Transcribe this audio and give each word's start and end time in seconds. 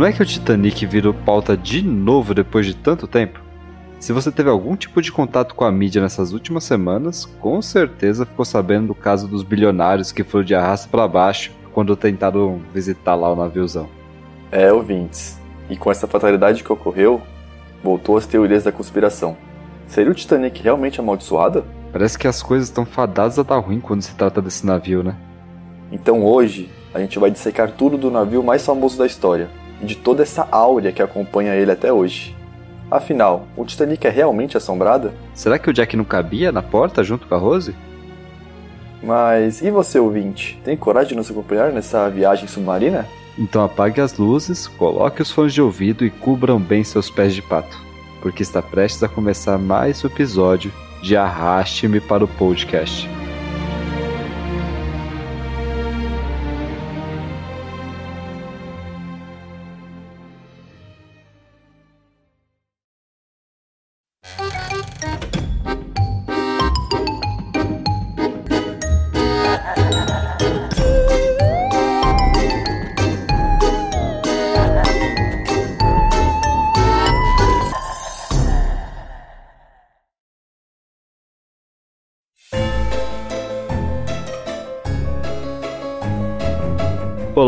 Não 0.00 0.06
é 0.06 0.12
que 0.14 0.22
o 0.22 0.24
Titanic 0.24 0.86
virou 0.86 1.12
pauta 1.12 1.54
de 1.54 1.82
novo 1.82 2.32
depois 2.32 2.64
de 2.64 2.74
tanto 2.74 3.06
tempo? 3.06 3.38
Se 3.98 4.14
você 4.14 4.32
teve 4.32 4.48
algum 4.48 4.74
tipo 4.74 5.02
de 5.02 5.12
contato 5.12 5.54
com 5.54 5.62
a 5.62 5.70
mídia 5.70 6.00
nessas 6.00 6.32
últimas 6.32 6.64
semanas, 6.64 7.26
com 7.38 7.60
certeza 7.60 8.24
ficou 8.24 8.46
sabendo 8.46 8.86
do 8.86 8.94
caso 8.94 9.28
dos 9.28 9.42
bilionários 9.42 10.10
que 10.10 10.24
foram 10.24 10.42
de 10.42 10.54
arrasta 10.54 10.88
para 10.88 11.06
baixo 11.06 11.52
quando 11.74 11.94
tentaram 11.96 12.62
visitar 12.72 13.14
lá 13.14 13.30
o 13.30 13.36
naviozão. 13.36 13.90
É, 14.50 14.72
ouvintes. 14.72 15.38
E 15.68 15.76
com 15.76 15.90
essa 15.90 16.06
fatalidade 16.06 16.64
que 16.64 16.72
ocorreu, 16.72 17.20
voltou 17.84 18.16
as 18.16 18.24
teorias 18.24 18.64
da 18.64 18.72
conspiração. 18.72 19.36
Seria 19.86 20.12
o 20.12 20.14
Titanic 20.14 20.62
realmente 20.62 20.98
amaldiçoado? 20.98 21.62
Parece 21.92 22.18
que 22.18 22.26
as 22.26 22.42
coisas 22.42 22.68
estão 22.68 22.86
fadadas 22.86 23.38
a 23.38 23.42
dar 23.42 23.58
ruim 23.58 23.80
quando 23.80 24.00
se 24.00 24.14
trata 24.14 24.40
desse 24.40 24.64
navio, 24.64 25.02
né? 25.02 25.14
Então 25.92 26.24
hoje, 26.24 26.70
a 26.94 27.00
gente 27.00 27.18
vai 27.18 27.30
dissecar 27.30 27.72
tudo 27.72 27.98
do 27.98 28.10
navio 28.10 28.42
mais 28.42 28.64
famoso 28.64 28.96
da 28.96 29.04
história 29.04 29.59
e 29.80 29.84
de 29.84 29.96
toda 29.96 30.22
essa 30.22 30.46
áurea 30.50 30.92
que 30.92 31.02
acompanha 31.02 31.54
ele 31.54 31.70
até 31.70 31.92
hoje. 31.92 32.36
Afinal, 32.90 33.46
o 33.56 33.64
Titanic 33.64 34.04
é 34.06 34.10
realmente 34.10 34.56
assombrado? 34.56 35.12
Será 35.32 35.58
que 35.58 35.70
o 35.70 35.72
Jack 35.72 35.96
não 35.96 36.04
cabia 36.04 36.50
na 36.50 36.62
porta 36.62 37.04
junto 37.04 37.26
com 37.26 37.34
a 37.34 37.38
Rose? 37.38 37.74
Mas 39.02 39.62
e 39.62 39.70
você, 39.70 39.98
ouvinte? 39.98 40.60
Tem 40.64 40.76
coragem 40.76 41.10
de 41.10 41.16
nos 41.16 41.30
acompanhar 41.30 41.72
nessa 41.72 42.08
viagem 42.10 42.48
submarina? 42.48 43.06
Então 43.38 43.64
apague 43.64 44.00
as 44.00 44.18
luzes, 44.18 44.66
coloque 44.66 45.22
os 45.22 45.30
fones 45.30 45.54
de 45.54 45.62
ouvido 45.62 46.04
e 46.04 46.10
cubram 46.10 46.58
bem 46.58 46.84
seus 46.84 47.08
pés 47.08 47.34
de 47.34 47.40
pato, 47.40 47.78
porque 48.20 48.42
está 48.42 48.60
prestes 48.60 49.02
a 49.02 49.08
começar 49.08 49.56
mais 49.56 50.04
um 50.04 50.08
episódio 50.08 50.72
de 51.00 51.16
Arraste-me 51.16 52.00
para 52.00 52.24
o 52.24 52.28
Podcast. 52.28 53.08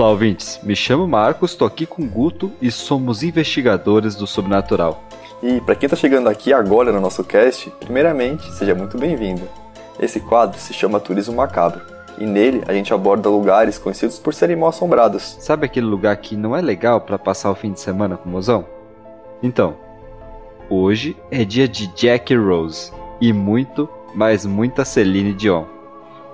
Olá, 0.03 0.11
ouvintes. 0.11 0.59
Me 0.65 0.75
chamo 0.75 1.07
Marcos, 1.07 1.55
tô 1.55 1.65
aqui 1.65 1.87
com 1.87 2.03
o 2.03 2.09
Guto 2.09 2.51
e 2.61 2.73
somos 2.73 3.23
investigadores 3.23 4.17
do 4.17 4.27
sobrenatural. 4.27 5.05
E 5.41 5.61
para 5.61 5.77
quem 5.77 5.89
tá 5.89 5.95
chegando 5.95 6.29
aqui 6.29 6.53
agora 6.53 6.91
no 6.91 7.01
nosso 7.01 7.23
cast, 7.23 7.71
primeiramente, 7.79 8.53
seja 8.53 8.75
muito 8.75 8.99
bem-vindo. 8.99 9.49
Esse 10.01 10.19
quadro 10.19 10.59
se 10.59 10.75
chama 10.75 10.99
Turismo 10.99 11.37
Macabro, 11.37 11.83
e 12.19 12.27
nele 12.27 12.65
a 12.67 12.73
gente 12.73 12.93
aborda 12.93 13.29
lugares 13.29 13.79
conhecidos 13.79 14.19
por 14.19 14.35
serem 14.35 14.57
mal 14.57 14.71
assombrados. 14.71 15.37
Sabe 15.39 15.67
aquele 15.67 15.87
lugar 15.87 16.17
que 16.17 16.35
não 16.35 16.57
é 16.57 16.61
legal 16.61 17.01
para 17.03 17.17
passar 17.17 17.53
o 17.53 17.55
fim 17.55 17.71
de 17.71 17.79
semana 17.79 18.17
com 18.17 18.29
o 18.29 18.33
mozão? 18.33 18.67
Então, 19.41 19.77
hoje 20.69 21.17
é 21.31 21.45
dia 21.45 21.69
de 21.69 21.87
Jack 21.95 22.35
Rose 22.35 22.91
e 23.21 23.33
muito, 23.33 23.89
mas 24.17 24.45
muita 24.45 24.85
Celine 24.85 25.33
Dion. 25.33 25.63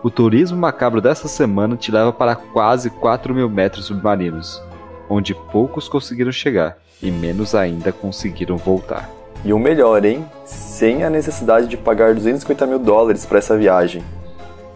O 0.01 0.11
turismo 0.11 0.57
macabro 0.57 1.01
dessa 1.01 1.27
semana 1.27 1.77
te 1.77 1.91
leva 1.91 2.13
para 2.13 2.37
quase 2.37 2.89
4 2.89 3.35
mil 3.35 3.51
metros 3.51 3.87
submarinos, 3.87 4.63
onde 5.11 5.35
poucos 5.35 5.89
conseguiram 5.89 6.31
chegar 6.31 6.79
e 7.03 7.11
menos 7.11 7.53
ainda 7.53 7.91
conseguiram 7.91 8.57
voltar. 8.57 9.11
E 9.45 9.53
o 9.53 9.59
melhor, 9.59 10.05
hein? 10.05 10.25
Sem 10.45 11.03
a 11.03 11.11
necessidade 11.11 11.67
de 11.67 11.77
pagar 11.77 12.15
250 12.15 12.65
mil 12.67 12.79
dólares 12.79 13.27
para 13.27 13.39
essa 13.39 13.57
viagem. 13.57 14.05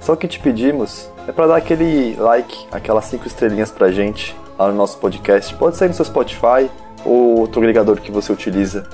Só 0.01 0.15
o 0.15 0.17
que 0.17 0.27
te 0.27 0.41
pedimos 0.41 1.09
é 1.29 1.31
para 1.31 1.47
dar 1.47 1.57
aquele 1.57 2.17
like, 2.17 2.67
aquelas 2.73 3.05
5 3.05 3.25
estrelinhas 3.25 3.71
pra 3.71 3.93
gente 3.93 4.35
lá 4.59 4.69
no 4.69 4.75
nosso 4.75 4.99
podcast. 4.99 5.55
Pode 5.55 5.77
ser 5.77 5.87
no 5.87 5.95
seu 5.95 6.05
Spotify 6.05 6.69
ou 7.05 7.39
outro 7.39 7.61
agregador 7.61 8.01
que 8.01 8.11
você 8.11 8.33
utiliza. 8.33 8.89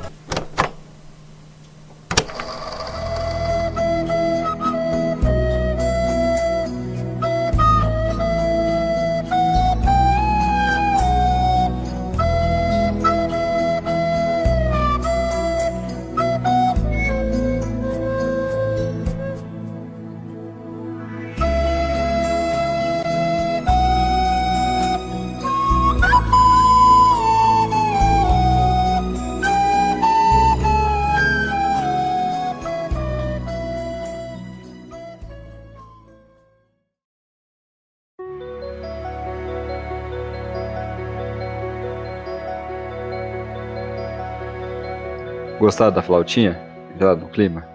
Gostaram 45.67 45.91
da 45.91 46.01
flautinha? 46.01 46.57
Já 46.97 47.17
no 47.17 47.27
clima? 47.27 47.67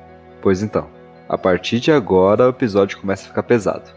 Pois 0.41 0.63
então, 0.63 0.87
a 1.27 1.37
partir 1.37 1.81
de 1.81 1.91
agora 1.91 2.45
o 2.45 2.49
episódio 2.51 2.97
começa 2.97 3.25
a 3.25 3.27
ficar 3.27 3.43
pesado. 3.43 3.91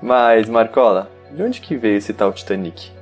Mas, 0.00 0.48
Marcola, 0.48 1.10
de 1.32 1.42
onde 1.42 1.60
que 1.60 1.76
veio 1.76 1.96
esse 1.96 2.12
tal 2.12 2.32
Titanic? 2.32 2.92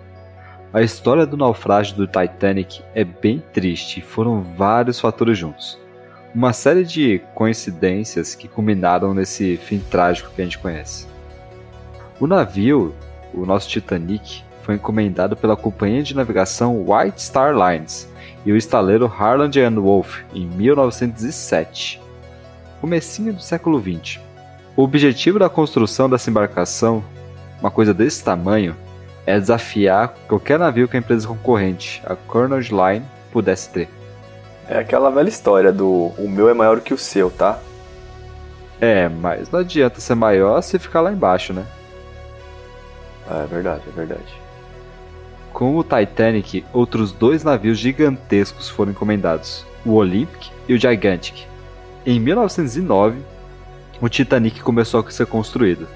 A 0.73 0.81
história 0.81 1.27
do 1.27 1.37
naufrágio 1.37 1.97
do 1.97 2.06
Titanic 2.06 2.83
é 2.94 3.05
bem 3.05 3.43
triste 3.53 4.00
e 4.00 4.03
foram 4.03 4.41
vários 4.41 4.99
fatores 4.99 5.37
juntos. 5.37 5.79
Uma 6.35 6.55
série 6.55 6.85
de 6.85 7.20
coincidências 7.35 8.35
que 8.35 8.49
culminaram 8.49 9.12
nesse 9.12 9.58
fim 9.58 9.81
trágico 9.81 10.31
que 10.35 10.41
a 10.41 10.44
gente 10.44 10.58
conhece. 10.58 11.06
O 12.19 12.26
navio, 12.26 12.94
o 13.35 13.44
nosso 13.44 13.69
Titanic, 13.69 14.43
foi 14.62 14.76
encomendado 14.76 15.37
pela 15.37 15.58
companhia 15.58 16.03
de 16.03 16.17
navegação 16.17 16.87
White 16.88 17.20
Star 17.20 17.55
Lines 17.55 18.13
e 18.44 18.52
o 18.52 18.56
estaleiro 18.56 19.06
Harland 19.06 19.58
and 19.61 19.81
Wolff 19.81 20.25
em 20.35 20.46
1907, 20.46 22.00
comecinho 22.81 23.32
do 23.32 23.43
século 23.43 23.79
20. 23.79 24.20
O 24.76 24.82
objetivo 24.82 25.38
da 25.38 25.49
construção 25.49 26.11
dessa 26.11 26.29
embarcação, 26.29 27.02
uma 27.61 27.70
coisa 27.70 27.94
desse 27.94 28.23
tamanho, 28.23 28.76
é 29.26 29.38
desafiar 29.38 30.14
qualquer 30.29 30.58
navio 30.58 30.88
que 30.88 30.96
a 30.96 31.00
empresa 31.00 31.26
concorrente, 31.26 32.02
a 32.05 32.14
Carnegie 32.14 32.75
Line, 32.75 33.06
pudesse 33.32 33.70
ter. 33.70 33.88
É 34.69 34.79
aquela 34.79 35.11
velha 35.11 35.29
história 35.29 35.73
do 35.73 36.12
o 36.19 36.29
meu 36.29 36.49
é 36.49 36.55
maior 36.55 36.81
que 36.81 36.93
o 36.93 36.99
seu, 36.99 37.31
tá? 37.31 37.58
É, 38.81 39.08
mas 39.08 39.50
não 39.50 39.61
adianta 39.61 40.00
ser 40.00 40.14
maior 40.14 40.61
se 40.61 40.79
ficar 40.79 41.00
lá 41.00 41.12
embaixo, 41.12 41.52
né? 41.52 41.64
É 43.31 43.46
verdade, 43.46 43.82
é 43.88 43.93
verdade. 43.93 44.44
Com 45.55 45.77
o 45.77 45.85
Titanic, 45.85 46.65
outros 46.73 47.12
dois 47.12 47.45
navios 47.45 47.79
gigantescos 47.79 48.69
foram 48.69 48.91
encomendados, 48.91 49.65
o 49.87 49.93
Olympic 49.93 50.51
e 50.69 50.75
o 50.75 50.77
Gigantic. 50.77 51.47
Em 52.05 52.19
1909, 52.19 53.21
o 54.01 54.09
Titanic 54.09 54.61
começou 54.61 54.99
a 54.99 55.11
ser 55.12 55.27
construído 55.27 55.87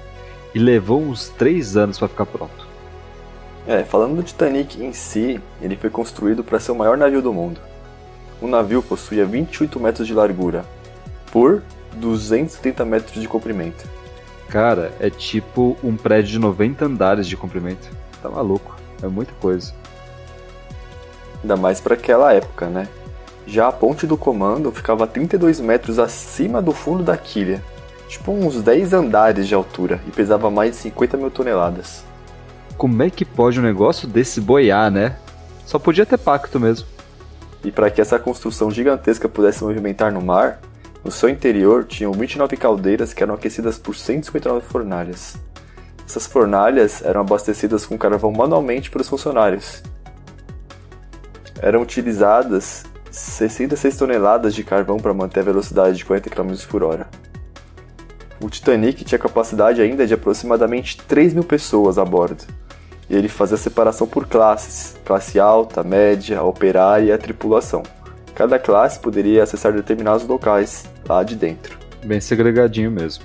e 0.55 0.59
levou 0.59 1.01
uns 1.01 1.27
três 1.27 1.75
anos 1.75 1.99
para 1.99 2.07
ficar 2.07 2.25
pronto. 2.25 2.65
É, 3.67 3.83
falando 3.83 4.15
do 4.15 4.23
Titanic 4.23 4.81
em 4.81 4.93
si, 4.93 5.41
ele 5.61 5.75
foi 5.75 5.89
construído 5.89 6.41
para 6.41 6.57
ser 6.57 6.71
o 6.71 6.75
maior 6.75 6.97
navio 6.97 7.21
do 7.21 7.33
mundo. 7.33 7.59
O 8.41 8.47
navio 8.47 8.81
possuía 8.81 9.25
28 9.25 9.77
metros 9.77 10.07
de 10.07 10.13
largura 10.13 10.63
por 11.33 11.61
270 11.97 12.85
metros 12.85 13.21
de 13.21 13.27
comprimento. 13.27 13.83
Cara, 14.47 14.93
é 15.01 15.09
tipo 15.09 15.75
um 15.83 15.97
prédio 15.97 16.31
de 16.31 16.39
90 16.39 16.85
andares 16.85 17.27
de 17.27 17.35
comprimento. 17.35 17.89
Tá 18.21 18.29
maluco, 18.29 18.78
é 19.01 19.07
muita 19.07 19.33
coisa. 19.41 19.73
Ainda 21.41 21.55
mais 21.55 21.79
para 21.79 21.93
aquela 21.93 22.33
época, 22.33 22.67
né? 22.67 22.87
Já 23.47 23.67
a 23.67 23.71
ponte 23.71 24.05
do 24.05 24.17
comando 24.17 24.71
ficava 24.71 25.07
32 25.07 25.59
metros 25.59 25.97
acima 25.97 26.61
do 26.61 26.71
fundo 26.71 27.03
da 27.03 27.17
quilha, 27.17 27.63
tipo 28.07 28.31
uns 28.31 28.61
10 28.61 28.93
andares 28.93 29.47
de 29.47 29.55
altura, 29.55 29.99
e 30.07 30.11
pesava 30.11 30.51
mais 30.51 30.71
de 30.71 30.77
50 30.77 31.17
mil 31.17 31.31
toneladas. 31.31 32.03
Como 32.77 33.01
é 33.01 33.09
que 33.09 33.25
pode 33.25 33.59
um 33.59 33.63
negócio 33.63 34.07
desse 34.07 34.39
boiar, 34.39 34.91
né? 34.91 35.17
Só 35.65 35.79
podia 35.79 36.05
ter 36.05 36.17
pacto 36.17 36.59
mesmo. 36.59 36.87
E 37.63 37.71
para 37.71 37.89
que 37.89 37.99
essa 37.99 38.17
construção 38.19 38.71
gigantesca 38.71 39.27
pudesse 39.27 39.63
movimentar 39.63 40.11
no 40.11 40.21
mar, 40.21 40.59
no 41.03 41.11
seu 41.11 41.29
interior 41.29 41.85
tinham 41.85 42.11
29 42.11 42.55
caldeiras 42.57 43.13
que 43.13 43.23
eram 43.23 43.33
aquecidas 43.33 43.77
por 43.77 43.95
159 43.95 44.65
fornalhas. 44.65 45.37
Essas 46.09 46.25
fornalhas 46.25 47.03
eram 47.05 47.21
abastecidas 47.21 47.85
com 47.85 47.95
carvão 47.95 48.31
manualmente 48.31 48.89
pelos 48.89 49.07
funcionários. 49.07 49.83
Eram 51.61 51.83
utilizadas 51.83 52.83
66 53.11 53.95
toneladas 53.95 54.55
de 54.55 54.63
carvão 54.63 54.97
para 54.97 55.13
manter 55.13 55.41
a 55.41 55.43
velocidade 55.43 55.97
de 55.97 56.05
40 56.05 56.31
km 56.31 56.55
por 56.67 56.81
hora. 56.81 57.07
O 58.41 58.49
Titanic 58.49 59.05
tinha 59.05 59.19
capacidade 59.19 59.83
ainda 59.83 60.07
de 60.07 60.15
aproximadamente 60.15 60.97
3 60.97 61.35
mil 61.35 61.43
pessoas 61.43 61.99
a 61.99 62.05
bordo, 62.05 62.43
e 63.07 63.15
ele 63.15 63.29
fazia 63.29 63.55
separação 63.55 64.07
por 64.07 64.25
classes: 64.25 64.97
classe 65.05 65.39
alta, 65.39 65.83
média, 65.83 66.41
operária 66.41 67.05
e 67.05 67.11
a 67.11 67.19
tripulação. 67.19 67.83
Cada 68.33 68.57
classe 68.57 68.99
poderia 68.99 69.43
acessar 69.43 69.73
determinados 69.73 70.25
locais 70.25 70.85
lá 71.07 71.21
de 71.21 71.35
dentro. 71.35 71.77
Bem 72.03 72.19
segregadinho 72.19 72.89
mesmo. 72.89 73.23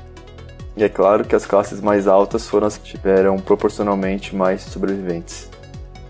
E 0.77 0.83
é 0.83 0.89
claro 0.89 1.25
que 1.25 1.35
as 1.35 1.47
classes 1.47 1.81
mais 1.81 2.07
altas 2.09 2.49
foram 2.49 2.67
as 2.67 2.77
que 2.77 2.85
tiveram 2.93 3.37
proporcionalmente 3.39 4.35
mais 4.35 4.63
sobreviventes. 4.63 5.49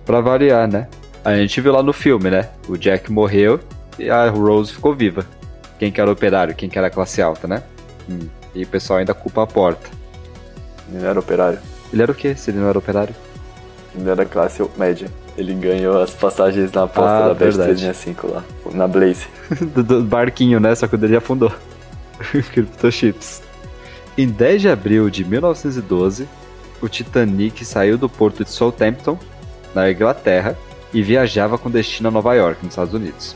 Pra 0.06 0.20
variar, 0.20 0.66
né? 0.66 0.88
A 1.24 1.34
gente 1.36 1.60
viu 1.60 1.72
lá 1.72 1.82
no 1.82 1.92
filme, 1.92 2.30
né? 2.30 2.48
O 2.68 2.76
Jack 2.76 3.10
morreu 3.12 3.60
e 3.98 4.10
a 4.10 4.28
Rose 4.28 4.72
ficou 4.72 4.94
viva. 4.94 5.24
Quem 5.78 5.90
que 5.90 6.00
era 6.00 6.10
operário, 6.10 6.54
quem 6.54 6.68
que 6.68 6.78
era 6.78 6.90
classe 6.90 7.20
alta, 7.20 7.46
né? 7.46 7.62
Hum. 8.08 8.28
E 8.54 8.62
o 8.62 8.66
pessoal 8.66 8.98
ainda 8.98 9.12
culpa 9.14 9.42
a 9.42 9.46
porta. 9.46 9.90
Ele 10.90 11.02
não 11.02 11.08
era 11.08 11.18
operário. 11.18 11.58
Ele 11.92 12.02
era 12.02 12.12
o 12.12 12.14
quê, 12.14 12.34
se 12.34 12.50
ele 12.50 12.58
não 12.58 12.68
era 12.68 12.78
operário? 12.78 13.14
Ele 13.94 14.08
era 14.08 14.24
classe 14.24 14.62
média. 14.76 15.08
Ele 15.36 15.52
ganhou 15.54 16.00
as 16.00 16.10
passagens 16.10 16.72
na 16.72 16.84
aposta 16.84 17.10
Ah, 17.10 17.28
da 17.28 17.34
Best 17.34 17.56
verdade. 17.56 17.80
365 17.80 18.28
lá, 18.28 18.44
na 18.72 18.86
Blaze. 18.86 19.26
do, 19.74 19.82
do 19.82 20.02
barquinho, 20.02 20.60
né? 20.60 20.74
Só 20.74 20.86
que 20.86 20.94
o 20.94 20.98
dele 20.98 21.16
afundou. 21.16 21.52
Cryptochips. 22.52 23.42
Em 24.16 24.28
10 24.28 24.62
de 24.62 24.68
abril 24.68 25.10
de 25.10 25.24
1912, 25.24 26.28
o 26.80 26.88
Titanic 26.88 27.64
saiu 27.64 27.98
do 27.98 28.08
porto 28.08 28.44
de 28.44 28.50
Southampton, 28.50 29.18
na 29.74 29.90
Inglaterra, 29.90 30.56
e 30.92 31.02
viajava 31.02 31.58
com 31.58 31.68
destino 31.68 32.08
a 32.08 32.12
Nova 32.12 32.32
York, 32.34 32.62
nos 32.62 32.72
Estados 32.72 32.94
Unidos. 32.94 33.34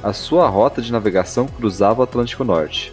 A 0.00 0.12
sua 0.12 0.48
rota 0.48 0.80
de 0.80 0.92
navegação 0.92 1.48
cruzava 1.48 2.00
o 2.00 2.04
Atlântico 2.04 2.44
Norte. 2.44 2.92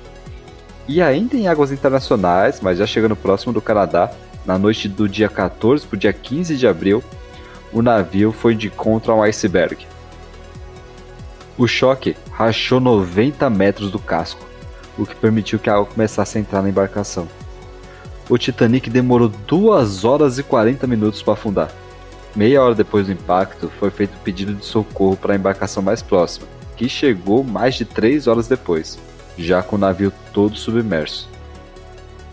E 0.88 1.00
ainda 1.00 1.38
em 1.38 1.48
águas 1.48 1.72
internacionais, 1.72 2.60
mas 2.60 2.80
já 2.80 2.88
chegando 2.88 3.16
próximo 3.16 3.54
do 3.54 3.62
Canadá, 3.62 4.12
na 4.44 4.58
noite 4.58 4.90
do 4.90 5.08
dia 5.08 5.30
14 5.30 5.86
para 5.86 5.96
o 5.96 6.00
dia 6.00 6.14
15 6.14 6.58
de 6.58 6.68
abril, 6.68 7.04
o 7.72 7.84
navio 7.84 8.32
foi 8.32 8.56
de 8.56 8.68
encontro 8.68 9.12
a 9.12 9.16
um 9.16 9.22
iceberg. 9.22 9.86
O 11.56 11.68
choque 11.68 12.16
rachou 12.32 12.80
90 12.80 13.48
metros 13.52 13.92
do 13.92 14.00
casco, 14.00 14.44
o 14.98 15.06
que 15.06 15.16
permitiu 15.16 15.60
que 15.60 15.70
a 15.70 15.74
água 15.74 15.86
começasse 15.86 16.38
a 16.38 16.42
entrar 16.42 16.62
na 16.62 16.70
embarcação. 16.70 17.28
O 18.30 18.38
Titanic 18.38 18.90
demorou 18.90 19.30
2 19.30 20.04
horas 20.04 20.40
e 20.40 20.44
40 20.44 20.88
minutos 20.88 21.22
para 21.22 21.34
afundar. 21.34 21.72
Meia 22.36 22.62
hora 22.62 22.76
depois 22.76 23.06
do 23.06 23.14
impacto, 23.14 23.72
foi 23.80 23.90
feito 23.90 24.16
um 24.16 24.24
pedido 24.24 24.54
de 24.54 24.66
socorro 24.66 25.16
para 25.16 25.34
a 25.34 25.36
embarcação 25.36 25.82
mais 25.82 26.02
próxima, 26.02 26.48
que 26.76 26.90
chegou 26.90 27.44
mais 27.44 27.76
de 27.76 27.86
3 27.86 28.28
horas 28.28 28.48
depois, 28.48 28.98
já 29.38 29.62
com 29.62 29.76
o 29.76 29.80
navio 29.80 30.12
todo 30.34 30.58
submerso. 30.58 31.30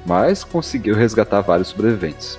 Mas 0.05 0.43
conseguiu 0.43 0.97
resgatar 0.97 1.41
vários 1.43 1.69
sobreviventes. 1.69 2.39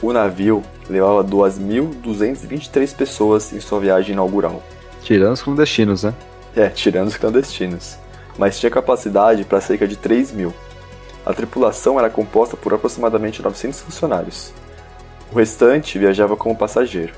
O 0.00 0.12
navio 0.12 0.62
levava 0.88 1.22
2.223 1.22 2.96
pessoas 2.96 3.52
em 3.52 3.60
sua 3.60 3.80
viagem 3.80 4.12
inaugural. 4.12 4.62
Tirando 5.02 5.34
os 5.34 5.42
clandestinos, 5.42 6.04
né? 6.04 6.14
É, 6.58 6.68
tirando 6.68 7.06
os 7.06 7.16
clandestinos. 7.16 7.96
Mas 8.36 8.58
tinha 8.58 8.68
capacidade 8.68 9.44
para 9.44 9.60
cerca 9.60 9.86
de 9.86 9.94
3 9.94 10.32
mil. 10.32 10.52
A 11.24 11.32
tripulação 11.32 12.00
era 12.00 12.10
composta 12.10 12.56
por 12.56 12.74
aproximadamente 12.74 13.40
900 13.40 13.80
funcionários. 13.80 14.52
O 15.30 15.38
restante 15.38 16.00
viajava 16.00 16.36
como 16.36 16.56
passageiro. 16.56 17.14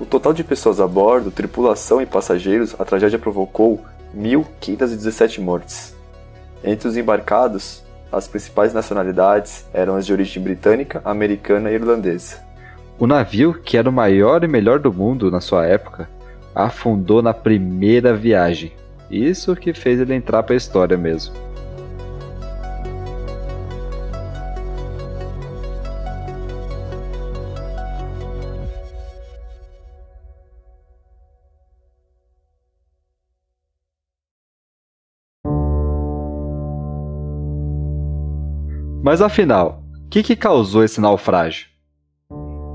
No 0.00 0.06
total 0.06 0.32
de 0.32 0.42
pessoas 0.42 0.80
a 0.80 0.86
bordo, 0.86 1.30
tripulação 1.30 2.00
e 2.00 2.06
passageiros, 2.06 2.74
a 2.78 2.84
tragédia 2.86 3.18
provocou 3.18 3.84
1.517 4.16 5.38
mortes. 5.38 5.94
Entre 6.64 6.88
os 6.88 6.96
embarcados, 6.96 7.84
as 8.10 8.26
principais 8.26 8.72
nacionalidades 8.72 9.66
eram 9.74 9.96
as 9.96 10.06
de 10.06 10.14
origem 10.14 10.42
britânica, 10.42 11.02
americana 11.04 11.70
e 11.70 11.74
irlandesa. 11.74 12.38
O 12.98 13.06
navio, 13.06 13.52
que 13.52 13.76
era 13.76 13.90
o 13.90 13.92
maior 13.92 14.42
e 14.42 14.48
melhor 14.48 14.78
do 14.78 14.90
mundo 14.90 15.30
na 15.30 15.42
sua 15.42 15.66
época, 15.66 16.08
afundou 16.54 17.22
na 17.22 17.34
primeira 17.34 18.14
viagem. 18.14 18.72
Isso 19.10 19.54
que 19.54 19.74
fez 19.74 20.00
ele 20.00 20.14
entrar 20.14 20.42
para 20.42 20.54
a 20.54 20.56
história 20.56 20.96
mesmo. 20.96 21.34
Mas 39.02 39.20
afinal, 39.20 39.82
o 40.06 40.08
que, 40.08 40.22
que 40.22 40.36
causou 40.36 40.84
esse 40.84 41.00
naufrágio? 41.00 41.66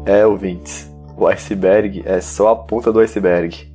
É, 0.06 0.26
ouvintes, 0.26 0.92
o 1.18 1.26
iceberg 1.26 2.04
é 2.06 2.20
só 2.20 2.50
a 2.50 2.56
ponta 2.56 2.92
do 2.92 3.00
iceberg. 3.00 3.67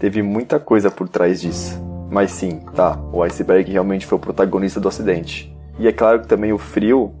Teve 0.00 0.22
muita 0.22 0.58
coisa 0.58 0.90
por 0.90 1.08
trás 1.08 1.42
disso. 1.42 1.78
Mas 2.10 2.32
sim, 2.32 2.60
tá, 2.74 2.98
o 3.12 3.22
iceberg 3.22 3.70
realmente 3.70 4.06
foi 4.06 4.16
o 4.16 4.20
protagonista 4.20 4.80
do 4.80 4.88
acidente. 4.88 5.54
E 5.78 5.86
é 5.86 5.92
claro 5.92 6.20
que 6.20 6.26
também 6.26 6.52
o 6.52 6.58
frio 6.58 7.14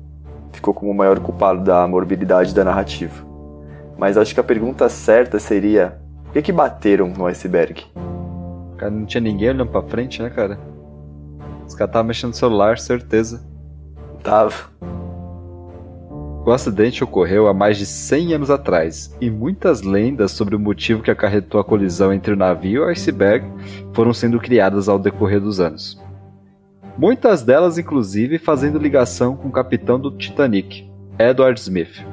ficou 0.50 0.72
como 0.72 0.90
o 0.90 0.94
maior 0.94 1.20
culpado 1.20 1.62
da 1.62 1.86
morbilidade 1.86 2.54
da 2.54 2.64
narrativa. 2.64 3.14
Mas 3.98 4.16
acho 4.16 4.32
que 4.32 4.40
a 4.40 4.44
pergunta 4.44 4.88
certa 4.88 5.38
seria: 5.38 6.00
por 6.24 6.32
que, 6.32 6.42
que 6.42 6.52
bateram 6.52 7.08
no 7.08 7.26
iceberg? 7.26 7.84
Cara, 8.78 8.90
não 8.90 9.04
tinha 9.04 9.20
ninguém 9.20 9.50
olhando 9.50 9.70
pra 9.70 9.82
frente, 9.82 10.22
né, 10.22 10.30
cara? 10.30 10.58
Os 11.66 11.74
caras 11.74 11.90
estavam 11.90 12.08
mexendo 12.08 12.30
no 12.30 12.36
celular, 12.36 12.78
certeza. 12.78 13.46
Tava. 14.22 14.54
O 16.44 16.52
acidente 16.52 17.04
ocorreu 17.04 17.48
há 17.48 17.54
mais 17.54 17.76
de 17.76 17.84
100 17.84 18.34
anos 18.34 18.50
atrás, 18.50 19.14
e 19.20 19.30
muitas 19.30 19.82
lendas 19.82 20.32
sobre 20.32 20.56
o 20.56 20.58
motivo 20.58 21.02
que 21.02 21.10
acarretou 21.10 21.60
a 21.60 21.64
colisão 21.64 22.14
entre 22.14 22.32
o 22.32 22.36
navio 22.36 22.82
e 22.82 22.86
o 22.86 22.88
iceberg 22.88 23.46
foram 23.92 24.14
sendo 24.14 24.40
criadas 24.40 24.88
ao 24.88 24.98
decorrer 24.98 25.38
dos 25.38 25.60
anos. 25.60 26.00
Muitas 26.96 27.42
delas, 27.42 27.76
inclusive, 27.76 28.38
fazendo 28.38 28.78
ligação 28.78 29.36
com 29.36 29.48
o 29.48 29.52
capitão 29.52 30.00
do 30.00 30.10
Titanic, 30.10 30.90
Edward 31.18 31.60
Smith. 31.60 32.04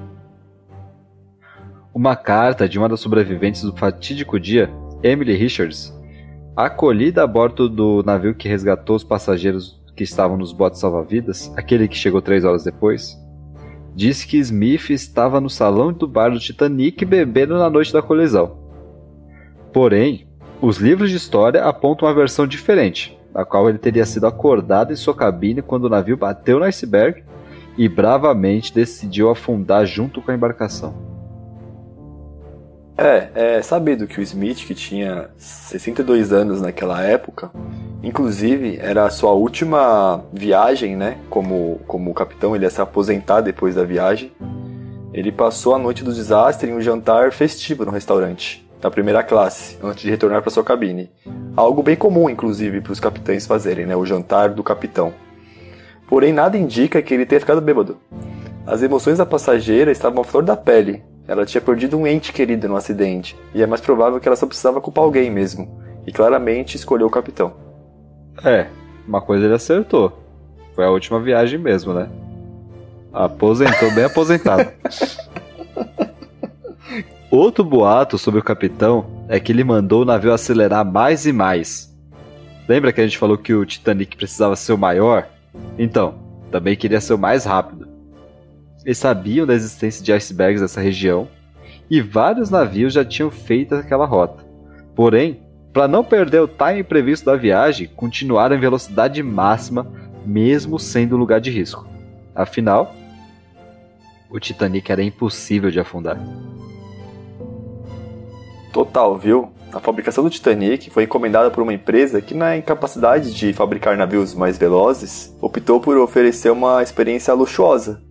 Uma 1.93 2.15
carta 2.15 2.67
de 2.67 2.77
uma 2.77 2.89
das 2.89 2.99
sobreviventes 2.99 3.61
do 3.61 3.75
fatídico 3.75 4.37
dia, 4.37 4.69
Emily 5.01 5.35
Richards, 5.35 5.97
acolhida 6.55 7.23
a 7.23 7.27
bordo 7.27 7.69
do 7.69 8.03
navio 8.03 8.35
que 8.35 8.49
resgatou 8.49 8.97
os 8.97 9.03
passageiros 9.05 9.81
que 9.95 10.03
estavam 10.03 10.37
nos 10.37 10.51
botes 10.51 10.81
salva-vidas, 10.81 11.51
aquele 11.55 11.87
que 11.87 11.95
chegou 11.95 12.21
três 12.21 12.43
horas 12.43 12.63
depois, 12.63 13.17
disse 13.97 14.27
que 14.27 14.37
Smith 14.37 14.91
estava 14.91 15.41
no 15.41 15.49
salão 15.49 15.91
do 15.91 16.07
bar 16.07 16.29
do 16.29 16.39
Titanic 16.39 17.03
bebendo 17.03 17.57
na 17.57 17.67
noite 17.67 17.91
da 17.91 17.99
colisão. 17.99 18.59
Porém, 19.73 20.27
os 20.61 20.77
livros 20.77 21.09
de 21.09 21.17
história 21.17 21.63
apontam 21.63 22.07
uma 22.07 22.13
versão 22.13 22.45
diferente, 22.45 23.17
na 23.33 23.43
qual 23.43 23.67
ele 23.67 23.79
teria 23.79 24.05
sido 24.05 24.27
acordado 24.27 24.93
em 24.93 24.95
sua 24.95 25.15
cabine 25.15 25.63
quando 25.63 25.85
o 25.85 25.89
navio 25.89 26.15
bateu 26.15 26.59
no 26.59 26.65
iceberg 26.65 27.23
e 27.75 27.89
bravamente 27.89 28.71
decidiu 28.71 29.31
afundar 29.31 29.83
junto 29.87 30.21
com 30.21 30.29
a 30.29 30.35
embarcação. 30.35 30.93
É, 32.95 33.57
é 33.57 33.61
sabido 33.63 34.05
que 34.05 34.19
o 34.19 34.23
Smith, 34.23 34.59
que 34.67 34.75
tinha 34.75 35.31
62 35.37 36.31
anos 36.31 36.61
naquela 36.61 37.01
época, 37.01 37.49
inclusive 38.07 38.77
era 38.81 39.05
a 39.05 39.09
sua 39.09 39.33
última 39.33 40.23
viagem, 40.31 40.95
né? 40.95 41.17
Como, 41.29 41.81
como 41.85 42.13
capitão, 42.13 42.55
ele 42.55 42.63
ia 42.63 42.69
se 42.69 42.81
aposentar 42.81 43.41
depois 43.41 43.75
da 43.75 43.83
viagem. 43.83 44.31
ele 45.13 45.31
passou 45.31 45.73
a 45.73 45.79
noite 45.79 46.03
do 46.03 46.13
desastre 46.13 46.69
em 46.69 46.73
um 46.73 46.81
jantar 46.81 47.31
festivo 47.31 47.83
no 47.83 47.91
restaurante, 47.91 48.65
da 48.79 48.91
primeira 48.91 49.23
classe, 49.23 49.77
antes 49.83 50.03
de 50.03 50.09
retornar 50.11 50.41
para 50.41 50.51
sua 50.51 50.63
cabine. 50.63 51.09
Algo 51.55 51.81
bem 51.81 51.95
comum, 51.95 52.29
inclusive, 52.29 52.81
para 52.81 52.93
os 52.93 52.99
capitães 52.99 53.47
fazerem, 53.47 53.85
né? 53.85 53.95
O 53.95 54.05
jantar 54.05 54.51
do 54.51 54.63
capitão. 54.63 55.13
Porém, 56.07 56.31
nada 56.31 56.57
indica 56.57 57.01
que 57.01 57.13
ele 57.13 57.25
tenha 57.25 57.41
ficado 57.41 57.59
bêbado. 57.59 57.97
As 58.65 58.83
emoções 58.83 59.17
da 59.17 59.25
passageira 59.25 59.91
estavam 59.91 60.21
à 60.21 60.23
flor 60.23 60.43
da 60.43 60.55
pele. 60.55 61.03
Ela 61.27 61.45
tinha 61.45 61.61
perdido 61.61 61.97
um 61.97 62.07
ente 62.07 62.31
querido 62.31 62.69
no 62.69 62.77
acidente, 62.77 63.35
e 63.53 63.61
é 63.61 63.67
mais 63.67 63.81
provável 63.81 64.19
que 64.19 64.27
ela 64.29 64.35
só 64.37 64.45
precisava 64.45 64.79
culpar 64.79 65.03
alguém 65.03 65.29
mesmo. 65.29 65.81
E 66.05 66.11
claramente 66.11 66.75
escolheu 66.77 67.07
o 67.07 67.11
capitão. 67.11 67.66
É, 68.43 68.67
uma 69.07 69.21
coisa 69.21 69.45
ele 69.45 69.53
acertou. 69.53 70.23
Foi 70.75 70.85
a 70.85 70.89
última 70.89 71.19
viagem 71.19 71.57
mesmo, 71.57 71.93
né? 71.93 72.09
Aposentou 73.11 73.91
bem 73.93 74.03
aposentado. 74.03 74.71
Outro 77.31 77.63
boato 77.63 78.17
sobre 78.17 78.39
o 78.39 78.43
capitão 78.43 79.05
é 79.27 79.39
que 79.39 79.51
ele 79.51 79.63
mandou 79.63 80.03
o 80.03 80.05
navio 80.05 80.31
acelerar 80.31 80.85
mais 80.85 81.25
e 81.25 81.33
mais. 81.33 81.93
Lembra 82.67 82.91
que 82.91 83.01
a 83.01 83.03
gente 83.03 83.17
falou 83.17 83.37
que 83.37 83.53
o 83.53 83.65
Titanic 83.65 84.15
precisava 84.15 84.55
ser 84.55 84.73
o 84.73 84.77
maior? 84.77 85.27
Então, 85.77 86.15
também 86.51 86.75
queria 86.75 87.01
ser 87.01 87.13
o 87.13 87.17
mais 87.17 87.45
rápido. 87.45 87.87
Eles 88.85 88.97
sabiam 88.97 89.45
da 89.45 89.53
existência 89.53 90.03
de 90.03 90.13
icebergs 90.13 90.61
nessa 90.61 90.79
região 90.79 91.27
e 91.89 92.01
vários 92.01 92.49
navios 92.49 92.93
já 92.93 93.03
tinham 93.03 93.31
feito 93.31 93.75
aquela 93.75 94.05
rota. 94.05 94.45
Porém, 94.95 95.41
para 95.77 95.87
não 95.87 96.03
perder 96.03 96.41
o 96.41 96.47
time 96.47 96.83
previsto 96.83 97.27
da 97.27 97.35
viagem, 97.35 97.87
continuaram 97.95 98.55
em 98.55 98.59
velocidade 98.59 99.21
máxima, 99.21 99.85
mesmo 100.25 100.79
sendo 100.79 101.15
lugar 101.15 101.39
de 101.39 101.51
risco. 101.51 101.87
Afinal, 102.33 102.95
o 104.27 104.39
Titanic 104.39 104.91
era 104.91 105.03
impossível 105.03 105.69
de 105.69 105.79
afundar. 105.79 106.17
Total, 108.73 109.15
viu? 109.19 109.51
A 109.71 109.79
fabricação 109.79 110.23
do 110.23 110.31
Titanic 110.31 110.89
foi 110.89 111.03
encomendada 111.03 111.51
por 111.51 111.61
uma 111.61 111.73
empresa 111.75 112.23
que, 112.23 112.33
na 112.33 112.57
incapacidade 112.57 113.31
de 113.31 113.53
fabricar 113.53 113.95
navios 113.95 114.33
mais 114.33 114.57
velozes, 114.57 115.31
optou 115.39 115.79
por 115.79 115.95
oferecer 115.95 116.51
uma 116.51 116.81
experiência 116.81 117.35
luxuosa. 117.35 118.01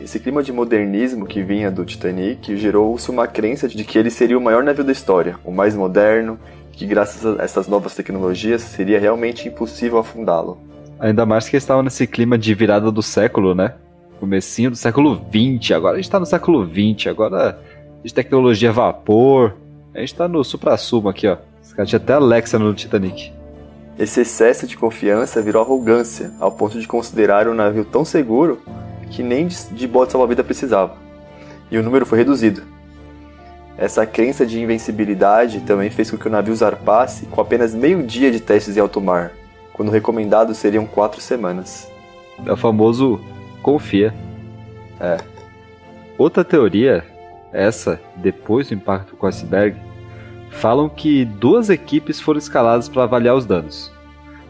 Esse 0.00 0.20
clima 0.20 0.40
de 0.40 0.52
modernismo 0.52 1.26
que 1.26 1.42
vinha 1.42 1.68
do 1.68 1.84
Titanic 1.84 2.56
gerou-se 2.56 3.10
uma 3.10 3.26
crença 3.26 3.66
de 3.66 3.82
que 3.82 3.98
ele 3.98 4.08
seria 4.08 4.38
o 4.38 4.40
maior 4.40 4.62
navio 4.62 4.84
da 4.84 4.92
história, 4.92 5.36
o 5.44 5.50
mais 5.50 5.74
moderno, 5.74 6.38
que 6.78 6.86
graças 6.86 7.26
a 7.26 7.42
essas 7.42 7.66
novas 7.66 7.92
tecnologias 7.92 8.62
seria 8.62 9.00
realmente 9.00 9.48
impossível 9.48 9.98
afundá-lo. 9.98 10.58
Ainda 11.00 11.26
mais 11.26 11.48
que 11.48 11.56
estava 11.56 11.82
nesse 11.82 12.06
clima 12.06 12.38
de 12.38 12.54
virada 12.54 12.92
do 12.92 13.02
século, 13.02 13.52
né? 13.52 13.74
Comecinho 14.20 14.70
do 14.70 14.76
século 14.76 15.20
20, 15.28 15.74
agora 15.74 15.94
a 15.94 15.96
gente 15.96 16.04
está 16.04 16.20
no 16.20 16.26
século 16.26 16.64
20, 16.64 17.08
agora 17.08 17.60
de 18.04 18.14
tecnologia 18.14 18.70
a 18.70 18.72
vapor, 18.72 19.56
a 19.92 19.98
gente 19.98 20.14
tá 20.14 20.28
no 20.28 20.44
supra-sumo 20.44 21.08
aqui, 21.08 21.26
ó. 21.26 21.38
Esse 21.60 21.74
cara 21.74 21.84
tinha 21.84 21.96
até 21.96 22.12
Alexa 22.12 22.60
no 22.60 22.72
Titanic. 22.72 23.32
Esse 23.98 24.20
excesso 24.20 24.64
de 24.64 24.76
confiança 24.76 25.42
virou 25.42 25.60
arrogância, 25.62 26.30
ao 26.38 26.52
ponto 26.52 26.78
de 26.78 26.86
considerar 26.86 27.48
o 27.48 27.54
navio 27.54 27.84
tão 27.84 28.04
seguro 28.04 28.62
que 29.10 29.24
nem 29.24 29.48
de 29.48 29.86
bote 29.88 30.12
salva-vida 30.12 30.44
precisava. 30.44 30.94
E 31.72 31.76
o 31.76 31.82
número 31.82 32.06
foi 32.06 32.18
reduzido. 32.18 32.62
Essa 33.78 34.04
crença 34.04 34.44
de 34.44 34.60
invencibilidade 34.60 35.60
também 35.60 35.88
fez 35.88 36.10
com 36.10 36.18
que 36.18 36.26
o 36.26 36.30
navio 36.30 36.54
zarpasse 36.56 37.26
com 37.26 37.40
apenas 37.40 37.72
meio 37.72 38.02
dia 38.02 38.28
de 38.28 38.40
testes 38.40 38.76
em 38.76 38.80
alto 38.80 39.00
mar, 39.00 39.30
quando 39.72 39.92
recomendado 39.92 40.52
seriam 40.52 40.84
quatro 40.84 41.20
semanas. 41.20 41.88
É 42.44 42.52
o 42.52 42.56
famoso 42.56 43.20
confia. 43.62 44.12
É. 44.98 45.18
Outra 46.18 46.44
teoria, 46.44 47.04
essa 47.52 48.00
depois 48.16 48.66
do 48.66 48.74
impacto 48.74 49.14
com 49.14 49.26
o 49.26 49.28
iceberg, 49.28 49.76
falam 50.50 50.88
que 50.88 51.24
duas 51.24 51.70
equipes 51.70 52.20
foram 52.20 52.38
escaladas 52.38 52.88
para 52.88 53.04
avaliar 53.04 53.36
os 53.36 53.46
danos. 53.46 53.92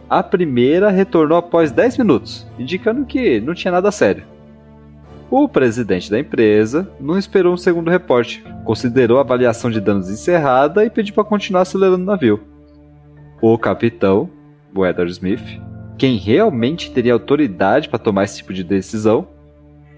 A 0.09 0.23
primeira 0.23 0.89
retornou 0.89 1.37
após 1.37 1.71
10 1.71 1.99
minutos, 1.99 2.47
indicando 2.59 3.05
que 3.05 3.41
não 3.43 3.53
tinha 3.53 3.73
nada 3.73 3.93
sério. 3.93 4.25
O 5.31 5.47
presidente 5.47 6.11
da 6.11 6.19
empresa 6.19 6.91
não 6.99 7.19
esperou 7.19 7.53
um 7.53 7.57
segundo 7.59 7.91
reporte, 7.91 8.43
considerou 8.65 9.19
a 9.19 9.21
avaliação 9.21 9.71
de 9.71 9.79
danos 9.79 10.09
encerrada 10.09 10.87
e 10.87 10.91
pediu 10.91 11.15
para 11.15 11.25
continuar 11.25 11.63
acelerando 11.63 12.03
o 12.03 12.07
navio. 12.07 12.41
O 13.43 13.59
capitão, 13.59 14.31
o 14.75 14.87
Edward 14.87 15.13
Smith, 15.13 15.61
quem 15.99 16.17
realmente 16.17 16.91
teria 16.91 17.13
autoridade 17.13 17.91
para 17.91 17.99
tomar 17.99 18.25
esse 18.25 18.39
tipo 18.39 18.55
de 18.55 18.65
decisão, 18.65 19.29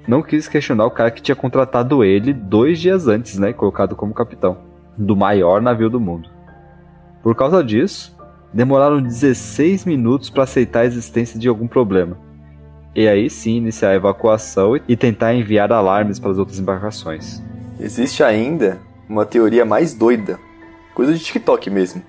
não 0.09 0.21
quis 0.21 0.49
questionar 0.49 0.87
o 0.87 0.91
cara 0.91 1.13
que 1.13 1.23
tinha 1.23 1.37
contratado 1.37 2.03
ele 2.03 2.33
dois 2.33 2.81
dias 2.81 3.07
antes, 3.07 3.39
né, 3.39 3.53
colocado 3.53 3.95
como 3.95 4.13
capitão 4.13 4.59
do 4.99 5.15
maior 5.15 5.63
navio 5.63 5.89
do 5.89 6.01
mundo. 6.01 6.29
Por 7.23 7.37
causa 7.37 7.63
disso, 7.63 8.19
demoraram 8.53 9.01
16 9.01 9.85
minutos 9.85 10.29
para 10.29 10.43
aceitar 10.43 10.81
a 10.81 10.87
existência 10.87 11.39
de 11.39 11.47
algum 11.47 11.69
problema. 11.69 12.19
E 12.95 13.07
aí 13.07 13.31
sim 13.31 13.57
iniciar 13.57 13.91
a 13.91 13.95
evacuação 13.95 14.77
e 14.89 14.97
tentar 14.97 15.35
enviar 15.35 15.73
alarmes 15.73 16.19
para 16.19 16.31
as 16.31 16.39
outras 16.39 16.59
embarcações. 16.59 17.41
Existe 17.79 18.23
ainda 18.23 18.81
uma 19.09 19.25
teoria 19.25 19.65
mais 19.65 19.95
doida, 19.95 20.39
coisa 20.95 21.15
de 21.15 21.21
TikTok 21.21 21.71
mesmo. 21.71 22.03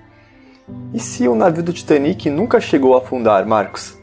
E 0.92 0.98
se 1.00 1.26
o 1.28 1.34
navio 1.34 1.62
do 1.62 1.72
Titanic 1.72 2.28
nunca 2.30 2.60
chegou 2.60 2.94
a 2.94 2.98
afundar, 2.98 3.46
Marcos? 3.46 3.98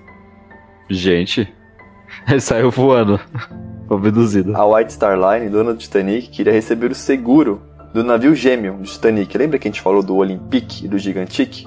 Gente, 0.89 1.53
ele 2.27 2.39
saiu 2.39 2.71
voando, 2.71 3.19
abduzido. 3.89 4.55
A 4.55 4.65
White 4.65 4.93
Star 4.93 5.17
Line, 5.17 5.49
dona 5.49 5.73
do 5.73 5.79
Titanic, 5.79 6.29
queria 6.29 6.53
receber 6.53 6.91
o 6.91 6.95
seguro 6.95 7.61
do 7.93 8.03
navio 8.03 8.35
gêmeo 8.35 8.75
do 8.75 8.83
Titanic. 8.83 9.37
Lembra 9.37 9.59
que 9.59 9.67
a 9.67 9.71
gente 9.71 9.81
falou 9.81 10.03
do 10.03 10.15
Olympic 10.15 10.83
e 10.83 10.87
do 10.87 10.97
Gigantic? 10.97 11.65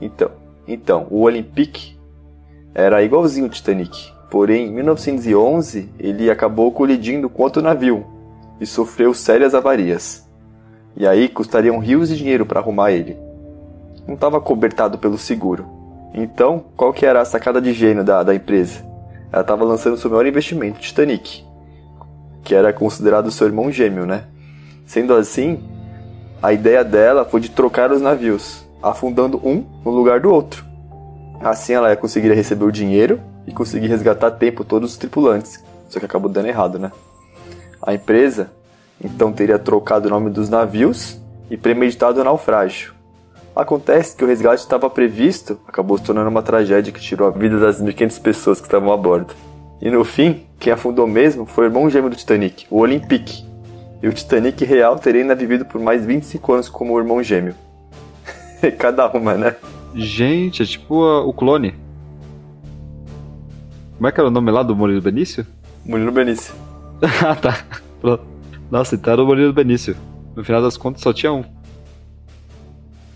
Então, 0.00 0.30
então, 0.66 1.06
o 1.10 1.22
Olympic 1.22 1.94
era 2.74 3.02
igualzinho 3.02 3.46
ao 3.46 3.50
Titanic. 3.50 4.13
Porém, 4.30 4.66
em 4.66 4.72
1911, 4.72 5.90
ele 5.98 6.30
acabou 6.30 6.72
colidindo 6.72 7.28
com 7.28 7.42
outro 7.42 7.62
navio 7.62 8.04
e 8.60 8.66
sofreu 8.66 9.14
sérias 9.14 9.54
avarias. 9.54 10.28
E 10.96 11.06
aí 11.06 11.28
custariam 11.28 11.78
rios 11.78 12.08
de 12.08 12.16
dinheiro 12.16 12.46
para 12.46 12.60
arrumar 12.60 12.92
ele. 12.92 13.16
Não 14.06 14.14
estava 14.14 14.40
cobertado 14.40 14.98
pelo 14.98 15.18
seguro. 15.18 15.66
Então, 16.12 16.64
qual 16.76 16.92
que 16.92 17.04
era 17.04 17.20
a 17.20 17.24
sacada 17.24 17.60
de 17.60 17.72
gênio 17.72 18.04
da, 18.04 18.22
da 18.22 18.34
empresa? 18.34 18.84
Ela 19.32 19.42
estava 19.42 19.64
lançando 19.64 19.96
seu 19.96 20.08
maior 20.08 20.26
investimento, 20.26 20.78
Titanic, 20.78 21.44
que 22.44 22.54
era 22.54 22.72
considerado 22.72 23.32
seu 23.32 23.48
irmão 23.48 23.70
gêmeo, 23.72 24.06
né? 24.06 24.24
Sendo 24.86 25.12
assim, 25.14 25.60
a 26.40 26.52
ideia 26.52 26.84
dela 26.84 27.24
foi 27.24 27.40
de 27.40 27.50
trocar 27.50 27.90
os 27.90 28.00
navios, 28.00 28.64
afundando 28.80 29.40
um 29.44 29.64
no 29.84 29.90
lugar 29.90 30.20
do 30.20 30.30
outro. 30.30 30.64
Assim 31.40 31.72
ela 31.72 31.96
conseguiria 31.96 32.36
receber 32.36 32.64
o 32.64 32.70
dinheiro 32.70 33.20
e 33.46 33.52
conseguir 33.52 33.88
resgatar 33.88 34.28
a 34.28 34.30
tempo 34.30 34.64
todos 34.64 34.92
os 34.92 34.96
tripulantes, 34.96 35.62
só 35.88 35.98
que 35.98 36.06
acabou 36.06 36.30
dando 36.30 36.46
errado, 36.46 36.78
né? 36.78 36.90
A 37.82 37.94
empresa 37.94 38.50
então 39.02 39.32
teria 39.32 39.58
trocado 39.58 40.06
o 40.06 40.10
nome 40.10 40.30
dos 40.30 40.48
navios 40.48 41.18
e 41.50 41.56
premeditado 41.56 42.20
o 42.20 42.24
naufrágio. 42.24 42.94
Acontece 43.54 44.16
que 44.16 44.24
o 44.24 44.26
resgate 44.26 44.62
estava 44.62 44.90
previsto, 44.90 45.60
acabou 45.66 45.96
se 45.96 46.04
tornando 46.04 46.28
uma 46.28 46.42
tragédia 46.42 46.92
que 46.92 47.00
tirou 47.00 47.28
a 47.28 47.30
vida 47.30 47.58
das 47.60 47.80
1.500 47.80 48.20
pessoas 48.20 48.60
que 48.60 48.66
estavam 48.66 48.92
a 48.92 48.96
bordo. 48.96 49.34
E 49.80 49.90
no 49.90 50.04
fim, 50.04 50.44
quem 50.58 50.72
afundou 50.72 51.06
mesmo 51.06 51.46
foi 51.46 51.64
o 51.64 51.68
irmão 51.68 51.88
gêmeo 51.88 52.10
do 52.10 52.16
Titanic, 52.16 52.66
o 52.70 52.78
Olympique, 52.78 53.44
e 54.02 54.08
o 54.08 54.12
Titanic 54.12 54.64
real 54.64 54.98
teria 54.98 55.22
ainda 55.22 55.34
vivido 55.34 55.64
por 55.64 55.80
mais 55.80 56.04
25 56.04 56.52
anos 56.52 56.68
como 56.68 56.94
o 56.94 56.98
irmão 56.98 57.22
gêmeo. 57.22 57.54
Cada 58.78 59.06
uma, 59.08 59.34
né? 59.34 59.54
Gente, 59.94 60.62
é 60.62 60.66
tipo 60.66 61.04
uh, 61.04 61.28
o 61.28 61.32
clone. 61.32 61.74
Como 64.04 64.10
é 64.10 64.12
que 64.12 64.20
era 64.20 64.28
o 64.28 64.30
nome 64.30 64.50
lá 64.50 64.62
do 64.62 64.76
Murilo 64.76 65.00
Benício? 65.00 65.46
Murilo 65.82 66.12
Benício. 66.12 66.54
ah, 67.26 67.34
tá. 67.34 67.64
Nossa, 68.70 68.96
então 68.96 69.14
era 69.14 69.22
o 69.22 69.26
Murilo 69.26 69.50
Benício. 69.50 69.96
No 70.36 70.44
final 70.44 70.60
das 70.60 70.76
contas 70.76 71.00
só 71.00 71.10
tinha 71.10 71.32
um. 71.32 71.42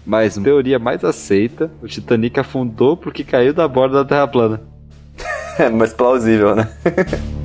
Mas, 0.06 0.38
teoria 0.38 0.78
mais 0.78 1.04
aceita, 1.04 1.70
o 1.82 1.86
Titanic 1.86 2.40
afundou 2.40 2.96
porque 2.96 3.22
caiu 3.22 3.52
da 3.52 3.68
borda 3.68 4.02
da 4.02 4.04
Terra 4.08 4.26
plana. 4.26 4.62
é 5.60 5.68
mais 5.68 5.92
plausível, 5.92 6.56
né? 6.56 6.66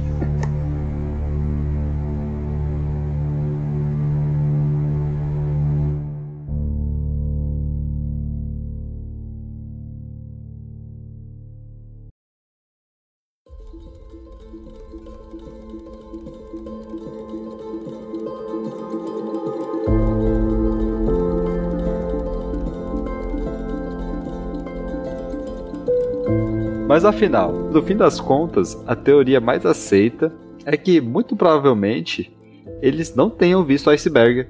Mas 27.03 27.15
afinal, 27.15 27.51
no 27.51 27.83
fim 27.83 27.98
das 27.98 28.17
contas, 28.17 28.81
a 28.88 28.95
teoria 28.95 29.41
mais 29.41 29.65
aceita 29.65 30.33
é 30.65 30.77
que, 30.77 31.01
muito 31.01 31.36
provavelmente, 31.36 32.33
eles 32.81 33.13
não 33.13 33.29
tenham 33.29 33.62
visto 33.62 33.88
o 33.88 33.89
iceberg. 33.89 34.48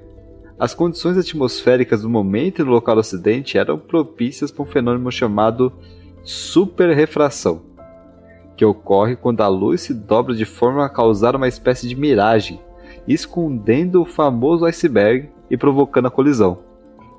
As 0.56 0.72
condições 0.72 1.18
atmosféricas 1.18 2.02
do 2.02 2.08
momento 2.08 2.62
e 2.62 2.64
do 2.64 2.70
local 2.70 2.94
do 2.94 3.00
acidente 3.00 3.58
eram 3.58 3.76
propícias 3.76 4.52
para 4.52 4.62
um 4.62 4.66
fenômeno 4.66 5.10
chamado 5.10 5.72
superrefração, 6.22 7.60
que 8.56 8.64
ocorre 8.64 9.16
quando 9.16 9.40
a 9.40 9.48
luz 9.48 9.80
se 9.80 9.92
dobra 9.92 10.32
de 10.32 10.44
forma 10.44 10.84
a 10.86 10.88
causar 10.88 11.34
uma 11.34 11.48
espécie 11.48 11.88
de 11.88 11.96
miragem, 11.96 12.60
escondendo 13.08 14.00
o 14.00 14.06
famoso 14.06 14.64
iceberg 14.64 15.28
e 15.50 15.56
provocando 15.56 16.06
a 16.06 16.10
colisão. 16.10 16.60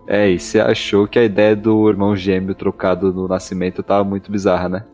É, 0.08 0.30
e 0.30 0.40
você 0.40 0.62
achou 0.62 1.06
que 1.06 1.20
a 1.20 1.26
ideia 1.26 1.58
do 1.58 1.90
irmão 1.90 2.16
gêmeo 2.16 2.56
trocado 2.56 3.12
no 3.12 3.28
nascimento 3.28 3.82
estava 3.82 4.06
muito 4.06 4.32
bizarra, 4.32 4.70
né? 4.70 4.86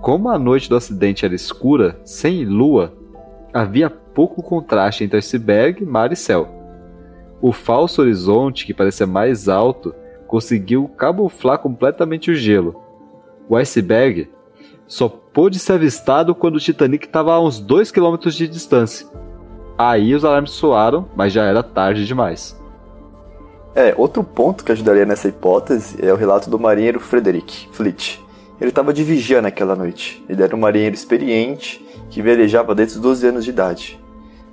Como 0.00 0.28
a 0.28 0.38
noite 0.38 0.68
do 0.68 0.76
acidente 0.76 1.24
era 1.24 1.34
escura, 1.34 2.00
sem 2.04 2.44
lua, 2.44 2.94
havia 3.52 3.90
pouco 3.90 4.42
contraste 4.42 5.04
entre 5.04 5.18
iceberg, 5.18 5.84
mar 5.84 6.12
e 6.12 6.16
céu. 6.16 6.48
O 7.42 7.52
falso 7.52 8.02
horizonte, 8.02 8.64
que 8.64 8.72
parecia 8.72 9.06
mais 9.06 9.48
alto, 9.48 9.94
conseguiu 10.26 10.88
camuflar 10.96 11.58
completamente 11.58 12.30
o 12.30 12.34
gelo. 12.34 12.80
O 13.48 13.56
iceberg 13.56 14.30
só 14.86 15.08
pôde 15.08 15.58
ser 15.58 15.74
avistado 15.74 16.34
quando 16.34 16.56
o 16.56 16.60
Titanic 16.60 17.06
estava 17.06 17.32
a 17.32 17.40
uns 17.40 17.58
2 17.58 17.90
km 17.90 18.16
de 18.28 18.48
distância. 18.48 19.06
Aí 19.76 20.14
os 20.14 20.24
alarmes 20.24 20.52
soaram, 20.52 21.08
mas 21.16 21.32
já 21.32 21.44
era 21.44 21.62
tarde 21.62 22.06
demais. 22.06 22.58
É, 23.74 23.94
outro 23.96 24.22
ponto 24.22 24.64
que 24.64 24.72
ajudaria 24.72 25.06
nessa 25.06 25.28
hipótese 25.28 26.04
é 26.04 26.12
o 26.12 26.16
relato 26.16 26.50
do 26.50 26.58
marinheiro 26.58 27.00
Frederick 27.00 27.68
Fleet. 27.72 28.20
Ele 28.60 28.68
estava 28.70 28.92
de 28.92 29.02
vigia 29.02 29.40
naquela 29.40 29.74
noite. 29.74 30.22
Ele 30.28 30.42
era 30.42 30.54
um 30.54 30.58
marinheiro 30.58 30.94
experiente 30.94 31.84
que 32.10 32.20
velejava 32.20 32.74
desde 32.74 32.96
os 32.96 33.00
12 33.00 33.26
anos 33.26 33.44
de 33.44 33.50
idade. 33.50 33.98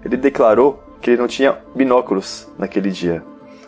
Ele 0.03 0.15
declarou 0.15 0.81
que 1.01 1.09
ele 1.09 1.21
não 1.21 1.27
tinha 1.27 1.57
binóculos 1.75 2.47
naquele 2.57 2.89
dia. 2.89 3.23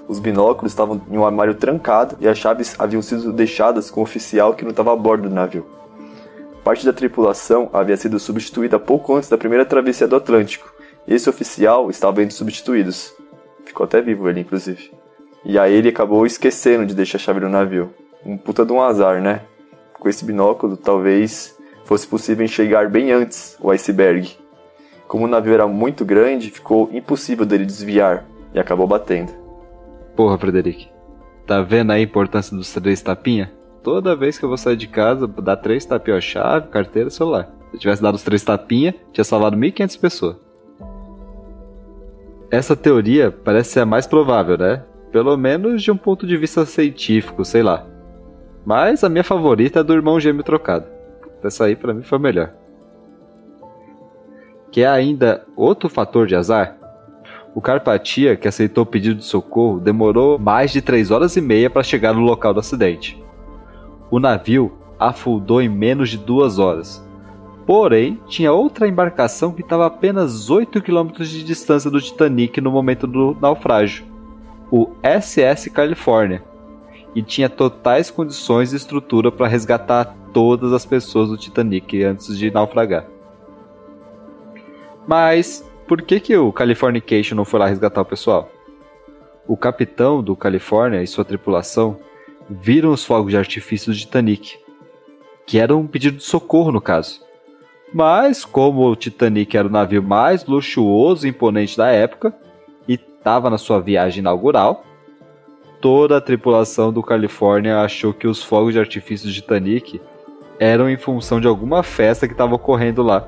Os 0.08 0.20
binóculos 0.20 0.72
estavam 0.72 1.02
em 1.12 1.18
um 1.18 1.26
armário 1.26 1.54
trancado 1.54 2.16
e 2.20 2.28
as 2.28 2.38
chaves 2.38 2.76
haviam 2.80 3.02
sido 3.02 3.34
deixadas 3.34 3.92
com 3.92 4.00
o 4.00 4.04
oficial 4.04 4.54
que 4.54 4.64
não 4.64 4.72
estava 4.72 4.94
a 4.94 4.96
bordo 4.96 5.28
do 5.28 5.36
navio. 5.36 5.66
Parte 6.64 6.86
da 6.86 6.94
tripulação 6.94 7.70
havia 7.74 7.98
sido 7.98 8.20
substituída 8.20 8.80
pouco 8.80 9.16
antes 9.16 9.30
da 9.30 9.38
primeira 9.38 9.66
travessia 9.66 10.08
do 10.08 10.16
Atlântico. 10.16 10.72
Esse 11.08 11.30
oficial 11.30 11.90
estava 11.90 12.22
entre 12.22 12.32
os 12.32 12.38
substituídos. 12.38 13.14
Ficou 13.66 13.84
até 13.84 14.02
vivo 14.02 14.30
ele, 14.30 14.40
inclusive. 14.40 14.92
E 15.44 15.60
aí 15.60 15.74
ele 15.74 15.90
acabou 15.90 16.26
esquecendo 16.26 16.86
de 16.86 16.96
deixar 16.96 17.18
a 17.18 17.20
chave 17.20 17.40
do 17.40 17.50
navio. 17.50 17.94
Um 18.26 18.38
puta 18.38 18.66
de 18.66 18.72
um 18.72 18.82
azar, 18.82 19.22
né? 19.22 19.42
Com 20.00 20.08
esse 20.08 20.24
binóculo, 20.24 20.78
talvez 20.78 21.58
fosse 21.84 22.08
possível 22.08 22.46
enxergar 22.46 22.90
bem 22.90 23.12
antes 23.12 23.58
o 23.60 23.70
iceberg. 23.72 24.38
Como 25.08 25.26
o 25.26 25.28
navio 25.28 25.54
era 25.54 25.68
muito 25.68 26.06
grande, 26.06 26.52
ficou 26.52 26.90
impossível 26.94 27.46
dele 27.46 27.66
desviar 27.66 28.26
e 28.54 28.60
acabou 28.60 28.88
batendo. 28.88 29.32
Porra, 30.16 30.38
Frederic. 30.38 30.88
Tá 31.48 31.62
vendo 31.62 31.92
a 31.92 32.00
importância 32.00 32.56
dos 32.56 32.72
três 32.72 33.02
tapinha? 33.02 33.52
Toda 33.82 34.16
vez 34.16 34.38
que 34.38 34.46
eu 34.46 34.50
vou 34.50 34.58
sair 34.58 34.78
de 34.78 34.88
casa, 34.88 35.28
dá 35.28 35.56
três 35.56 35.84
tapinhas 35.84 36.24
chave, 36.24 36.68
carteira, 36.68 37.10
celular. 37.10 37.50
Se 37.72 37.78
eu 37.78 37.80
tivesse 37.80 38.02
dado 38.02 38.16
os 38.16 38.24
três 38.24 38.44
tapinha, 38.44 38.94
tinha 39.12 39.24
salvado 39.24 39.58
1.500 39.58 40.00
pessoas. 40.00 40.36
Essa 42.52 42.76
teoria 42.76 43.32
parece 43.32 43.72
ser 43.72 43.80
a 43.80 43.86
mais 43.86 44.06
provável, 44.06 44.58
né? 44.58 44.84
Pelo 45.12 45.36
menos 45.38 45.82
de 45.82 45.92
um 45.92 45.98
ponto 45.98 46.28
de 46.28 46.38
vista 46.38 46.66
científico, 46.66 47.44
sei 47.44 47.64
lá. 47.64 47.86
Mas 48.66 49.04
a 49.04 49.10
minha 49.10 49.24
favorita 49.24 49.80
é 49.80 49.84
do 49.84 49.94
irmão 49.94 50.20
gêmeo 50.20 50.44
trocado. 50.44 50.86
Essa 51.44 51.66
aí 51.66 51.76
para 51.76 51.94
mim 51.94 52.04
foi 52.04 52.20
melhor. 52.20 52.54
Que 54.72 54.82
é 54.82 54.88
ainda 54.88 55.46
outro 55.56 55.90
fator 55.90 56.28
de 56.28 56.36
azar. 56.36 56.78
O 57.56 57.62
Carpatia, 57.62 58.36
que 58.36 58.48
aceitou 58.48 58.84
o 58.84 58.88
pedido 58.88 59.16
de 59.16 59.26
socorro, 59.26 59.80
demorou 59.80 60.38
mais 60.38 60.72
de 60.72 60.82
3 60.82 61.10
horas 61.10 61.36
e 61.36 61.42
meia 61.42 61.70
para 61.70 61.82
chegar 61.82 62.14
no 62.14 62.22
local 62.22 62.54
do 62.54 62.60
acidente. 62.60 63.22
O 64.12 64.20
navio 64.20 64.78
afundou 65.00 65.62
em 65.62 65.70
menos 65.70 66.10
de 66.10 66.18
2 66.18 66.60
horas. 66.60 67.04
Porém, 67.66 68.20
tinha 68.28 68.52
outra 68.52 68.88
embarcação 68.88 69.52
que 69.52 69.62
estava 69.62 69.86
a 69.86 69.88
apenas 69.88 70.50
8 70.50 70.82
km 70.82 71.12
de 71.20 71.44
distância 71.44 71.90
do 71.90 72.02
Titanic 72.02 72.60
no 72.62 72.72
momento 72.72 73.08
do 73.08 73.36
naufrágio 73.40 74.10
o 74.72 74.90
SS 75.04 75.70
California 75.72 76.44
e 77.16 77.22
tinha 77.22 77.50
totais 77.50 78.12
condições 78.12 78.72
e 78.72 78.76
estrutura 78.76 79.32
para 79.32 79.48
resgatar 79.48 80.16
todas 80.34 80.74
as 80.74 80.86
pessoas 80.86 81.30
do 81.30 81.38
Titanic 81.38 82.04
antes 82.04 82.38
de 82.38 82.52
naufragar. 82.52 83.06
Mas 85.08 85.68
por 85.88 86.02
que, 86.02 86.20
que 86.20 86.38
o 86.38 86.54
Californication 86.54 87.36
não 87.36 87.46
foi 87.46 87.60
lá 87.60 87.66
resgatar 87.66 88.02
o 88.02 88.06
pessoal? 88.06 88.50
O 89.48 89.58
capitão 89.58 90.22
do 90.22 90.36
California 90.36 91.02
e 91.02 91.08
sua 91.08 91.26
tripulação 91.26 91.98
viram 92.48 92.92
os 92.92 93.04
fogos 93.04 93.32
de 93.32 93.38
artifício 93.38 93.92
do 93.92 93.98
Titanic, 93.98 94.60
que 95.48 95.58
era 95.58 95.76
um 95.76 95.88
pedido 95.88 96.18
de 96.18 96.24
socorro 96.24 96.72
no 96.72 96.80
caso. 96.80 97.22
Mas, 97.92 98.46
como 98.46 98.88
o 98.88 98.96
Titanic 98.96 99.58
era 99.58 99.68
o 99.68 99.72
navio 99.72 100.04
mais 100.04 100.46
luxuoso 100.46 101.26
e 101.26 101.32
imponente 101.32 101.76
da 101.76 101.88
época, 101.88 102.36
estava 102.88 103.50
na 103.50 103.58
sua 103.58 103.80
viagem 103.80 104.20
inaugural, 104.20 104.86
toda 105.82 106.18
a 106.18 106.22
tripulação 106.22 106.92
do 106.92 107.02
Califórnia 107.02 107.80
achou 107.80 108.14
que 108.14 108.28
os 108.28 108.44
fogos 108.44 108.74
de 108.74 108.80
artifício 108.80 109.28
do 109.28 109.34
Titanic 109.34 110.02
eram 110.60 110.90
em 110.90 110.98
função 110.98 111.40
de 111.40 111.48
alguma 111.48 111.84
festa 111.84 112.28
que 112.28 112.34
estava 112.34 112.56
ocorrendo 112.56 113.02
lá. 113.02 113.28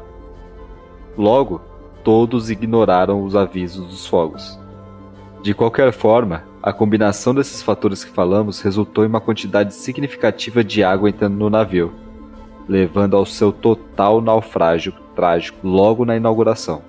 Logo, 1.18 1.62
todos 2.04 2.50
ignoraram 2.50 3.24
os 3.24 3.36
avisos 3.36 3.88
dos 3.88 4.06
fogos. 4.06 4.60
De 5.42 5.54
qualquer 5.54 5.92
forma, 5.92 6.44
a 6.62 6.72
combinação 6.72 7.34
desses 7.34 7.64
fatores 7.64 8.04
que 8.04 8.12
falamos 8.12 8.62
resultou 8.62 9.04
em 9.04 9.08
uma 9.08 9.22
quantidade 9.22 9.74
significativa 9.74 10.64
de 10.64 10.84
água 10.84 11.10
entrando 11.10 11.36
no 11.36 11.50
navio, 11.50 11.94
levando 12.68 13.16
ao 13.16 13.26
seu 13.26 13.52
total 13.52 14.22
naufrágio 14.22 14.94
trágico 15.16 15.58
logo 15.68 16.06
na 16.06 16.16
inauguração. 16.16 16.84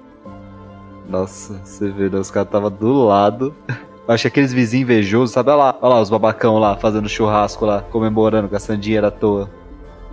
Nossa, 1.09 1.61
você 1.65 1.91
vê, 1.91 2.09
né? 2.09 2.19
Os 2.19 2.31
caras 2.31 2.49
estavam 2.49 2.71
do 2.71 3.05
lado. 3.05 3.55
Acho 4.07 4.23
que 4.23 4.29
aqueles 4.29 4.53
vizinhos 4.53 4.85
invejosos, 4.85 5.33
sabe? 5.33 5.51
Olha 5.51 5.57
lá, 5.57 5.79
olha 5.81 5.95
lá 5.95 6.01
os 6.01 6.11
babacão 6.11 6.59
lá, 6.59 6.77
fazendo 6.77 7.09
churrasco 7.09 7.65
lá, 7.65 7.83
comemorando, 7.91 8.49
gastando 8.49 8.81
dinheiro 8.81 9.07
à 9.07 9.11
toa. 9.11 9.49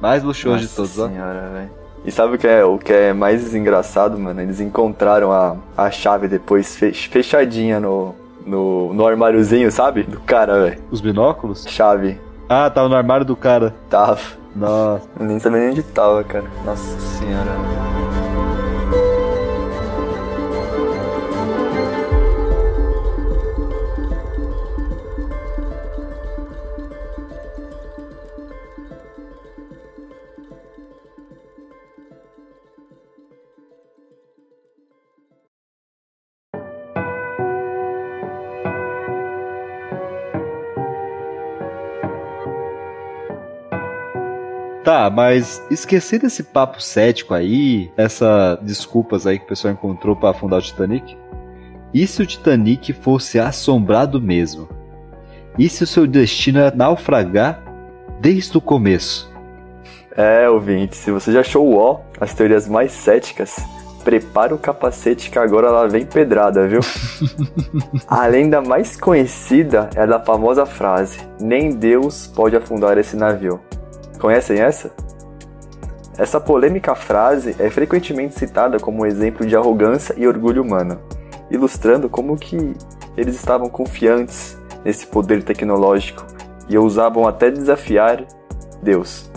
Mais 0.02 0.24
luxuoso 0.24 0.60
de 0.60 0.68
todos, 0.68 0.92
senhora, 0.92 1.50
ó. 1.50 1.54
Véio. 1.54 1.70
E 2.06 2.12
sabe 2.12 2.36
o 2.36 2.38
que, 2.38 2.48
é, 2.48 2.64
o 2.64 2.78
que 2.78 2.94
é 2.94 3.14
mais 3.14 3.54
engraçado, 3.54 4.18
mano? 4.18 4.42
Eles 4.42 4.62
encontraram 4.62 5.32
a, 5.32 5.58
a 5.76 5.92
chave 5.92 6.28
depois 6.28 6.78
fechadinha 6.78 7.80
no, 7.80 8.16
no, 8.46 8.94
no 8.94 9.06
armáriozinho, 9.06 9.70
sabe? 9.72 10.04
Do 10.04 10.20
cara, 10.22 10.62
velho. 10.62 10.82
Os 10.90 11.02
binóculos? 11.02 11.66
Chave. 11.68 12.20
Ah, 12.48 12.70
tava 12.70 12.88
no 12.88 12.96
armário 12.96 13.26
do 13.26 13.36
cara. 13.36 13.76
Tava. 13.90 14.20
Nossa. 14.56 15.08
Eu 15.20 15.26
nem 15.26 15.40
sabia 15.40 15.60
nem 15.60 15.70
onde 15.72 15.84
tava, 15.84 16.24
cara. 16.24 16.46
Nossa 16.66 17.00
senhora. 17.00 17.99
Tá, 44.90 45.08
mas 45.08 45.64
esquecer 45.70 46.20
desse 46.20 46.42
papo 46.42 46.82
cético 46.82 47.36
aí, 47.36 47.92
essas 47.96 48.58
desculpas 48.64 49.28
aí 49.28 49.38
que 49.38 49.46
o 49.46 49.48
pessoal 49.48 49.72
encontrou 49.72 50.16
para 50.16 50.32
afundar 50.32 50.58
o 50.58 50.62
Titanic? 50.64 51.16
E 51.94 52.08
se 52.08 52.24
o 52.24 52.26
Titanic 52.26 52.92
fosse 52.94 53.38
assombrado 53.38 54.20
mesmo? 54.20 54.68
E 55.60 55.70
se 55.70 55.84
o 55.84 55.86
seu 55.86 56.08
destino 56.08 56.58
é 56.58 56.72
naufragar 56.72 57.62
desde 58.20 58.58
o 58.58 58.62
começo? 58.62 59.32
É, 60.18 60.50
ouvinte, 60.50 60.96
se 60.96 61.12
você 61.12 61.32
já 61.34 61.42
achou 61.42 61.68
o 61.68 61.78
ó, 61.78 62.00
as 62.20 62.34
teorias 62.34 62.68
mais 62.68 62.92
céticas, 62.92 63.58
prepara 64.04 64.56
o 64.56 64.58
capacete 64.58 65.30
que 65.30 65.38
agora 65.38 65.70
lá 65.70 65.86
vem 65.86 66.04
pedrada, 66.04 66.68
viu? 66.68 66.80
a 68.10 68.26
lenda 68.26 68.60
mais 68.60 69.00
conhecida 69.00 69.88
é 69.96 70.02
a 70.02 70.08
da 70.08 70.20
famosa 70.20 70.66
frase: 70.66 71.20
Nem 71.40 71.76
Deus 71.76 72.26
pode 72.26 72.56
afundar 72.56 72.98
esse 72.98 73.16
navio. 73.16 73.62
Conhecem 74.20 74.60
essa? 74.60 74.92
Essa 76.18 76.40
polêmica 76.40 76.94
frase 76.94 77.56
é 77.58 77.70
frequentemente 77.70 78.38
citada 78.38 78.78
como 78.78 79.04
um 79.04 79.06
exemplo 79.06 79.46
de 79.46 79.56
arrogância 79.56 80.14
e 80.18 80.28
orgulho 80.28 80.62
humano, 80.62 81.00
ilustrando 81.50 82.10
como 82.10 82.38
que 82.38 82.74
eles 83.16 83.36
estavam 83.36 83.70
confiantes 83.70 84.58
nesse 84.84 85.08
poder 85.08 85.44
tecnológico 85.44 86.26
e 86.68 86.78
ousavam 86.78 87.26
até 87.26 87.50
desafiar 87.50 88.26
Deus. 88.84 89.32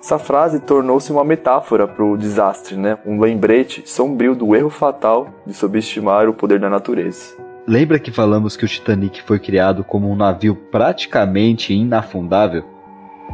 Essa 0.00 0.18
frase 0.18 0.60
tornou-se 0.60 1.10
uma 1.10 1.24
metáfora 1.24 1.88
para 1.88 2.04
o 2.04 2.16
desastre, 2.16 2.76
né? 2.76 2.98
um 3.04 3.18
lembrete 3.18 3.82
sombrio 3.86 4.36
do 4.36 4.54
erro 4.54 4.70
fatal 4.70 5.28
de 5.46 5.54
subestimar 5.54 6.28
o 6.28 6.34
poder 6.34 6.60
da 6.60 6.70
natureza. 6.70 7.34
Lembra 7.66 7.98
que 7.98 8.12
falamos 8.12 8.56
que 8.56 8.64
o 8.64 8.68
Titanic 8.68 9.22
foi 9.22 9.38
criado 9.40 9.82
como 9.82 10.10
um 10.10 10.14
navio 10.14 10.54
praticamente 10.54 11.72
inafundável? 11.72 12.73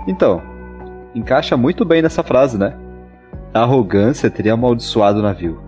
Então, 0.06 0.42
encaixa 1.14 1.56
muito 1.56 1.84
bem 1.84 2.02
nessa 2.02 2.22
frase, 2.22 2.58
né? 2.58 2.74
A 3.52 3.62
arrogância 3.62 4.30
teria 4.30 4.54
amaldiçoado 4.54 5.18
o 5.18 5.22
navio. 5.22 5.60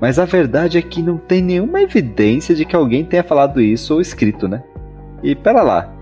Mas 0.00 0.18
a 0.18 0.24
verdade 0.24 0.78
é 0.78 0.82
que 0.82 1.02
não 1.02 1.18
tem 1.18 1.42
nenhuma 1.42 1.82
evidência 1.82 2.54
de 2.54 2.64
que 2.64 2.74
alguém 2.74 3.04
tenha 3.04 3.22
falado 3.22 3.60
isso 3.60 3.94
ou 3.94 4.00
escrito, 4.00 4.48
né? 4.48 4.62
E 5.22 5.34
pera 5.34 5.62
lá, 5.62 5.92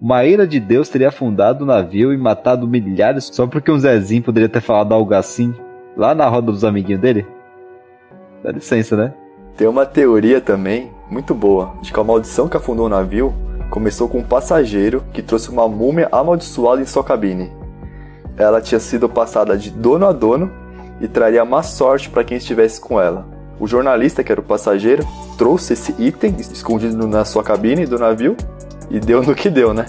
uma 0.00 0.24
ira 0.24 0.46
de 0.46 0.60
Deus 0.60 0.88
teria 0.88 1.08
afundado 1.08 1.64
o 1.64 1.66
navio 1.66 2.12
e 2.12 2.16
matado 2.16 2.66
milhares 2.66 3.30
só 3.32 3.46
porque 3.46 3.70
um 3.70 3.78
Zezinho 3.78 4.22
poderia 4.22 4.48
ter 4.48 4.60
falado 4.60 4.92
algo 4.92 5.12
assim 5.14 5.54
lá 5.96 6.14
na 6.14 6.26
roda 6.26 6.52
dos 6.52 6.64
amiguinhos 6.64 7.00
dele? 7.00 7.26
Dá 8.42 8.52
licença, 8.52 8.96
né? 8.96 9.12
Tem 9.56 9.68
uma 9.68 9.84
teoria 9.84 10.40
também, 10.40 10.90
muito 11.10 11.34
boa, 11.34 11.74
de 11.82 11.92
que 11.92 12.00
a 12.00 12.04
maldição 12.04 12.48
que 12.48 12.56
afundou 12.56 12.86
o 12.86 12.88
navio 12.88 13.34
começou 13.70 14.08
com 14.08 14.18
um 14.18 14.24
passageiro 14.24 15.02
que 15.12 15.22
trouxe 15.22 15.48
uma 15.48 15.68
múmia 15.68 16.08
amaldiçoada 16.10 16.82
em 16.82 16.86
sua 16.86 17.04
cabine. 17.04 17.50
Ela 18.36 18.60
tinha 18.60 18.80
sido 18.80 19.08
passada 19.08 19.56
de 19.56 19.70
dono 19.70 20.06
a 20.06 20.12
dono 20.12 20.50
e 21.00 21.08
traria 21.08 21.44
má 21.44 21.62
sorte 21.62 22.10
para 22.10 22.24
quem 22.24 22.36
estivesse 22.36 22.80
com 22.80 23.00
ela. 23.00 23.26
O 23.58 23.66
jornalista, 23.66 24.24
que 24.24 24.32
era 24.32 24.40
o 24.40 24.44
passageiro, 24.44 25.06
trouxe 25.38 25.74
esse 25.74 25.94
item 25.98 26.36
escondido 26.38 27.06
na 27.06 27.24
sua 27.24 27.44
cabine 27.44 27.86
do 27.86 27.98
navio 27.98 28.36
e 28.90 28.98
deu 28.98 29.22
no 29.22 29.34
que 29.34 29.48
deu, 29.48 29.72
né? 29.72 29.86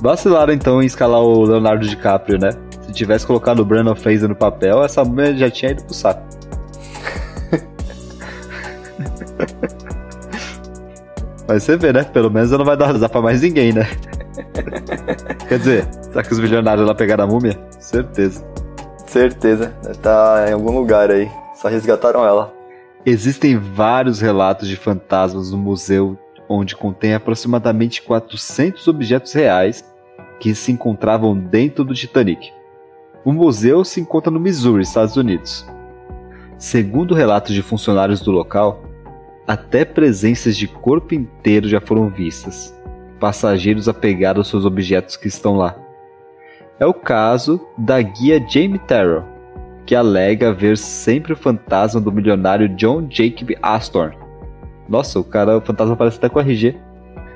Vacilaram 0.00 0.52
então 0.52 0.82
em 0.82 0.86
escalar 0.86 1.20
o 1.20 1.42
Leonardo 1.44 1.86
DiCaprio, 1.86 2.38
né? 2.38 2.50
Se 2.82 2.92
tivesse 2.92 3.26
colocado 3.26 3.60
o 3.60 3.64
Brandon 3.64 3.96
Fraser 3.96 4.28
no 4.28 4.36
papel, 4.36 4.84
essa 4.84 5.04
mulher 5.04 5.36
já 5.36 5.50
tinha 5.50 5.72
ido 5.72 5.84
pro 5.84 5.94
saco. 5.94 6.22
Mas 11.48 11.62
você 11.62 11.76
vê, 11.76 11.92
né? 11.92 12.04
Pelo 12.04 12.30
menos 12.30 12.50
ela 12.50 12.58
não 12.58 12.64
vai 12.64 12.76
dar 12.76 12.90
azar 12.90 13.08
pra 13.08 13.22
mais 13.22 13.42
ninguém, 13.42 13.72
né? 13.72 13.88
Quer 15.48 15.58
dizer, 15.58 15.88
será 16.02 16.22
que 16.22 16.32
os 16.32 16.40
milionários 16.40 16.86
lá 16.86 16.94
pegaram 16.94 17.24
a 17.24 17.26
múmia? 17.26 17.58
Certeza. 17.78 18.44
Certeza. 19.06 19.68
Tá 20.02 20.46
em 20.48 20.52
algum 20.52 20.72
lugar 20.72 21.10
aí. 21.10 21.30
Só 21.54 21.68
resgataram 21.68 22.24
ela. 22.24 22.52
Existem 23.04 23.56
vários 23.56 24.20
relatos 24.20 24.68
de 24.68 24.76
fantasmas 24.76 25.52
no 25.52 25.58
museu 25.58 26.18
onde 26.48 26.76
contém 26.76 27.14
aproximadamente 27.14 28.02
400 28.02 28.86
objetos 28.88 29.32
reais 29.32 29.84
que 30.38 30.54
se 30.54 30.72
encontravam 30.72 31.36
dentro 31.36 31.84
do 31.84 31.94
Titanic. 31.94 32.52
O 33.24 33.32
museu 33.32 33.84
se 33.84 34.00
encontra 34.00 34.30
no 34.30 34.38
Missouri, 34.38 34.82
Estados 34.82 35.16
Unidos. 35.16 35.66
Segundo 36.58 37.14
relatos 37.14 37.54
de 37.54 37.62
funcionários 37.62 38.20
do 38.20 38.30
local, 38.30 38.82
até 39.46 39.84
presenças 39.84 40.56
de 40.56 40.66
corpo 40.66 41.14
inteiro 41.14 41.68
já 41.68 41.80
foram 41.80 42.08
vistas. 42.08 42.74
Passageiros 43.20 43.88
apegados 43.88 44.40
aos 44.40 44.48
seus 44.48 44.64
objetos 44.64 45.16
que 45.16 45.28
estão 45.28 45.56
lá. 45.56 45.76
É 46.78 46.84
o 46.84 46.92
caso 46.92 47.60
da 47.78 48.00
guia 48.02 48.44
Jamie 48.48 48.78
Terrell, 48.78 49.24
que 49.86 49.94
alega 49.94 50.52
ver 50.52 50.76
sempre 50.76 51.32
o 51.32 51.36
fantasma 51.36 52.00
do 52.00 52.12
milionário 52.12 52.68
John 52.68 53.06
Jacob 53.08 53.56
Astor, 53.62 54.14
nossa, 54.88 55.18
o 55.18 55.24
cara, 55.24 55.56
o 55.56 55.60
fantasma 55.60 55.94
aparece 55.94 56.18
até 56.18 56.28
com 56.28 56.38
RG. 56.38 56.76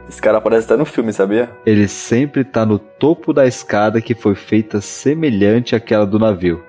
Esse 0.08 0.20
cara 0.20 0.38
aparece 0.38 0.66
até 0.66 0.76
no 0.76 0.84
filme, 0.84 1.12
sabia? 1.12 1.50
Ele 1.66 1.86
sempre 1.88 2.44
tá 2.44 2.64
no 2.64 2.78
topo 2.78 3.32
da 3.32 3.46
escada 3.46 4.00
que 4.00 4.14
foi 4.14 4.34
feita 4.34 4.80
semelhante 4.80 5.74
àquela 5.74 6.06
do 6.06 6.18
navio, 6.18 6.62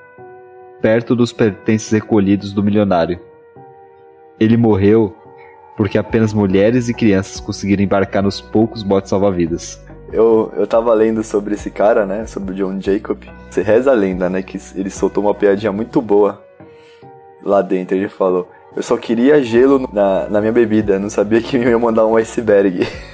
perto 0.81 1.15
dos 1.15 1.31
pertences 1.31 1.91
recolhidos 1.91 2.53
do 2.53 2.63
milionário. 2.63 3.19
Ele 4.39 4.57
morreu 4.57 5.15
porque 5.75 5.97
apenas 5.97 6.33
mulheres 6.33 6.89
e 6.89 6.93
crianças 6.93 7.39
conseguiram 7.39 7.83
embarcar 7.83 8.23
nos 8.23 8.41
poucos 8.41 8.83
botes 8.83 9.09
salva-vidas. 9.09 9.79
Eu, 10.11 10.51
eu 10.57 10.67
tava 10.67 10.93
lendo 10.93 11.23
sobre 11.23 11.53
esse 11.53 11.71
cara, 11.71 12.05
né? 12.05 12.27
Sobre 12.27 12.53
o 12.53 12.55
John 12.55 12.81
Jacob. 12.81 13.23
Você 13.49 13.61
reza 13.61 13.91
a 13.91 13.95
lenda, 13.95 14.29
né? 14.29 14.41
Que 14.41 14.59
ele 14.75 14.89
soltou 14.89 15.23
uma 15.23 15.33
piadinha 15.33 15.71
muito 15.71 16.01
boa 16.01 16.43
lá 17.43 17.61
dentro. 17.61 17.95
Ele 17.95 18.09
falou: 18.09 18.49
eu 18.75 18.83
só 18.83 18.97
queria 18.97 19.41
gelo 19.43 19.89
na, 19.91 20.29
na 20.29 20.39
minha 20.39 20.53
bebida, 20.53 20.99
não 20.99 21.09
sabia 21.09 21.41
que 21.41 21.57
me 21.57 21.65
ia 21.65 21.79
mandar 21.79 22.05
um 22.05 22.15
iceberg. 22.15 22.87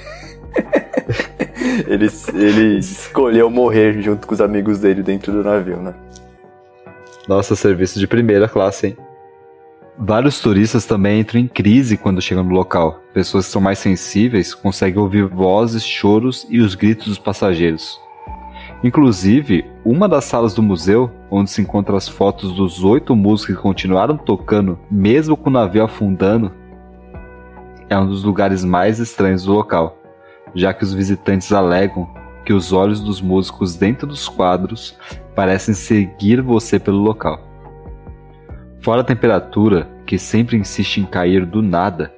ele, 1.86 2.08
ele 2.34 2.78
escolheu 2.78 3.50
morrer 3.50 4.00
junto 4.00 4.26
com 4.26 4.34
os 4.34 4.40
amigos 4.40 4.78
dele 4.78 5.02
dentro 5.02 5.32
do 5.32 5.42
navio, 5.42 5.78
né? 5.78 5.94
Nossa, 7.26 7.56
serviço 7.56 7.98
de 7.98 8.06
primeira 8.06 8.48
classe, 8.48 8.88
hein? 8.88 8.96
Vários 10.00 10.40
turistas 10.40 10.86
também 10.86 11.18
entram 11.18 11.40
em 11.40 11.48
crise 11.48 11.96
quando 11.96 12.22
chegam 12.22 12.44
no 12.44 12.54
local. 12.54 13.02
Pessoas 13.12 13.46
que 13.46 13.52
são 13.52 13.60
mais 13.60 13.80
sensíveis 13.80 14.54
conseguem 14.54 15.02
ouvir 15.02 15.26
vozes, 15.26 15.84
choros 15.84 16.46
e 16.48 16.60
os 16.60 16.76
gritos 16.76 17.08
dos 17.08 17.18
passageiros. 17.18 18.00
Inclusive, 18.84 19.64
uma 19.84 20.08
das 20.08 20.24
salas 20.24 20.54
do 20.54 20.62
museu, 20.62 21.10
onde 21.28 21.50
se 21.50 21.60
encontram 21.60 21.96
as 21.96 22.08
fotos 22.08 22.54
dos 22.54 22.84
oito 22.84 23.16
músicos 23.16 23.56
que 23.56 23.60
continuaram 23.60 24.16
tocando 24.16 24.78
mesmo 24.88 25.36
com 25.36 25.50
o 25.50 25.52
navio 25.52 25.82
afundando, 25.82 26.52
é 27.90 27.98
um 27.98 28.06
dos 28.06 28.22
lugares 28.22 28.64
mais 28.64 29.00
estranhos 29.00 29.44
do 29.44 29.52
local, 29.52 29.98
já 30.54 30.72
que 30.72 30.84
os 30.84 30.94
visitantes 30.94 31.50
alegam 31.50 32.08
que 32.44 32.52
os 32.52 32.72
olhos 32.72 33.00
dos 33.00 33.20
músicos 33.20 33.74
dentro 33.74 34.06
dos 34.06 34.28
quadros 34.28 34.96
parecem 35.34 35.74
seguir 35.74 36.40
você 36.40 36.78
pelo 36.78 36.98
local. 36.98 37.47
Fora 38.80 39.00
a 39.00 39.04
temperatura, 39.04 39.88
que 40.06 40.18
sempre 40.18 40.56
insiste 40.56 40.98
em 40.98 41.06
cair 41.06 41.44
do 41.44 41.60
nada, 41.60 42.12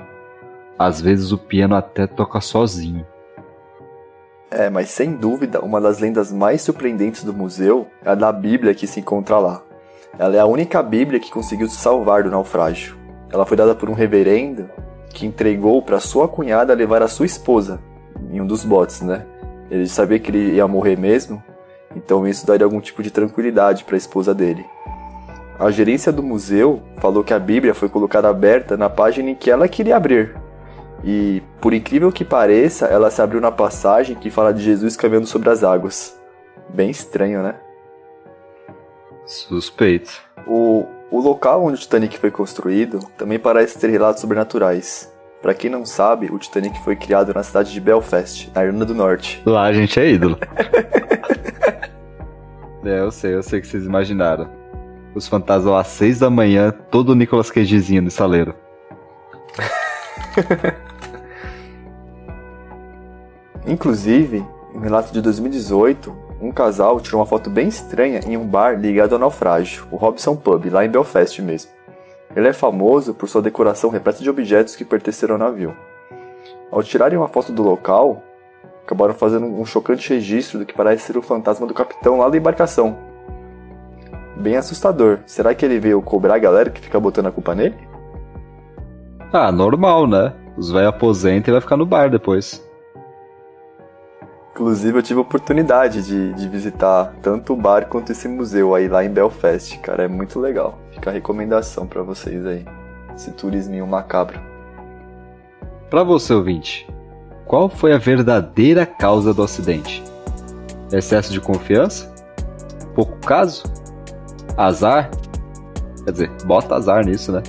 às 0.78 1.00
vezes 1.00 1.32
o 1.32 1.38
piano 1.38 1.74
até 1.74 2.06
toca 2.06 2.40
sozinho. 2.40 3.06
É, 4.50 4.68
mas 4.68 4.90
sem 4.90 5.14
dúvida, 5.14 5.60
uma 5.60 5.80
das 5.80 6.00
lendas 6.00 6.32
mais 6.32 6.60
surpreendentes 6.60 7.22
do 7.22 7.32
museu 7.32 7.86
é 8.04 8.10
a 8.10 8.14
da 8.14 8.32
Bíblia 8.32 8.74
que 8.74 8.86
se 8.86 9.00
encontra 9.00 9.38
lá. 9.38 9.62
Ela 10.18 10.36
é 10.36 10.38
a 10.40 10.46
única 10.46 10.82
Bíblia 10.82 11.20
que 11.20 11.30
conseguiu 11.30 11.68
se 11.68 11.76
salvar 11.76 12.24
do 12.24 12.30
naufrágio. 12.30 12.96
Ela 13.32 13.46
foi 13.46 13.56
dada 13.56 13.74
por 13.74 13.88
um 13.88 13.94
reverendo 13.94 14.68
que 15.14 15.24
entregou 15.24 15.80
para 15.82 16.00
sua 16.00 16.28
cunhada 16.28 16.74
levar 16.74 17.02
a 17.02 17.08
sua 17.08 17.26
esposa 17.26 17.80
em 18.30 18.40
um 18.40 18.46
dos 18.46 18.64
botes, 18.64 19.00
né? 19.00 19.24
Ele 19.70 19.86
sabia 19.86 20.18
que 20.18 20.30
ele 20.30 20.56
ia 20.56 20.66
morrer 20.66 20.96
mesmo, 20.96 21.42
então 21.94 22.26
isso 22.26 22.46
daria 22.46 22.64
algum 22.64 22.80
tipo 22.80 23.02
de 23.02 23.10
tranquilidade 23.10 23.84
para 23.84 23.94
a 23.94 23.98
esposa 23.98 24.34
dele. 24.34 24.64
A 25.60 25.70
gerência 25.70 26.10
do 26.10 26.22
museu 26.22 26.82
falou 26.96 27.22
que 27.22 27.34
a 27.34 27.38
Bíblia 27.38 27.74
foi 27.74 27.88
colocada 27.88 28.28
aberta 28.28 28.76
na 28.76 28.88
página 28.88 29.30
em 29.30 29.34
que 29.34 29.50
ela 29.50 29.68
queria 29.68 29.96
abrir, 29.96 30.34
e, 31.04 31.42
por 31.60 31.72
incrível 31.72 32.12
que 32.12 32.24
pareça, 32.24 32.86
ela 32.86 33.10
se 33.10 33.22
abriu 33.22 33.40
na 33.40 33.50
passagem 33.50 34.16
que 34.16 34.30
fala 34.30 34.52
de 34.52 34.62
Jesus 34.62 34.96
caminhando 34.96 35.26
sobre 35.26 35.48
as 35.48 35.64
águas. 35.64 36.18
Bem 36.68 36.90
estranho, 36.90 37.42
né? 37.42 37.54
Suspeito. 39.24 40.20
O, 40.46 40.86
o 41.10 41.20
local 41.20 41.64
onde 41.64 41.76
o 41.76 41.78
Titanic 41.78 42.18
foi 42.18 42.30
construído 42.30 42.98
também 43.16 43.38
parece 43.38 43.78
ter 43.78 43.88
relatos 43.88 44.20
sobrenaturais. 44.20 45.10
Para 45.40 45.54
quem 45.54 45.70
não 45.70 45.86
sabe, 45.86 46.30
o 46.30 46.38
Titanic 46.38 46.78
foi 46.84 46.96
criado 46.96 47.32
na 47.32 47.42
cidade 47.42 47.72
de 47.72 47.80
Belfast, 47.80 48.50
na 48.54 48.64
Irlanda 48.64 48.84
do 48.84 48.94
Norte. 48.94 49.40
Lá 49.46 49.64
a 49.64 49.72
gente 49.72 49.98
é 49.98 50.10
ídolo. 50.10 50.38
é, 52.84 53.00
eu 53.00 53.10
sei, 53.10 53.34
eu 53.34 53.42
sei 53.42 53.60
que 53.60 53.66
vocês 53.66 53.86
imaginaram. 53.86 54.59
Os 55.14 55.26
fantasmas 55.26 55.74
às 55.74 55.88
seis 55.88 56.18
da 56.20 56.30
manhã, 56.30 56.70
todo 56.90 57.10
o 57.10 57.14
Nicolas 57.14 57.50
Cagezinho 57.50 58.02
no 58.02 58.10
saleiro. 58.10 58.54
Inclusive, 63.66 64.44
em 64.74 64.78
um 64.78 64.80
relato 64.80 65.12
de 65.12 65.20
2018, 65.20 66.16
um 66.40 66.52
casal 66.52 67.00
tirou 67.00 67.20
uma 67.20 67.26
foto 67.26 67.50
bem 67.50 67.68
estranha 67.68 68.20
em 68.26 68.36
um 68.36 68.46
bar 68.46 68.78
ligado 68.78 69.12
ao 69.12 69.18
naufrágio, 69.18 69.86
o 69.90 69.96
Robson 69.96 70.36
Pub, 70.36 70.64
lá 70.70 70.84
em 70.84 70.88
Belfast 70.88 71.42
mesmo. 71.42 71.70
Ele 72.34 72.48
é 72.48 72.52
famoso 72.52 73.12
por 73.12 73.28
sua 73.28 73.42
decoração 73.42 73.90
repleta 73.90 74.22
de 74.22 74.30
objetos 74.30 74.76
que 74.76 74.84
pertenceram 74.84 75.34
ao 75.34 75.38
navio. 75.38 75.76
Ao 76.70 76.82
tirarem 76.82 77.18
uma 77.18 77.28
foto 77.28 77.52
do 77.52 77.62
local, 77.62 78.22
acabaram 78.84 79.14
fazendo 79.14 79.46
um 79.46 79.66
chocante 79.66 80.08
registro 80.10 80.60
do 80.60 80.64
que 80.64 80.72
parece 80.72 81.06
ser 81.06 81.16
o 81.16 81.22
fantasma 81.22 81.66
do 81.66 81.74
capitão 81.74 82.18
lá 82.18 82.28
da 82.28 82.36
embarcação. 82.36 83.09
Bem 84.40 84.56
assustador. 84.56 85.18
Será 85.26 85.54
que 85.54 85.64
ele 85.64 85.78
veio 85.78 86.00
cobrar 86.00 86.34
a 86.34 86.38
galera 86.38 86.70
que 86.70 86.80
fica 86.80 86.98
botando 86.98 87.26
a 87.26 87.30
culpa 87.30 87.54
nele? 87.54 87.76
Ah, 89.32 89.52
normal, 89.52 90.06
né? 90.06 90.32
Os 90.56 90.70
velhos 90.70 90.88
aposentam 90.88 91.52
e 91.52 91.54
vai 91.54 91.60
ficar 91.60 91.76
no 91.76 91.84
bar 91.86 92.10
depois. 92.10 92.66
Inclusive, 94.52 94.98
eu 94.98 95.02
tive 95.02 95.18
a 95.18 95.22
oportunidade 95.22 96.02
de, 96.02 96.32
de 96.32 96.48
visitar 96.48 97.14
tanto 97.22 97.52
o 97.52 97.56
bar 97.56 97.86
quanto 97.86 98.12
esse 98.12 98.26
museu 98.26 98.74
aí 98.74 98.88
lá 98.88 99.04
em 99.04 99.10
Belfast, 99.10 99.78
cara. 99.78 100.04
É 100.04 100.08
muito 100.08 100.40
legal. 100.40 100.78
Fica 100.90 101.10
a 101.10 101.12
recomendação 101.12 101.86
para 101.86 102.02
vocês 102.02 102.44
aí. 102.46 102.64
Esse 103.14 103.30
turisminho 103.32 103.86
macabro. 103.86 104.40
Para 105.88 106.02
você, 106.02 106.32
ouvinte, 106.32 106.88
qual 107.46 107.68
foi 107.68 107.92
a 107.92 107.98
verdadeira 107.98 108.86
causa 108.86 109.34
do 109.34 109.42
acidente? 109.42 110.02
Excesso 110.92 111.32
de 111.32 111.40
confiança? 111.40 112.10
pouco 112.94 113.16
caso? 113.26 113.62
Azar? 114.60 115.10
Quer 116.04 116.12
dizer, 116.12 116.30
bota 116.44 116.74
azar 116.74 117.04
nisso, 117.04 117.32
né? 117.32 117.42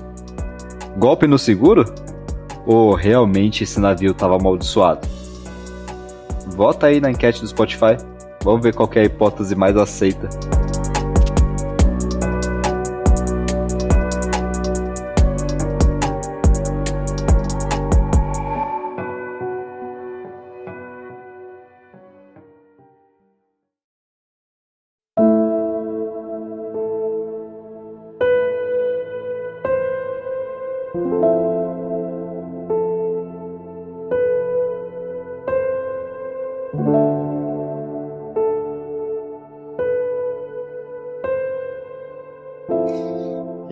Golpe 0.97 1.27
no 1.27 1.37
seguro? 1.37 1.83
Ou 2.65 2.93
realmente 2.93 3.65
esse 3.65 3.79
navio 3.81 4.11
estava 4.11 4.37
amaldiçoado? 4.37 5.05
Vota 6.47 6.87
aí 6.87 7.01
na 7.01 7.11
enquete 7.11 7.41
do 7.41 7.47
Spotify. 7.47 7.97
Vamos 8.43 8.61
ver 8.61 8.73
qual 8.73 8.89
é 8.95 9.01
a 9.01 9.03
hipótese 9.03 9.55
mais 9.55 9.75
aceita. 9.75 10.29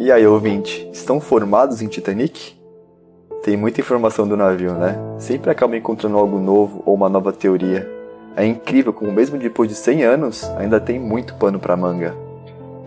E 0.09 0.11
aí, 0.11 0.25
ouvinte, 0.25 0.89
estão 0.91 1.21
formados 1.21 1.83
em 1.83 1.87
Titanic? 1.87 2.55
Tem 3.43 3.55
muita 3.55 3.79
informação 3.79 4.27
do 4.27 4.35
navio, 4.35 4.73
né? 4.73 4.97
Sempre 5.19 5.51
acaba 5.51 5.77
encontrando 5.77 6.17
algo 6.17 6.39
novo 6.39 6.81
ou 6.83 6.95
uma 6.95 7.07
nova 7.07 7.31
teoria. 7.31 7.87
É 8.35 8.43
incrível 8.43 8.91
como 8.91 9.11
mesmo 9.11 9.37
depois 9.37 9.69
de 9.69 9.75
100 9.75 10.03
anos, 10.03 10.43
ainda 10.57 10.79
tem 10.79 10.99
muito 10.99 11.35
pano 11.35 11.59
para 11.59 11.77
manga. 11.77 12.15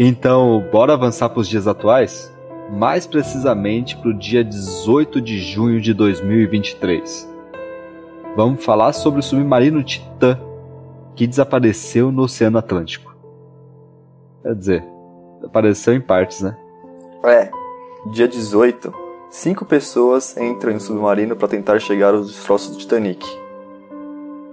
Então, 0.01 0.69
bora 0.73 0.95
avançar 0.95 1.29
para 1.29 1.39
os 1.39 1.47
dias 1.47 1.69
atuais? 1.69 2.29
Mais 2.73 3.07
precisamente 3.07 3.97
para 3.97 4.09
o 4.09 4.15
dia 4.19 4.43
18 4.43 5.21
de 5.21 5.39
junho 5.39 5.81
de 5.81 5.95
2023. 5.95 7.33
Vamos 8.35 8.65
falar 8.65 8.93
sobre 8.93 9.21
o 9.21 9.23
submarino 9.23 9.85
Titã, 9.85 10.41
que 11.15 11.29
desapareceu 11.29 12.11
no 12.11 12.23
Oceano 12.23 12.59
Atlântico. 12.59 13.15
Quer 14.43 14.57
dizer, 14.57 14.85
apareceu 15.45 15.95
em 15.95 16.01
partes, 16.01 16.41
né? 16.41 16.57
É, 17.25 17.51
dia 18.07 18.27
18, 18.27 18.93
cinco 19.31 19.65
pessoas 19.65 20.37
entram 20.37 20.73
em 20.73 20.77
um 20.77 20.81
submarino 20.81 21.37
para 21.37 21.47
tentar 21.47 21.79
chegar 21.79 22.15
aos 22.15 22.27
destroços 22.27 22.71
do 22.71 22.79
Titanic. 22.79 23.25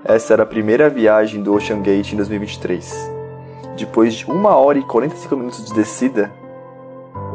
Essa 0.06 0.34
era 0.34 0.44
a 0.44 0.46
primeira 0.46 0.88
viagem 0.88 1.42
do 1.42 1.52
Ocean 1.52 1.82
Gate 1.82 2.14
em 2.14 2.18
2023. 2.18 3.12
Depois 3.76 4.14
de 4.14 4.30
1 4.30 4.46
hora 4.46 4.78
e 4.78 4.84
45 4.84 5.36
minutos 5.36 5.66
de 5.66 5.74
descida, 5.74 6.32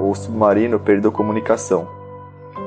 o 0.01 0.15
submarino 0.15 0.79
perdeu 0.79 1.11
comunicação. 1.11 1.89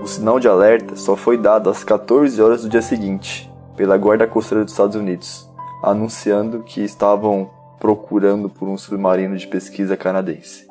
O 0.03 0.07
sinal 0.07 0.37
de 0.37 0.49
alerta 0.49 0.97
só 0.97 1.15
foi 1.15 1.37
dado 1.37 1.69
às 1.69 1.85
14 1.85 2.41
horas 2.41 2.63
do 2.63 2.69
dia 2.69 2.81
seguinte, 2.81 3.49
pela 3.77 3.97
Guarda 3.97 4.27
Costeira 4.27 4.65
dos 4.65 4.73
Estados 4.73 4.97
Unidos, 4.97 5.49
anunciando 5.81 6.63
que 6.63 6.81
estavam 6.81 7.49
procurando 7.79 8.49
por 8.49 8.67
um 8.67 8.77
submarino 8.77 9.37
de 9.37 9.47
pesquisa 9.47 9.95
canadense. 9.95 10.67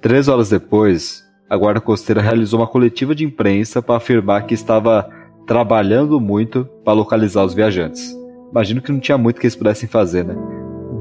Três 0.00 0.28
horas 0.28 0.50
depois, 0.50 1.29
a 1.50 1.56
Guarda 1.56 1.80
Costeira 1.80 2.22
realizou 2.22 2.60
uma 2.60 2.66
coletiva 2.68 3.12
de 3.12 3.24
imprensa 3.24 3.82
para 3.82 3.96
afirmar 3.96 4.46
que 4.46 4.54
estava 4.54 5.10
trabalhando 5.48 6.20
muito 6.20 6.64
para 6.84 6.92
localizar 6.92 7.44
os 7.44 7.52
viajantes. 7.52 8.16
Imagino 8.52 8.80
que 8.80 8.92
não 8.92 9.00
tinha 9.00 9.18
muito 9.18 9.40
que 9.40 9.46
eles 9.46 9.56
pudessem 9.56 9.88
fazer, 9.88 10.24
né? 10.24 10.36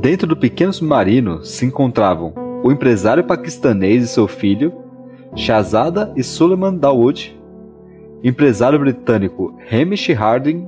Dentro 0.02 0.26
do 0.26 0.36
pequeno 0.36 0.74
submarino 0.74 1.44
se 1.44 1.68
encontravam 1.68 2.34
o 2.64 2.72
empresário 2.72 3.24
paquistanês 3.24 4.04
e 4.04 4.08
seu 4.08 4.28
filho, 4.28 4.74
Shahzada 5.36 6.12
e 6.16 6.24
Suleiman 6.24 6.76
Dawood, 6.76 7.40
empresário 8.24 8.80
britânico 8.80 9.56
Hamish 9.72 10.10
Harding, 10.10 10.68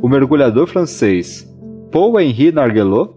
o 0.00 0.08
mergulhador 0.08 0.68
francês 0.68 1.52
Paul-Henri 1.90 2.52
Nargelot 2.52 3.14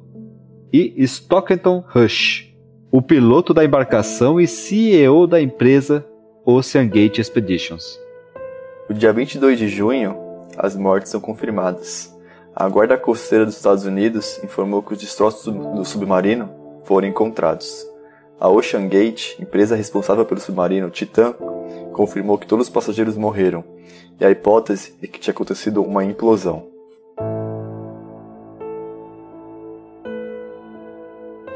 e 0.73 0.95
Stockton 1.03 1.83
Rush 1.87 2.46
o 2.89 3.02
piloto 3.02 3.54
da 3.54 3.65
embarcação 3.65 4.39
e 4.39 4.47
CEO 4.47 5.28
da 5.28 5.41
empresa 5.41 6.06
Ocean 6.45 6.88
Gate 6.88 7.19
Expeditions. 7.19 8.00
No 8.89 8.95
dia 8.95 9.12
22 9.12 9.60
de 9.60 9.67
junho, 9.67 10.15
as 10.58 10.73
mortes 10.73 11.12
são 11.12 11.19
confirmadas. 11.19 12.15
A 12.56 12.67
Guarda 12.69 12.97
Costeira 12.97 13.45
dos 13.45 13.58
Estados 13.58 13.86
Unidos 13.86 14.41
informou 14.41 14.82
que 14.82 14.93
os 14.93 15.00
destroços 15.00 15.54
do 15.54 15.84
submarino 15.84 16.50
foram 16.86 17.08
encontrados. 17.08 17.86
A 18.39 18.50
Ocean 18.50 18.88
Gate, 18.88 19.38
empresa 19.38 19.76
responsável 19.76 20.26
pelo 20.26 20.39
submarino 20.39 20.89
Titan, 20.89 21.34
confirmou 21.91 22.38
que 22.38 22.47
todos 22.47 22.67
os 22.67 22.73
passageiros 22.73 23.17
morreram, 23.17 23.65
e 24.17 24.23
a 24.23 24.32
hipótese 24.32 24.95
é 25.04 25.08
que 25.08 25.19
tinha 25.19 25.34
acontecido 25.34 25.84
uma 25.84 26.06
implosão. 26.06 26.76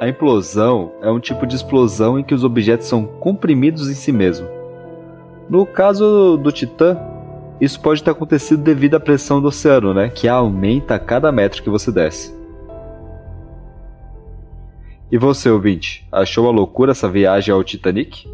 A 0.02 0.10
implosão 0.10 0.94
é 1.00 1.12
um 1.12 1.20
tipo 1.20 1.46
de 1.46 1.56
explosão 1.56 2.18
em 2.18 2.24
que 2.24 2.34
os 2.34 2.44
objetos 2.44 2.88
são 2.88 3.06
comprimidos 3.06 3.88
em 3.88 3.94
si 3.94 4.12
mesmo. 4.12 4.48
No 5.48 5.64
caso 5.64 6.38
do 6.38 6.52
Titã, 6.52 6.98
isso 7.62 7.80
pode 7.80 8.04
ter 8.04 8.10
acontecido 8.10 8.64
devido 8.64 8.96
à 8.96 9.00
pressão 9.00 9.40
do 9.40 9.50
oceano, 9.50 9.94
né, 9.94 10.10
que 10.10 10.28
aumenta 10.28 10.96
a 10.96 11.00
cada 11.00 11.32
metro 11.32 11.62
que 11.62 11.70
você 11.70 11.92
desce. 11.92 12.36
E 15.12 15.20
você, 15.20 15.52
ouvinte, 15.52 16.08
achou 16.12 16.48
a 16.48 16.52
loucura 16.52 16.94
essa 16.94 17.08
viagem 17.08 17.54
ao 17.54 17.64
Titanic? 17.64 18.28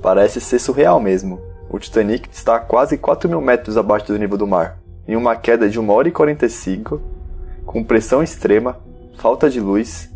Parece 0.00 0.40
ser 0.40 0.60
surreal 0.60 1.00
mesmo. 1.00 1.40
O 1.68 1.76
Titanic 1.80 2.28
está 2.30 2.54
a 2.54 2.60
quase 2.60 2.96
4 2.96 3.28
mil 3.28 3.40
metros 3.40 3.76
abaixo 3.76 4.06
do 4.06 4.16
nível 4.16 4.38
do 4.38 4.46
mar, 4.46 4.78
em 5.08 5.16
uma 5.16 5.34
queda 5.34 5.68
de 5.68 5.80
1 5.80 5.90
hora 5.90 6.06
e 6.06 6.12
45, 6.12 7.02
com 7.66 7.82
pressão 7.82 8.22
extrema, 8.22 8.78
falta 9.16 9.50
de 9.50 9.58
luz 9.58 10.11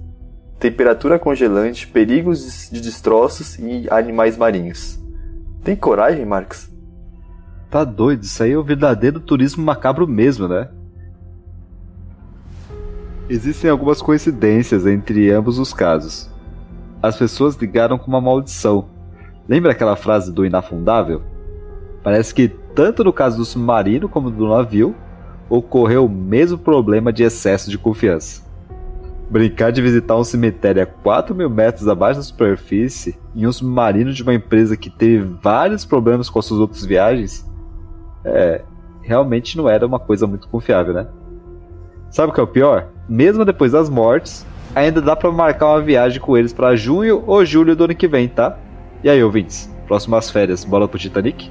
temperatura 0.58 1.18
congelante, 1.18 1.86
perigos 1.86 2.70
de 2.70 2.80
destroços 2.80 3.58
e 3.58 3.86
animais 3.90 4.36
marinhos. 4.36 4.98
Tem 5.62 5.76
coragem, 5.76 6.24
Marcos? 6.24 6.70
Tá 7.70 7.84
doido, 7.84 8.22
isso 8.22 8.42
aí 8.42 8.52
é 8.52 8.58
o 8.58 8.62
verdadeiro 8.62 9.20
turismo 9.20 9.64
macabro 9.64 10.06
mesmo, 10.06 10.46
né? 10.48 10.68
Existem 13.28 13.68
algumas 13.68 14.00
coincidências 14.00 14.86
entre 14.86 15.30
ambos 15.32 15.58
os 15.58 15.72
casos. 15.72 16.30
As 17.02 17.16
pessoas 17.16 17.56
ligaram 17.56 17.98
com 17.98 18.06
uma 18.06 18.20
maldição. 18.20 18.88
Lembra 19.48 19.72
aquela 19.72 19.96
frase 19.96 20.32
do 20.32 20.46
inafundável? 20.46 21.22
Parece 22.04 22.32
que 22.32 22.48
tanto 22.48 23.02
no 23.02 23.12
caso 23.12 23.36
do 23.36 23.44
submarino 23.44 24.08
como 24.08 24.30
do 24.30 24.48
navio 24.48 24.94
ocorreu 25.48 26.06
o 26.06 26.08
mesmo 26.08 26.56
problema 26.56 27.12
de 27.12 27.24
excesso 27.24 27.68
de 27.68 27.76
confiança. 27.76 28.45
Brincar 29.28 29.72
de 29.72 29.82
visitar 29.82 30.16
um 30.16 30.24
cemitério 30.24 30.82
a 30.82 30.86
4 30.86 31.34
mil 31.34 31.50
metros 31.50 31.88
abaixo 31.88 32.20
da 32.20 32.24
superfície 32.24 33.18
em 33.34 33.46
um 33.46 33.52
submarino 33.52 34.12
de 34.12 34.22
uma 34.22 34.34
empresa 34.34 34.76
que 34.76 34.88
teve 34.88 35.24
vários 35.42 35.84
problemas 35.84 36.30
com 36.30 36.38
as 36.38 36.44
suas 36.44 36.60
outras 36.60 36.84
viagens 36.84 37.44
é, 38.26 38.62
realmente 39.02 39.56
não 39.56 39.68
era 39.68 39.86
uma 39.86 40.00
coisa 40.00 40.26
muito 40.26 40.48
confiável, 40.48 40.92
né? 40.92 41.06
Sabe 42.10 42.30
o 42.30 42.34
que 42.34 42.40
é 42.40 42.42
o 42.42 42.48
pior? 42.48 42.88
Mesmo 43.08 43.44
depois 43.44 43.72
das 43.72 43.88
mortes, 43.88 44.44
ainda 44.74 45.00
dá 45.00 45.14
para 45.14 45.30
marcar 45.30 45.66
uma 45.68 45.80
viagem 45.80 46.20
com 46.20 46.36
eles 46.36 46.52
para 46.52 46.74
junho 46.74 47.22
ou 47.26 47.44
julho 47.44 47.76
do 47.76 47.84
ano 47.84 47.94
que 47.94 48.08
vem, 48.08 48.28
tá? 48.28 48.58
E 49.04 49.08
aí, 49.08 49.22
ouvintes? 49.22 49.72
Próximas 49.86 50.30
férias, 50.30 50.64
bola 50.64 50.88
pro 50.88 50.98
Titanic? 50.98 51.50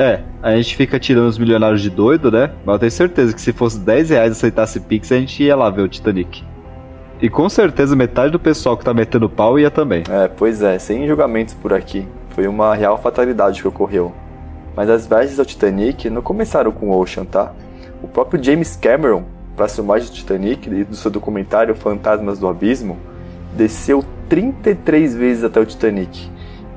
É, 0.00 0.20
a 0.42 0.56
gente 0.56 0.76
fica 0.76 0.98
tirando 0.98 1.28
os 1.28 1.36
milionários 1.36 1.82
de 1.82 1.90
doido, 1.90 2.30
né? 2.30 2.52
Mas 2.64 2.72
eu 2.72 2.78
tenho 2.78 2.90
certeza 2.90 3.34
que 3.34 3.40
se 3.40 3.52
fosse 3.52 3.78
10 3.80 4.08
reais 4.08 4.32
aceitasse 4.32 4.80
Pix, 4.80 5.12
a 5.12 5.16
gente 5.16 5.42
ia 5.42 5.54
lá 5.54 5.68
ver 5.68 5.82
o 5.82 5.88
Titanic. 5.88 6.42
E 7.20 7.28
com 7.28 7.50
certeza 7.50 7.94
metade 7.94 8.32
do 8.32 8.38
pessoal 8.38 8.78
que 8.78 8.84
tá 8.84 8.94
metendo 8.94 9.28
pau 9.28 9.58
ia 9.58 9.70
também. 9.70 10.02
É, 10.08 10.26
pois 10.26 10.62
é, 10.62 10.78
sem 10.78 11.06
julgamentos 11.06 11.52
por 11.52 11.74
aqui. 11.74 12.08
Foi 12.30 12.48
uma 12.48 12.74
real 12.74 12.96
fatalidade 12.96 13.60
que 13.60 13.68
ocorreu. 13.68 14.10
Mas 14.74 14.88
as 14.88 15.06
viagens 15.06 15.38
ao 15.38 15.44
Titanic 15.44 16.08
não 16.08 16.22
começaram 16.22 16.72
com 16.72 16.88
o 16.88 16.98
Ocean, 16.98 17.26
tá? 17.26 17.52
O 18.02 18.08
próprio 18.08 18.42
James 18.42 18.76
Cameron, 18.76 19.24
para 19.54 19.68
filmagem 19.68 20.08
do 20.08 20.14
Titanic 20.14 20.66
e 20.66 20.82
do 20.82 20.96
seu 20.96 21.10
documentário 21.10 21.74
Fantasmas 21.74 22.38
do 22.38 22.48
Abismo, 22.48 22.96
desceu 23.54 24.02
33 24.30 25.14
vezes 25.14 25.44
até 25.44 25.60
o 25.60 25.66
Titanic 25.66 26.30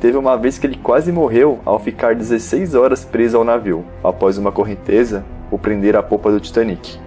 Teve 0.03 0.17
uma 0.17 0.35
vez 0.35 0.57
que 0.57 0.67
ele 0.67 0.75
quase 0.75 1.13
morreu 1.13 1.61
ao 1.63 1.79
ficar 1.79 2.13
16 2.13 2.75
horas 2.75 3.05
preso 3.05 3.37
ao 3.37 3.45
navio, 3.45 3.85
após 4.03 4.37
uma 4.37 4.51
correnteza 4.51 5.23
o 5.49 5.57
prender 5.57 5.95
à 5.95 6.03
popa 6.03 6.29
do 6.29 6.41
Titanic. 6.41 6.99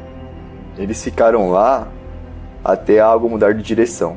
Eles 0.78 1.04
ficaram 1.04 1.50
lá 1.50 1.88
até 2.64 2.98
algo 2.98 3.28
mudar 3.28 3.52
de 3.52 3.62
direção. 3.62 4.16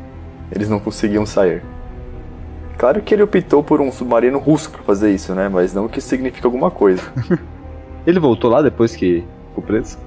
Eles 0.50 0.70
não 0.70 0.80
conseguiam 0.80 1.26
sair. 1.26 1.62
Claro 2.78 3.02
que 3.02 3.13
ele 3.13 3.22
optou 3.22 3.62
por 3.62 3.82
um 3.82 3.92
submarino 3.92 4.39
russo 4.39 4.72
para 4.72 4.82
fazer 4.82 5.12
isso, 5.12 5.36
né? 5.36 5.50
Mas 5.50 5.74
não 5.74 5.89
que 5.89 6.00
isso 6.00 6.08
signifique 6.08 6.46
alguma 6.46 6.72
coisa. 6.72 7.04
ele 8.08 8.18
voltou 8.18 8.50
lá 8.50 8.62
depois 8.62 8.96
que 8.96 9.26
ficou 9.50 9.62
preso? 9.62 9.98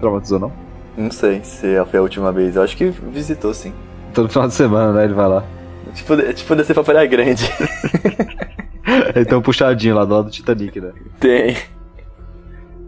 Traumatizou 0.00 0.38
não? 0.38 0.52
Não 0.96 1.10
sei 1.10 1.44
se 1.44 1.66
foi 1.84 1.98
a 1.98 2.02
última 2.02 2.32
vez. 2.32 2.56
Eu 2.56 2.62
acho 2.62 2.78
que 2.78 2.86
visitou 2.88 3.52
sim. 3.52 3.74
Todo 4.14 4.30
final 4.30 4.48
de 4.48 4.54
semana, 4.54 4.90
né? 4.90 5.04
Ele 5.04 5.12
vai 5.12 5.28
lá. 5.28 5.44
Tipo, 5.94 6.16
tipo 6.32 6.56
descer 6.56 6.74
pra 6.74 6.84
Praia 6.84 7.06
Grande. 7.06 7.44
Ele 9.14 9.24
tem 9.24 9.38
um 9.38 9.42
puxadinho 9.42 9.94
lá 9.94 10.04
do 10.04 10.14
lado 10.14 10.24
do 10.26 10.30
Titanic, 10.30 10.80
né? 10.80 10.92
Tem. 11.20 11.56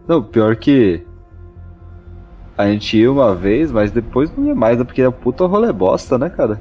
Não, 0.07 0.23
pior 0.23 0.57
que. 0.57 1.05
A 2.57 2.67
gente 2.67 2.97
ia 2.97 3.11
uma 3.11 3.35
vez, 3.35 3.73
mas 3.73 3.91
depois 3.91 4.31
não 4.37 4.47
ia 4.47 4.55
mais, 4.55 4.79
né? 4.79 4.85
Porque 4.85 5.03
é 5.03 5.11
puta 5.11 5.45
rolê 5.47 5.73
bosta, 5.73 6.17
né, 6.17 6.31
cara? 6.31 6.61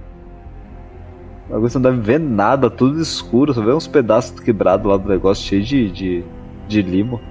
Agora 1.47 1.69
você 1.69 1.77
não 1.77 1.91
deve 1.91 2.01
ver 2.01 2.19
nada, 2.19 2.69
tudo 2.69 2.99
escuro, 2.99 3.53
só 3.53 3.62
vê 3.62 3.71
uns 3.71 3.88
pedaços 3.88 4.39
quebrados 4.39 4.89
lá 4.89 4.97
do 4.97 5.08
negócio, 5.08 5.45
cheio 5.45 5.62
de, 5.62 5.91
de, 5.91 6.23
de 6.67 6.82
limo. 6.82 7.21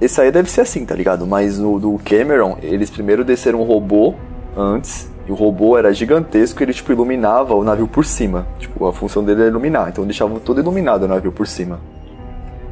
Esse 0.00 0.20
aí 0.20 0.30
deve 0.30 0.50
ser 0.50 0.62
assim, 0.62 0.84
tá 0.84 0.94
ligado? 0.94 1.26
Mas 1.26 1.58
no 1.58 1.78
do 1.78 1.98
Cameron, 2.04 2.58
eles 2.60 2.90
primeiro 2.90 3.24
desceram 3.24 3.60
um 3.60 3.64
robô 3.64 4.14
antes, 4.56 5.11
e 5.26 5.32
o 5.32 5.34
robô 5.34 5.78
era 5.78 5.92
gigantesco 5.92 6.62
e 6.62 6.64
ele, 6.64 6.72
tipo, 6.72 6.92
iluminava 6.92 7.54
o 7.54 7.62
navio 7.62 7.86
por 7.86 8.04
cima. 8.04 8.46
Tipo, 8.58 8.86
a 8.86 8.92
função 8.92 9.22
dele 9.22 9.42
era 9.42 9.50
iluminar, 9.50 9.88
então 9.88 10.04
deixava 10.04 10.38
todo 10.40 10.60
iluminado 10.60 11.04
o 11.04 11.08
navio 11.08 11.32
por 11.32 11.46
cima. 11.46 11.80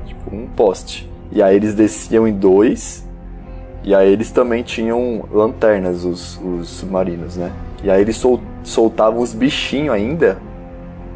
Tipo, 0.07 0.35
um 0.35 0.47
poste. 0.47 1.11
E 1.31 1.43
aí 1.43 1.55
eles 1.55 1.75
desciam 1.75 2.27
em 2.27 2.33
dois, 2.33 3.07
e 3.85 3.95
aí 3.95 4.11
eles 4.13 4.33
também 4.33 4.63
tinham 4.63 5.25
lanternas, 5.33 6.05
os, 6.05 6.41
os 6.43 6.69
submarinos, 6.69 7.37
né? 7.37 7.53
E 7.85 7.91
aí 7.91 8.01
eles 8.01 8.17
sol, 8.17 8.41
soltavam 8.65 9.21
os 9.21 9.33
bichinhos 9.33 9.95
ainda 9.95 10.39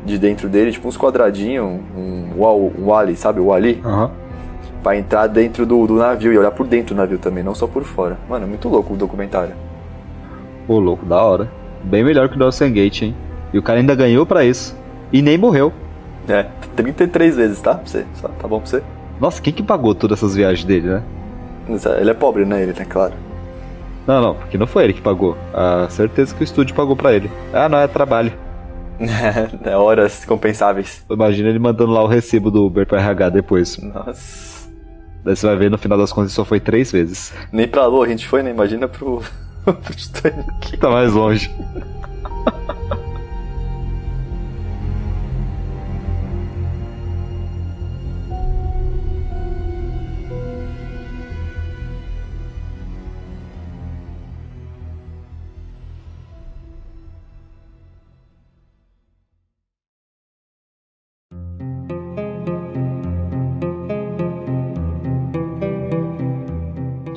de 0.05 0.18
dentro 0.18 0.49
dele, 0.49 0.70
tipo 0.70 0.87
uns 0.87 0.97
quadradinhos, 0.97 1.64
um, 1.64 1.81
um, 1.99 2.79
um 2.79 2.87
Wally, 2.87 3.16
sabe 3.16 3.40
o 3.40 3.47
Wally? 3.47 3.83
Aham. 3.85 4.11
Pra 4.83 4.97
entrar 4.97 5.27
dentro 5.27 5.64
do, 5.64 5.87
do 5.87 5.94
navio 5.94 6.33
e 6.33 6.38
olhar 6.38 6.51
por 6.51 6.66
dentro 6.66 6.94
do 6.94 6.99
navio 6.99 7.18
também, 7.18 7.42
não 7.42 7.55
só 7.55 7.66
por 7.66 7.85
fora. 7.85 8.18
Mano, 8.29 8.44
é 8.44 8.49
muito 8.49 8.68
louco 8.68 8.92
o 8.92 8.97
documentário. 8.97 9.55
Ô, 10.66 10.79
louco, 10.79 11.05
da 11.05 11.22
hora. 11.22 11.50
Bem 11.83 12.03
melhor 12.03 12.29
que 12.29 12.38
o 12.38 12.46
Ocean 12.46 12.72
Gate, 12.72 13.03
hein? 13.03 13.14
E 13.53 13.59
o 13.59 13.62
cara 13.62 13.79
ainda 13.79 13.94
ganhou 13.94 14.24
pra 14.24 14.44
isso. 14.44 14.77
E 15.12 15.20
nem 15.20 15.37
morreu. 15.37 15.72
É, 16.29 16.44
33 16.74 17.37
vezes, 17.37 17.61
tá? 17.61 17.74
Pra 17.74 17.87
você, 17.87 18.07
tá 18.14 18.48
bom 18.48 18.59
pra 18.59 18.66
você? 18.66 18.83
Nossa, 19.20 19.40
quem 19.40 19.53
que 19.53 19.62
pagou 19.62 19.94
todas 19.94 20.18
essas 20.18 20.35
viagens 20.35 20.64
dele, 20.64 20.88
né? 20.88 21.03
Ele 22.00 22.11
é 22.11 22.14
pobre, 22.14 22.44
né? 22.44 22.62
Ele, 22.62 22.72
né? 22.72 22.85
Claro. 22.85 23.12
Não, 24.07 24.20
não, 24.20 24.35
porque 24.35 24.59
não 24.59 24.66
foi 24.66 24.85
ele 24.85 24.92
que 24.92 25.00
pagou. 25.00 25.37
A 25.53 25.87
certeza 25.88 26.35
que 26.35 26.42
o 26.42 26.44
estúdio 26.44 26.74
pagou 26.74 26.96
pra 26.96 27.12
ele. 27.12 27.31
Ah, 27.53 27.68
não, 27.68 27.79
é 27.79 27.87
trabalho. 27.87 28.33
é 29.64 29.77
horas 29.77 30.24
compensáveis. 30.24 31.05
Imagina 31.11 31.48
ele 31.48 31.59
mandando 31.59 31.92
lá 31.92 32.03
o 32.03 32.07
recibo 32.07 32.50
do 32.50 32.66
Uber 32.66 32.87
pra 32.87 33.00
RH 33.00 33.31
depois. 33.31 33.79
Nossa. 33.79 34.68
Daí 35.24 35.35
você 35.35 35.46
vai 35.46 35.57
ver 35.57 35.70
no 35.70 35.79
final 35.79 35.96
das 35.96 36.12
contas 36.12 36.33
só 36.33 36.44
foi 36.44 36.61
três 36.61 36.92
vezes. 36.92 37.33
Nem 37.50 37.66
pra 37.66 37.87
Lua 37.87 38.05
a 38.05 38.09
gente 38.09 38.27
foi, 38.29 38.42
né? 38.42 38.50
Imagina 38.50 38.87
pro, 38.87 39.22
pro 39.72 39.94
Titanic. 39.94 40.77
Tá 40.79 40.90
mais 40.90 41.12
longe. 41.12 41.50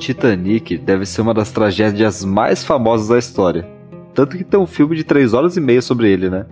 Titanic 0.08 0.78
deve 0.78 1.04
ser 1.04 1.20
uma 1.20 1.34
das 1.34 1.50
tragédias 1.50 2.24
mais 2.24 2.64
famosas 2.64 3.08
da 3.08 3.18
história. 3.18 3.68
Tanto 4.14 4.38
que 4.38 4.44
tem 4.44 4.58
um 4.58 4.66
filme 4.66 4.96
de 4.96 5.04
3 5.04 5.34
horas 5.34 5.54
e 5.58 5.60
meia 5.60 5.82
sobre 5.82 6.10
ele, 6.10 6.30
né? 6.30 6.46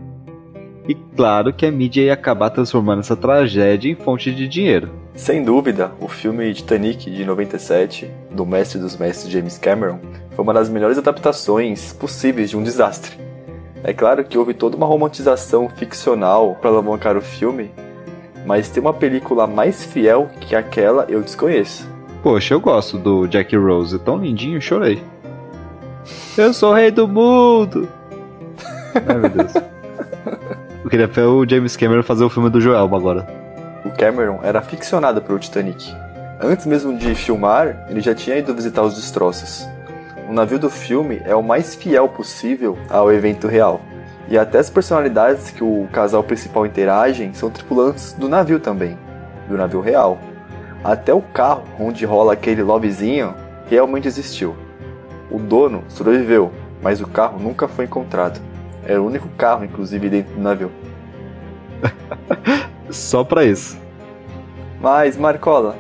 E 0.86 0.94
claro 0.94 1.54
que 1.54 1.64
a 1.64 1.70
mídia 1.70 2.02
ia 2.02 2.12
acabar 2.12 2.50
transformando 2.50 3.00
essa 3.00 3.16
tragédia 3.16 3.90
em 3.90 3.94
fonte 3.94 4.30
de 4.30 4.46
dinheiro. 4.46 4.90
Sem 5.14 5.42
dúvida, 5.42 5.90
o 5.98 6.06
filme 6.06 6.52
Titanic 6.52 7.10
de 7.10 7.24
97, 7.24 8.10
do 8.30 8.44
mestre 8.44 8.78
dos 8.78 8.94
mestres 8.94 9.32
James 9.32 9.56
Cameron, 9.56 10.00
foi 10.32 10.42
uma 10.42 10.52
das 10.52 10.68
melhores 10.68 10.98
adaptações 10.98 11.94
possíveis 11.94 12.50
de 12.50 12.58
um 12.58 12.62
desastre. 12.62 13.16
É 13.82 13.94
claro 13.94 14.22
que 14.22 14.36
houve 14.36 14.52
toda 14.52 14.76
uma 14.76 14.86
romantização 14.86 15.66
ficcional 15.70 16.56
para 16.60 16.68
alavancar 16.68 17.16
o 17.16 17.22
filme, 17.22 17.70
mas 18.44 18.68
tem 18.68 18.82
uma 18.82 18.92
película 18.92 19.46
mais 19.46 19.82
fiel 19.82 20.28
que 20.40 20.54
aquela 20.54 21.06
eu 21.08 21.22
desconheço. 21.22 21.95
Poxa, 22.26 22.54
eu 22.54 22.60
gosto 22.60 22.98
do 22.98 23.28
Jack 23.28 23.56
Rose, 23.56 23.96
tão 24.00 24.16
lindinho, 24.16 24.60
chorei. 24.60 25.00
Eu 26.36 26.52
sou 26.52 26.72
o 26.72 26.74
rei 26.74 26.90
do 26.90 27.06
mundo! 27.06 27.88
Ai 29.06 29.16
meu 29.16 29.30
Deus. 29.30 29.54
Eu 30.82 30.90
queria 30.90 31.06
ver 31.06 31.20
o 31.20 31.48
James 31.48 31.76
Cameron 31.76 32.02
fazer 32.02 32.24
o 32.24 32.28
filme 32.28 32.50
do 32.50 32.60
Joelma 32.60 32.96
agora. 32.96 33.24
O 33.84 33.90
Cameron 33.90 34.40
era 34.42 34.58
aficionado 34.58 35.22
pelo 35.22 35.38
Titanic. 35.38 35.94
Antes 36.40 36.66
mesmo 36.66 36.98
de 36.98 37.14
filmar, 37.14 37.86
ele 37.88 38.00
já 38.00 38.12
tinha 38.12 38.36
ido 38.36 38.52
visitar 38.52 38.82
os 38.82 38.96
destroços. 38.96 39.64
O 40.28 40.32
navio 40.32 40.58
do 40.58 40.68
filme 40.68 41.22
é 41.24 41.34
o 41.36 41.44
mais 41.44 41.76
fiel 41.76 42.08
possível 42.08 42.76
ao 42.90 43.12
evento 43.12 43.46
real. 43.46 43.80
E 44.28 44.36
até 44.36 44.58
as 44.58 44.68
personalidades 44.68 45.52
que 45.52 45.62
o 45.62 45.86
casal 45.92 46.24
principal 46.24 46.66
interagem 46.66 47.32
são 47.34 47.50
tripulantes 47.50 48.14
do 48.14 48.28
navio 48.28 48.58
também, 48.58 48.98
do 49.48 49.56
navio 49.56 49.80
real. 49.80 50.18
Até 50.84 51.12
o 51.12 51.20
carro 51.20 51.64
onde 51.78 52.04
rola 52.04 52.32
aquele 52.32 52.62
lovezinho 52.62 53.34
realmente 53.68 54.06
existiu. 54.06 54.56
O 55.30 55.38
dono 55.38 55.84
sobreviveu, 55.88 56.52
mas 56.82 57.00
o 57.00 57.06
carro 57.06 57.38
nunca 57.38 57.66
foi 57.66 57.84
encontrado. 57.84 58.40
Era 58.84 59.02
o 59.02 59.06
único 59.06 59.28
carro, 59.30 59.64
inclusive, 59.64 60.08
dentro 60.08 60.34
do 60.34 60.40
navio. 60.40 60.70
Só 62.90 63.24
pra 63.24 63.44
isso. 63.44 63.76
Mas, 64.80 65.16
Marcola, 65.16 65.76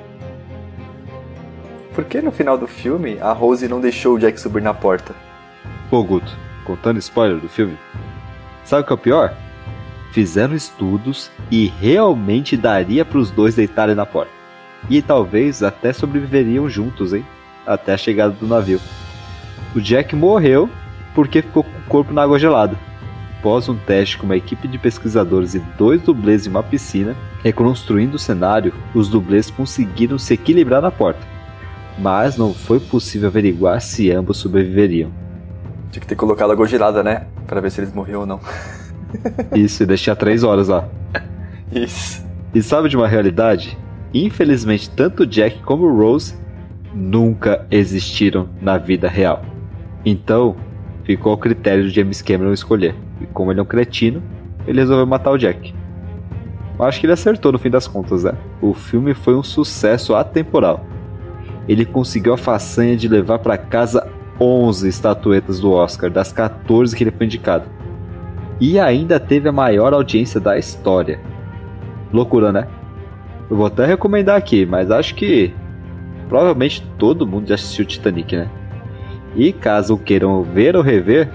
por 1.94 2.04
que 2.04 2.20
no 2.20 2.32
final 2.32 2.58
do 2.58 2.66
filme 2.66 3.18
a 3.20 3.32
Rose 3.32 3.68
não 3.68 3.80
deixou 3.80 4.16
o 4.16 4.18
Jack 4.18 4.40
subir 4.40 4.62
na 4.62 4.74
porta? 4.74 5.14
Pô, 5.88 6.02
Guto, 6.02 6.36
contando 6.64 6.98
spoiler 6.98 7.38
do 7.38 7.48
filme. 7.48 7.78
Sabe 8.64 8.82
o 8.82 8.86
que 8.86 8.92
é 8.92 8.94
o 8.94 8.98
pior? 8.98 9.34
Fizeram 10.10 10.54
estudos 10.54 11.30
e 11.50 11.68
realmente 11.80 12.56
daria 12.56 13.04
pros 13.04 13.30
dois 13.30 13.54
deitarem 13.54 13.94
na 13.94 14.04
porta. 14.04 14.35
E 14.88 15.02
talvez 15.02 15.62
até 15.62 15.92
sobreviveriam 15.92 16.68
juntos, 16.68 17.12
hein? 17.12 17.24
Até 17.66 17.94
a 17.94 17.98
chegada 17.98 18.32
do 18.32 18.46
navio. 18.46 18.80
O 19.74 19.80
Jack 19.80 20.14
morreu 20.14 20.70
porque 21.14 21.42
ficou 21.42 21.64
com 21.64 21.70
o 21.70 21.88
corpo 21.88 22.12
na 22.12 22.22
água 22.22 22.38
gelada. 22.38 22.76
Após 23.38 23.68
um 23.68 23.76
teste 23.76 24.18
com 24.18 24.24
uma 24.24 24.36
equipe 24.36 24.66
de 24.66 24.78
pesquisadores 24.78 25.54
e 25.54 25.60
dois 25.78 26.02
dublês 26.02 26.46
em 26.46 26.50
uma 26.50 26.62
piscina, 26.62 27.14
reconstruindo 27.42 28.16
o 28.16 28.18
cenário, 28.18 28.72
os 28.94 29.08
dublês 29.08 29.50
conseguiram 29.50 30.18
se 30.18 30.34
equilibrar 30.34 30.82
na 30.82 30.90
porta. 30.90 31.20
Mas 31.98 32.36
não 32.36 32.52
foi 32.52 32.80
possível 32.80 33.28
averiguar 33.28 33.80
se 33.80 34.10
ambos 34.10 34.38
sobreviveriam. 34.38 35.10
Tinha 35.90 36.00
que 36.00 36.06
ter 36.06 36.16
colocado 36.16 36.52
água 36.52 36.66
gelada, 36.66 37.02
né? 37.02 37.26
Pra 37.46 37.60
ver 37.60 37.70
se 37.70 37.80
eles 37.80 37.92
morriam 37.94 38.20
ou 38.20 38.26
não. 38.26 38.40
Isso, 39.54 39.82
e 39.82 39.86
deixar 39.86 40.16
três 40.16 40.42
horas 40.42 40.68
lá. 40.68 40.88
Isso. 41.72 42.24
E 42.54 42.62
sabe 42.62 42.88
de 42.88 42.96
uma 42.96 43.08
realidade? 43.08 43.78
Infelizmente, 44.14 44.90
tanto 44.90 45.26
Jack 45.26 45.62
como 45.62 45.94
Rose 45.94 46.34
nunca 46.94 47.66
existiram 47.70 48.48
na 48.60 48.78
vida 48.78 49.08
real. 49.08 49.42
Então, 50.04 50.56
ficou 51.04 51.32
ao 51.32 51.38
critério 51.38 51.88
de 51.88 51.94
James 51.94 52.22
Cameron 52.22 52.52
escolher. 52.52 52.94
E 53.20 53.26
como 53.26 53.52
ele 53.52 53.60
é 53.60 53.62
um 53.62 53.66
cretino, 53.66 54.22
ele 54.66 54.80
resolveu 54.80 55.06
matar 55.06 55.30
o 55.30 55.38
Jack. 55.38 55.74
Eu 56.78 56.84
acho 56.84 57.00
que 57.00 57.06
ele 57.06 57.12
acertou 57.12 57.52
no 57.52 57.58
fim 57.58 57.70
das 57.70 57.86
contas, 57.86 58.24
né? 58.24 58.32
O 58.60 58.74
filme 58.74 59.14
foi 59.14 59.34
um 59.34 59.42
sucesso 59.42 60.14
atemporal. 60.14 60.84
Ele 61.68 61.84
conseguiu 61.84 62.34
a 62.34 62.38
façanha 62.38 62.96
de 62.96 63.08
levar 63.08 63.38
para 63.38 63.56
casa 63.56 64.06
11 64.38 64.86
estatuetas 64.86 65.58
do 65.58 65.72
Oscar, 65.72 66.10
das 66.10 66.32
14 66.32 66.94
que 66.94 67.04
ele 67.04 67.10
foi 67.10 67.26
indicado. 67.26 67.64
E 68.60 68.78
ainda 68.78 69.18
teve 69.18 69.48
a 69.48 69.52
maior 69.52 69.92
audiência 69.92 70.38
da 70.38 70.58
história. 70.58 71.18
Loucura, 72.12 72.52
né? 72.52 72.68
Eu 73.48 73.56
vou 73.56 73.66
até 73.66 73.86
recomendar 73.86 74.36
aqui, 74.36 74.66
mas 74.66 74.90
acho 74.90 75.14
que 75.14 75.54
provavelmente 76.28 76.82
todo 76.98 77.26
mundo 77.26 77.48
já 77.48 77.54
assistiu 77.54 77.84
Titanic, 77.84 78.36
né? 78.36 78.48
E 79.36 79.52
caso 79.52 79.96
queiram 79.96 80.42
ver 80.42 80.74
ou 80.74 80.82
rever, 80.82 81.28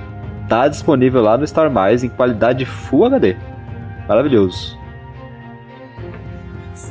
tá 0.49 0.67
disponível 0.67 1.21
lá 1.21 1.37
no 1.37 1.47
Star 1.47 1.71
Mais 1.71 2.03
em 2.03 2.09
qualidade 2.09 2.65
Full 2.65 3.05
HD. 3.05 3.37
Maravilhoso. 4.07 4.77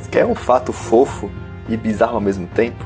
Quer 0.09 0.25
um 0.25 0.35
fato 0.35 0.73
fofo 0.73 1.29
e 1.69 1.77
bizarro 1.77 2.15
ao 2.15 2.21
mesmo 2.21 2.47
tempo? 2.47 2.83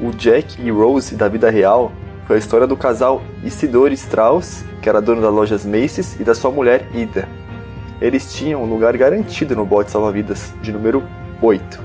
O 0.00 0.10
Jack 0.10 0.60
e 0.60 0.70
Rose 0.70 1.16
da 1.16 1.28
vida 1.28 1.48
real 1.48 1.90
foi 2.26 2.36
a 2.36 2.38
história 2.38 2.66
do 2.66 2.76
casal 2.76 3.22
Isidore 3.42 3.94
Strauss, 3.94 4.64
que 4.82 4.88
era 4.88 5.00
dono 5.00 5.22
das 5.22 5.32
lojas 5.32 5.64
Macy's, 5.64 6.20
e 6.20 6.24
da 6.24 6.34
sua 6.34 6.50
mulher 6.50 6.86
Ida. 6.92 7.26
Eles 8.00 8.34
tinham 8.34 8.62
um 8.62 8.66
lugar 8.66 8.96
garantido 8.96 9.56
no 9.56 9.64
bote 9.64 9.90
salva-vidas 9.90 10.52
de 10.60 10.70
número 10.70 11.02
8. 11.42 11.84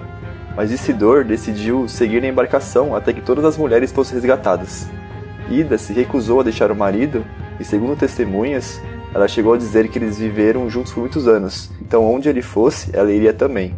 Mas 0.56 0.72
Isidor 0.72 1.24
decidiu 1.24 1.88
seguir 1.88 2.22
na 2.22 2.28
embarcação 2.28 2.96
até 2.96 3.14
que 3.14 3.22
todas 3.22 3.46
as 3.46 3.58
mulheres 3.58 3.92
fossem 3.92 4.16
resgatadas. 4.16 4.88
Ida 5.50 5.78
se 5.78 5.94
recusou 5.94 6.40
a 6.40 6.44
deixar 6.44 6.72
o 6.72 6.76
marido 6.76 7.26
e 7.60 7.64
segundo 7.64 7.98
testemunhas, 7.98 8.82
ela 9.14 9.28
chegou 9.28 9.54
a 9.54 9.58
dizer 9.58 9.90
que 9.90 10.00
eles 10.00 10.18
viveram 10.18 10.70
juntos 10.70 10.94
por 10.94 11.02
muitos 11.02 11.28
anos, 11.28 11.70
então 11.82 12.10
onde 12.10 12.30
ele 12.30 12.42
fosse, 12.42 12.96
ela 12.96 13.12
iria 13.12 13.34
também. 13.34 13.76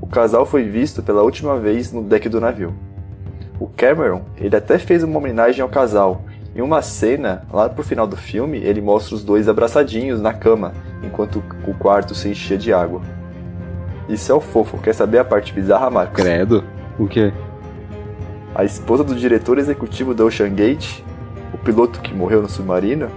O 0.00 0.06
casal 0.06 0.46
foi 0.46 0.64
visto 0.64 1.02
pela 1.02 1.22
última 1.22 1.58
vez 1.58 1.92
no 1.92 2.02
deck 2.02 2.28
do 2.28 2.40
navio. 2.40 2.74
O 3.60 3.68
Cameron, 3.68 4.22
ele 4.36 4.56
até 4.56 4.78
fez 4.78 5.02
uma 5.02 5.18
homenagem 5.18 5.62
ao 5.62 5.68
casal. 5.68 6.22
Em 6.56 6.60
uma 6.60 6.82
cena, 6.82 7.44
lá 7.52 7.68
pro 7.68 7.84
final 7.84 8.06
do 8.06 8.16
filme, 8.16 8.58
ele 8.58 8.80
mostra 8.80 9.14
os 9.14 9.24
dois 9.24 9.48
abraçadinhos 9.48 10.20
na 10.20 10.32
cama, 10.32 10.72
enquanto 11.02 11.42
o 11.66 11.74
quarto 11.74 12.14
se 12.14 12.28
enchia 12.28 12.56
de 12.56 12.72
água. 12.72 13.02
Isso 14.08 14.30
é 14.30 14.34
o 14.34 14.40
fofo. 14.40 14.78
Quer 14.78 14.94
saber 14.94 15.18
a 15.18 15.24
parte 15.24 15.52
bizarra, 15.52 15.90
Marcos? 15.90 16.22
Credo. 16.22 16.64
O 16.98 17.06
quê? 17.06 17.32
A 18.54 18.64
esposa 18.64 19.02
do 19.02 19.14
diretor 19.14 19.58
executivo 19.58 20.14
da 20.14 20.24
Ocean 20.24 20.50
Gate, 20.50 21.00
o 21.52 21.58
piloto 21.58 22.00
que 22.00 22.14
morreu 22.14 22.42
no 22.42 22.48
submarino, 22.48 23.08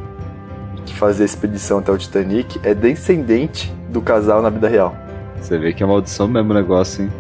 que 0.86 0.94
fazia 0.94 1.24
a 1.24 1.28
expedição 1.28 1.80
até 1.80 1.92
o 1.92 1.98
Titanic, 1.98 2.60
é 2.64 2.74
descendente 2.74 3.72
do 3.90 4.02
casal 4.02 4.42
na 4.42 4.50
vida 4.50 4.68
real. 4.68 4.96
Você 5.40 5.58
vê 5.58 5.74
que 5.74 5.84
é 5.84 5.86
maldição 5.86 6.28
mesmo 6.28 6.52
o 6.52 6.54
negócio, 6.54 7.04
hein? 7.04 7.12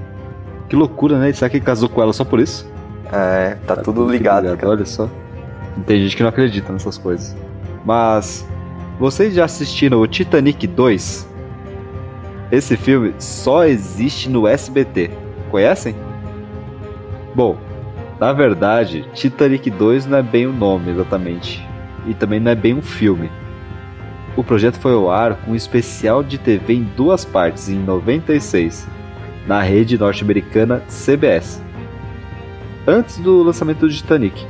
Que 0.67 0.75
loucura, 0.75 1.19
né? 1.19 1.31
Será 1.31 1.49
que 1.49 1.57
ele 1.57 1.65
casou 1.65 1.87
com 1.87 2.01
ela 2.01 2.11
só 2.11 2.25
por 2.25 2.39
isso? 2.39 2.67
É, 3.11 3.55
tá, 3.65 3.75
tá 3.75 3.81
tudo, 3.81 4.01
tudo 4.01 4.11
ligado. 4.11 4.49
ligado 4.49 4.69
olha 4.69 4.85
só. 4.85 5.09
Tem 5.85 6.01
gente 6.01 6.15
que 6.15 6.23
não 6.23 6.29
acredita 6.29 6.73
nessas 6.73 6.97
coisas. 6.97 7.35
Mas, 7.85 8.45
vocês 8.99 9.33
já 9.33 9.45
assistiram 9.45 9.99
o 9.99 10.07
Titanic 10.07 10.65
2? 10.65 11.26
Esse 12.51 12.77
filme 12.77 13.13
só 13.19 13.65
existe 13.65 14.29
no 14.29 14.47
SBT. 14.47 15.11
Conhecem? 15.51 15.95
Bom, 17.35 17.57
na 18.19 18.31
verdade, 18.33 19.05
Titanic 19.13 19.69
2 19.69 20.05
não 20.05 20.17
é 20.17 20.23
bem 20.23 20.47
o 20.47 20.53
nome 20.53 20.91
exatamente. 20.91 21.65
E 22.05 22.13
também 22.13 22.39
não 22.39 22.51
é 22.51 22.55
bem 22.55 22.73
um 22.73 22.81
filme. 22.81 23.29
O 24.35 24.43
projeto 24.43 24.79
foi 24.79 24.93
ao 24.93 25.11
ar 25.11 25.35
com 25.35 25.51
um 25.51 25.55
especial 25.55 26.23
de 26.23 26.37
TV 26.37 26.75
em 26.75 26.83
duas 26.83 27.25
partes 27.25 27.69
em 27.69 27.79
96, 27.79 28.87
na 29.45 29.61
rede 29.61 29.97
norte-americana 29.97 30.81
CBS. 30.87 31.61
Antes 32.87 33.17
do 33.17 33.43
lançamento 33.43 33.79
do 33.79 33.89
Titanic. 33.89 34.45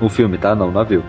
O 0.00 0.08
filme, 0.08 0.38
tá? 0.38 0.54
Não, 0.54 0.70
o 0.70 0.72
navio. 0.72 1.04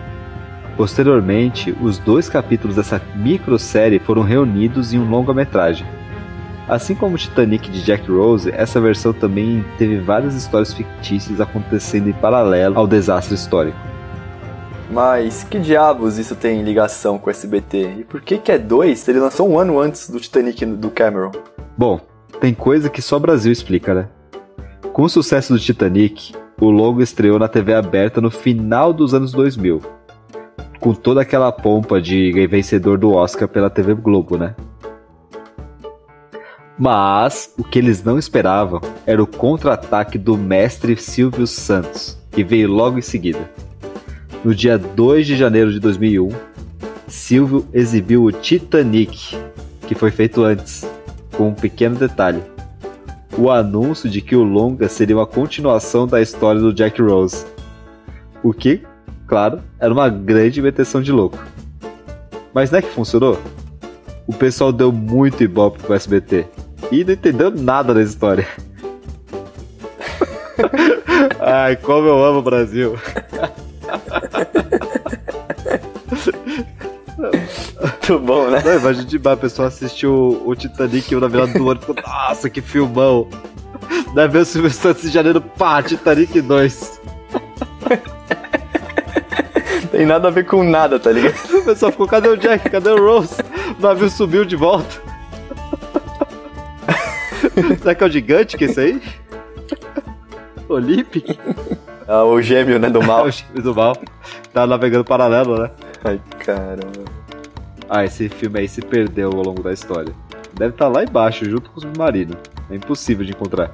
Posteriormente, 0.76 1.76
os 1.80 1.98
dois 1.98 2.28
capítulos 2.28 2.76
dessa 2.76 3.00
microsérie 3.14 4.00
foram 4.00 4.22
reunidos 4.22 4.92
em 4.92 4.98
um 4.98 5.08
longa-metragem. 5.08 5.86
Assim 6.68 6.94
como 6.94 7.14
o 7.14 7.18
Titanic 7.18 7.70
de 7.70 7.82
Jack 7.82 8.10
Rose, 8.10 8.50
essa 8.50 8.80
versão 8.80 9.12
também 9.12 9.64
teve 9.78 9.98
várias 9.98 10.34
histórias 10.34 10.72
fictícias 10.72 11.40
acontecendo 11.40 12.08
em 12.08 12.12
paralelo 12.12 12.78
ao 12.78 12.86
desastre 12.86 13.34
histórico. 13.34 13.78
Mas 14.90 15.44
que 15.44 15.58
diabos 15.58 16.18
isso 16.18 16.34
tem 16.34 16.62
ligação 16.62 17.18
com 17.18 17.28
o 17.28 17.30
SBT? 17.30 17.96
E 17.98 18.04
por 18.04 18.20
que 18.20 18.38
que 18.38 18.50
é 18.50 18.58
dois? 18.58 19.06
Ele 19.06 19.20
lançou 19.20 19.48
um 19.48 19.58
ano 19.58 19.78
antes 19.78 20.10
do 20.10 20.18
Titanic 20.18 20.64
do 20.64 20.90
Cameron. 20.90 21.32
Bom, 21.76 22.00
tem 22.40 22.52
coisa 22.52 22.90
que 22.90 23.02
só 23.02 23.16
o 23.16 23.20
Brasil 23.20 23.52
explica, 23.52 23.94
né? 23.94 24.08
Com 24.92 25.02
o 25.02 25.08
sucesso 25.08 25.52
do 25.52 25.58
Titanic, 25.58 26.34
o 26.60 26.70
logo 26.70 27.02
estreou 27.02 27.38
na 27.38 27.48
TV 27.48 27.74
aberta 27.74 28.20
no 28.20 28.30
final 28.30 28.92
dos 28.92 29.14
anos 29.14 29.32
2000 29.32 30.03
com 30.84 30.92
toda 30.92 31.22
aquela 31.22 31.50
pompa 31.50 31.98
de 31.98 32.46
vencedor 32.46 32.98
do 32.98 33.10
Oscar 33.14 33.48
pela 33.48 33.70
TV 33.70 33.94
Globo, 33.94 34.36
né? 34.36 34.54
Mas 36.78 37.54
o 37.56 37.64
que 37.64 37.78
eles 37.78 38.04
não 38.04 38.18
esperavam 38.18 38.82
era 39.06 39.22
o 39.22 39.26
contra-ataque 39.26 40.18
do 40.18 40.36
mestre 40.36 40.94
Silvio 40.94 41.46
Santos, 41.46 42.18
que 42.30 42.44
veio 42.44 42.70
logo 42.70 42.98
em 42.98 43.00
seguida. 43.00 43.50
No 44.44 44.54
dia 44.54 44.76
2 44.76 45.26
de 45.26 45.36
janeiro 45.36 45.72
de 45.72 45.80
2001, 45.80 46.28
Silvio 47.08 47.66
exibiu 47.72 48.24
o 48.24 48.30
Titanic, 48.30 49.38
que 49.88 49.94
foi 49.94 50.10
feito 50.10 50.44
antes, 50.44 50.86
com 51.34 51.48
um 51.48 51.54
pequeno 51.54 51.96
detalhe: 51.96 52.42
o 53.38 53.50
anúncio 53.50 54.10
de 54.10 54.20
que 54.20 54.36
o 54.36 54.42
longa 54.42 54.86
seria 54.86 55.16
uma 55.16 55.26
continuação 55.26 56.06
da 56.06 56.20
história 56.20 56.60
do 56.60 56.74
Jack 56.74 57.00
Rose. 57.00 57.46
O 58.42 58.52
que 58.52 58.82
claro, 59.26 59.60
era 59.78 59.92
uma 59.92 60.08
grande 60.08 60.62
meteção 60.62 61.02
de 61.02 61.12
louco. 61.12 61.38
Mas 62.52 62.70
não 62.70 62.78
é 62.78 62.82
que 62.82 62.90
funcionou? 62.90 63.38
O 64.26 64.32
pessoal 64.32 64.72
deu 64.72 64.90
muito 64.90 65.42
ibope 65.42 65.82
pro 65.82 65.94
SBT 65.94 66.46
e 66.90 67.04
não 67.04 67.12
entendeu 67.12 67.50
nada 67.50 67.92
da 67.92 68.02
história. 68.02 68.46
Ai, 71.40 71.76
como 71.76 72.08
eu 72.08 72.24
amo 72.24 72.38
o 72.38 72.42
Brasil. 72.42 72.98
Muito 77.80 78.18
bom, 78.18 78.50
né? 78.50 78.62
Não, 78.64 78.78
imagina 78.78 79.04
de 79.04 79.20
a 79.24 79.36
pessoa 79.36 79.68
assistiu 79.68 80.42
o 80.44 80.54
Titanic 80.54 81.14
na 81.14 81.26
virada 81.26 81.58
do 81.58 81.70
ano 81.70 81.80
e 81.80 81.86
ficou, 81.86 81.96
nossa, 82.06 82.50
que 82.50 82.60
filmão. 82.60 83.28
Daí 84.14 84.28
veio 84.28 84.42
o 84.42 84.46
Silvio 84.46 84.70
Santos 84.70 85.04
em 85.04 85.10
janeiro, 85.10 85.40
pá, 85.40 85.82
Titanic 85.82 86.40
2 86.40 87.00
tem 89.94 90.04
nada 90.04 90.26
a 90.26 90.30
ver 90.30 90.44
com 90.44 90.64
nada, 90.64 90.98
tá 90.98 91.12
ligado? 91.12 91.34
O 91.54 91.64
pessoal 91.64 91.92
ficou, 91.92 92.08
cadê 92.08 92.28
o 92.28 92.36
Jack? 92.36 92.68
Cadê 92.68 92.90
o 92.90 92.98
Rose? 92.98 93.36
O 93.78 93.82
navio 93.82 94.10
subiu 94.10 94.44
de 94.44 94.56
volta. 94.56 95.00
Será 97.80 97.94
que 97.94 98.02
é 98.02 98.06
o 98.06 98.10
gigante 98.10 98.56
que 98.56 98.64
é 98.64 98.66
esse 98.66 98.80
aí? 98.80 99.02
Olympic? 100.68 101.38
Ah, 102.08 102.24
o 102.24 102.42
gêmeo, 102.42 102.78
né, 102.80 102.90
do 102.90 103.00
mal. 103.06 103.26
o 103.26 103.30
gêmeo 103.30 103.62
do 103.62 103.72
mal. 103.72 103.96
Tá 104.52 104.66
navegando 104.66 105.04
paralelo, 105.04 105.62
né? 105.62 105.70
Ai, 106.04 106.20
caramba. 106.40 107.04
Ah, 107.88 108.04
esse 108.04 108.28
filme 108.28 108.58
aí 108.58 108.68
se 108.68 108.82
perdeu 108.82 109.30
ao 109.30 109.42
longo 109.42 109.62
da 109.62 109.72
história. 109.72 110.12
Deve 110.54 110.72
estar 110.72 110.86
tá 110.86 110.90
lá 110.90 111.04
embaixo, 111.04 111.48
junto 111.48 111.70
com 111.70 111.78
o 111.78 111.82
submarino. 111.82 112.36
É 112.68 112.74
impossível 112.74 113.24
de 113.24 113.30
encontrar. 113.30 113.72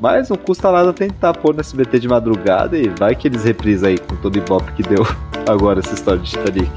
Mas 0.00 0.28
não 0.28 0.36
custa 0.36 0.72
nada 0.72 0.92
tentar 0.92 1.34
pôr 1.34 1.54
no 1.54 1.60
SBT 1.60 2.00
de 2.00 2.08
madrugada 2.08 2.76
e 2.76 2.88
vai 2.88 3.14
que 3.14 3.28
eles 3.28 3.44
reprisam 3.44 3.90
aí 3.90 3.98
com 3.98 4.16
todo 4.16 4.34
o 4.34 4.38
ibope 4.38 4.72
que 4.72 4.82
deu 4.82 5.06
agora 5.46 5.78
essa 5.78 5.94
história 5.94 6.20
de 6.20 6.30
Titanic. 6.30 6.70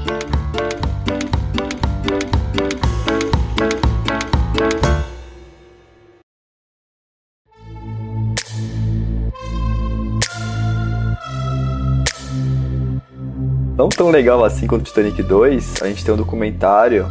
Não 13.76 13.88
tão 13.88 14.10
legal 14.10 14.44
assim 14.44 14.66
quanto 14.66 14.84
Titanic 14.84 15.22
2, 15.22 15.82
a 15.82 15.88
gente 15.88 16.04
tem 16.04 16.14
um 16.14 16.16
documentário 16.16 17.06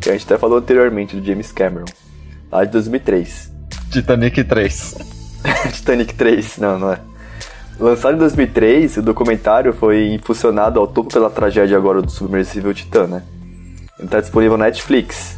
que 0.00 0.08
a 0.08 0.12
gente 0.12 0.24
até 0.24 0.38
falou 0.38 0.58
anteriormente 0.58 1.16
do 1.16 1.24
James 1.24 1.52
Cameron, 1.52 1.86
lá 2.50 2.64
de 2.64 2.70
2003. 2.70 3.52
Titanic 3.90 4.44
3. 4.44 4.94
Titanic 5.74 6.14
3, 6.14 6.58
não, 6.58 6.78
não 6.78 6.92
é. 6.92 7.11
Lançado 7.78 8.14
em 8.14 8.18
2003, 8.18 8.98
o 8.98 9.02
documentário 9.02 9.72
foi 9.72 10.12
impulsionado 10.12 10.78
ao 10.78 10.86
topo 10.86 11.12
pela 11.12 11.30
tragédia 11.30 11.76
agora 11.76 12.02
do 12.02 12.10
submersível 12.10 12.72
Titan, 12.72 13.06
né? 13.06 13.22
Ele 13.98 14.06
está 14.06 14.20
disponível 14.20 14.56
na 14.56 14.66
Netflix. 14.66 15.36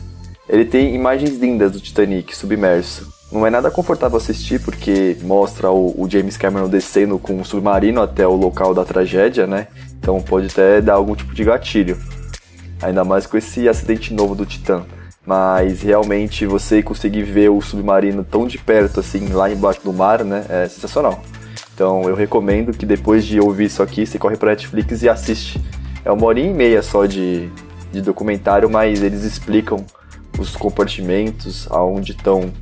Ele 0.49 0.65
tem 0.65 0.95
imagens 0.95 1.39
lindas 1.39 1.73
do 1.73 1.81
Titanic 1.81 2.37
submerso. 2.37 3.13
Não 3.33 3.47
é 3.47 3.51
nada 3.51 3.71
confortável 3.71 4.17
assistir 4.17 4.61
porque 4.61 5.17
mostra 5.23 5.71
o, 5.71 5.95
o 6.01 6.09
James 6.09 6.37
Cameron 6.37 6.69
descendo 6.69 7.19
com 7.19 7.35
um 7.35 7.45
submarino 7.45 8.03
até 8.03 8.27
o 8.27 8.35
local 8.35 8.75
da 8.75 8.85
tragédia, 8.85 9.47
né? 9.47 9.69
Então 9.99 10.21
pode 10.21 10.49
até 10.49 10.81
dar 10.81 10.95
algum 10.95 11.17
tipo 11.17 11.35
de 11.35 11.45
gatilho. 11.45 11.99
Ainda 12.83 13.05
mais 13.05 13.27
com 13.27 13.37
esse 13.37 13.69
acidente 13.69 14.13
novo 14.13 14.35
do 14.35 14.45
Titan. 14.45 14.85
Mas 15.27 15.81
realmente 15.81 16.45
você 16.45 16.83
conseguir 16.83 17.23
ver 17.23 17.49
o 17.49 17.61
submarino 17.63 18.23
tão 18.23 18.47
de 18.47 18.59
perto 18.59 19.01
assim, 19.01 19.29
lá 19.29 19.51
embaixo 19.51 19.81
do 19.83 19.93
mar, 19.93 20.23
né? 20.23 20.45
É 20.49 20.69
sensacional. 20.69 21.23
Então 21.75 22.09
eu 22.09 22.15
recomendo 22.15 22.73
que 22.73 22.87
depois 22.87 23.25
de 23.25 23.41
ouvir 23.41 23.65
isso 23.65 23.83
aqui, 23.83 24.07
você 24.07 24.19
corre 24.19 24.37
para 24.37 24.51
Netflix 24.51 25.03
e 25.03 25.09
assiste. 25.09 25.61
É 26.05 26.13
uma 26.13 26.27
hora 26.27 26.39
e 26.39 26.49
meia 26.53 26.83
só 26.83 27.05
de, 27.05 27.51
de 27.93 28.01
documentário, 28.01 28.71
mas 28.71 29.03
eles 29.03 29.25
explicam 29.25 29.85
os 30.39 30.55
compartimentos, 30.55 31.67
aonde 31.71 32.13
estão, 32.13 32.53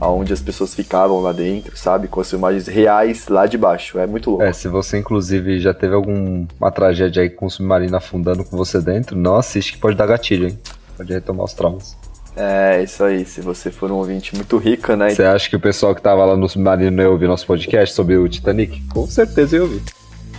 aonde 0.00 0.32
as 0.32 0.40
pessoas 0.40 0.74
ficavam 0.74 1.20
lá 1.20 1.32
dentro, 1.32 1.76
sabe? 1.76 2.08
Com 2.08 2.20
as 2.20 2.32
imagens 2.32 2.66
reais 2.66 3.28
lá 3.28 3.46
de 3.46 3.56
baixo. 3.56 3.98
É 3.98 4.06
muito 4.06 4.30
louco. 4.30 4.44
É, 4.44 4.52
se 4.52 4.66
você 4.66 4.98
inclusive 4.98 5.60
já 5.60 5.72
teve 5.72 5.94
alguma 5.94 6.72
tragédia 6.72 7.22
aí 7.22 7.30
com 7.30 7.46
o 7.46 7.50
submarino 7.50 7.96
afundando 7.96 8.44
com 8.44 8.56
você 8.56 8.80
dentro, 8.80 9.16
não 9.16 9.36
assiste 9.36 9.74
que 9.74 9.78
pode 9.78 9.96
dar 9.96 10.06
gatilho, 10.06 10.48
hein? 10.48 10.58
Pode 10.96 11.12
retomar 11.12 11.44
os 11.44 11.54
traumas. 11.54 11.96
É, 12.36 12.82
isso 12.82 13.02
aí. 13.02 13.24
Se 13.24 13.40
você 13.40 13.70
for 13.70 13.90
um 13.90 13.94
ouvinte 13.94 14.36
muito 14.36 14.58
rico, 14.58 14.94
né? 14.94 15.08
Você 15.10 15.24
acha 15.24 15.48
que 15.48 15.56
o 15.56 15.60
pessoal 15.60 15.94
que 15.94 16.02
tava 16.02 16.22
lá 16.24 16.36
no 16.36 16.46
submarino 16.46 17.00
ia 17.00 17.08
ouvir 17.08 17.26
nosso 17.26 17.46
podcast 17.46 17.94
sobre 17.94 18.18
o 18.18 18.28
Titanic? 18.28 18.82
Com 18.88 19.06
certeza 19.06 19.56
ia 19.56 19.62
ouvir. 19.62 19.82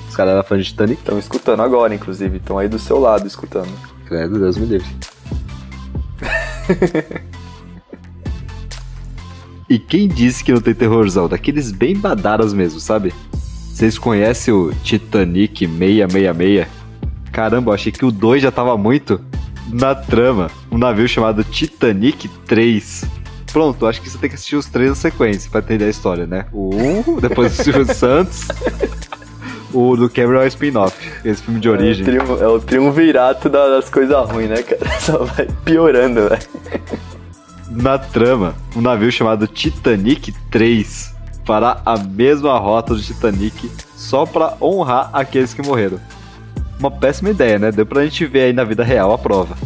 Os 0.07 0.15
caras 0.15 0.33
eram 0.33 0.43
fãs 0.43 0.63
de 0.63 0.71
Titanic. 0.71 1.01
Estão 1.01 1.17
escutando 1.17 1.63
agora, 1.63 1.95
inclusive. 1.95 2.37
Estão 2.37 2.59
aí 2.59 2.67
do 2.67 2.77
seu 2.77 2.99
lado 2.99 3.25
escutando. 3.25 3.71
Credo, 4.05 4.39
Deus 4.39 4.57
me 4.57 4.67
livre. 4.67 4.87
e 9.67 9.79
quem 9.79 10.07
disse 10.07 10.43
que 10.43 10.53
não 10.53 10.61
tem 10.61 10.75
terrorzão? 10.75 11.27
Daqueles 11.27 11.71
bem 11.71 11.95
badaras 11.95 12.53
mesmo, 12.53 12.79
sabe? 12.79 13.11
Vocês 13.33 13.97
conhecem 13.97 14.53
o 14.53 14.71
Titanic 14.83 15.67
666? 15.67 16.67
Caramba, 17.31 17.71
eu 17.71 17.75
achei 17.75 17.91
que 17.91 18.05
o 18.05 18.11
2 18.11 18.41
já 18.43 18.51
tava 18.51 18.77
muito 18.77 19.21
na 19.71 19.95
trama. 19.95 20.49
Um 20.71 20.77
navio 20.77 21.07
chamado 21.07 21.43
Titanic 21.43 22.27
3. 22.45 23.05
Pronto, 23.51 23.87
acho 23.87 24.01
que 24.01 24.09
você 24.09 24.17
tem 24.17 24.29
que 24.29 24.35
assistir 24.35 24.55
os 24.55 24.67
três 24.67 24.89
na 24.89 24.95
sequência 24.95 25.49
pra 25.49 25.61
entender 25.61 25.85
a 25.85 25.89
história, 25.89 26.27
né? 26.27 26.45
O 26.51 26.75
1, 26.75 27.19
depois 27.19 27.57
o 27.57 27.63
Silvio 27.63 27.85
Santos. 27.93 28.47
O 29.73 29.95
do 29.95 30.09
Cameron 30.09 30.41
é 30.41 30.45
o 30.45 30.47
spin-off, 30.47 30.95
esse 31.25 31.43
filme 31.43 31.59
de 31.59 31.69
origem. 31.69 32.05
É 32.07 32.23
o, 32.23 32.43
é 32.43 32.47
o 32.47 32.59
triunvirato 32.59 33.49
das 33.49 33.89
coisas 33.89 34.29
ruins, 34.29 34.49
né, 34.49 34.63
cara? 34.63 34.91
Só 34.99 35.23
vai 35.25 35.47
piorando, 35.65 36.29
velho. 36.29 36.41
Na 37.69 37.97
trama, 37.97 38.55
um 38.75 38.81
navio 38.81 39.11
chamado 39.11 39.45
Titanic 39.45 40.33
3 40.49 41.13
fará 41.47 41.81
a 41.85 41.97
mesma 41.97 42.57
rota 42.57 42.93
do 42.93 43.01
Titanic 43.01 43.71
só 43.95 44.25
para 44.25 44.57
honrar 44.61 45.09
aqueles 45.13 45.53
que 45.53 45.61
morreram. 45.61 45.99
Uma 46.79 46.91
péssima 46.91 47.31
ideia, 47.31 47.57
né? 47.57 47.71
Deu 47.71 47.85
pra 47.85 48.03
gente 48.03 48.25
ver 48.25 48.41
aí 48.43 48.53
na 48.53 48.63
vida 48.63 48.83
real 48.83 49.11
a 49.11 49.17
prova. 49.17 49.57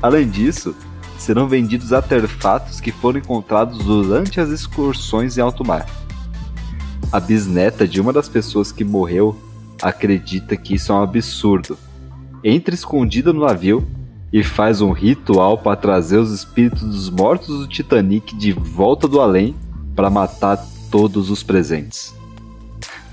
Além 0.00 0.28
disso, 0.28 0.74
serão 1.18 1.48
vendidos 1.48 1.92
artefatos 1.92 2.80
que 2.80 2.92
foram 2.92 3.18
encontrados 3.18 3.78
durante 3.78 4.40
as 4.40 4.48
excursões 4.48 5.36
em 5.36 5.40
alto 5.40 5.64
mar. 5.64 5.86
A 7.12 7.20
bisneta 7.20 7.86
de 7.86 8.00
uma 8.00 8.12
das 8.12 8.28
pessoas 8.28 8.72
que 8.72 8.84
morreu 8.84 9.36
acredita 9.82 10.56
que 10.56 10.74
isso 10.74 10.92
é 10.92 10.94
um 10.94 11.02
absurdo. 11.02 11.78
Entra 12.42 12.74
escondida 12.74 13.32
no 13.32 13.44
navio 13.44 13.86
e 14.32 14.42
faz 14.42 14.80
um 14.80 14.92
ritual 14.92 15.58
para 15.58 15.76
trazer 15.76 16.18
os 16.18 16.32
espíritos 16.32 16.82
dos 16.82 17.10
mortos 17.10 17.60
do 17.60 17.68
Titanic 17.68 18.36
de 18.36 18.52
volta 18.52 19.06
do 19.06 19.20
além 19.20 19.54
para 19.94 20.10
matar 20.10 20.58
todos 20.90 21.30
os 21.30 21.42
presentes. 21.42 22.14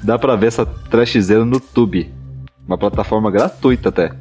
Dá 0.01 0.19
pra 0.19 0.35
ver 0.35 0.47
essa 0.47 0.65
trashzeira 0.65 1.45
no 1.45 1.59
Tube, 1.59 2.11
uma 2.67 2.77
plataforma 2.77 3.29
gratuita 3.31 3.89
até. 3.89 4.11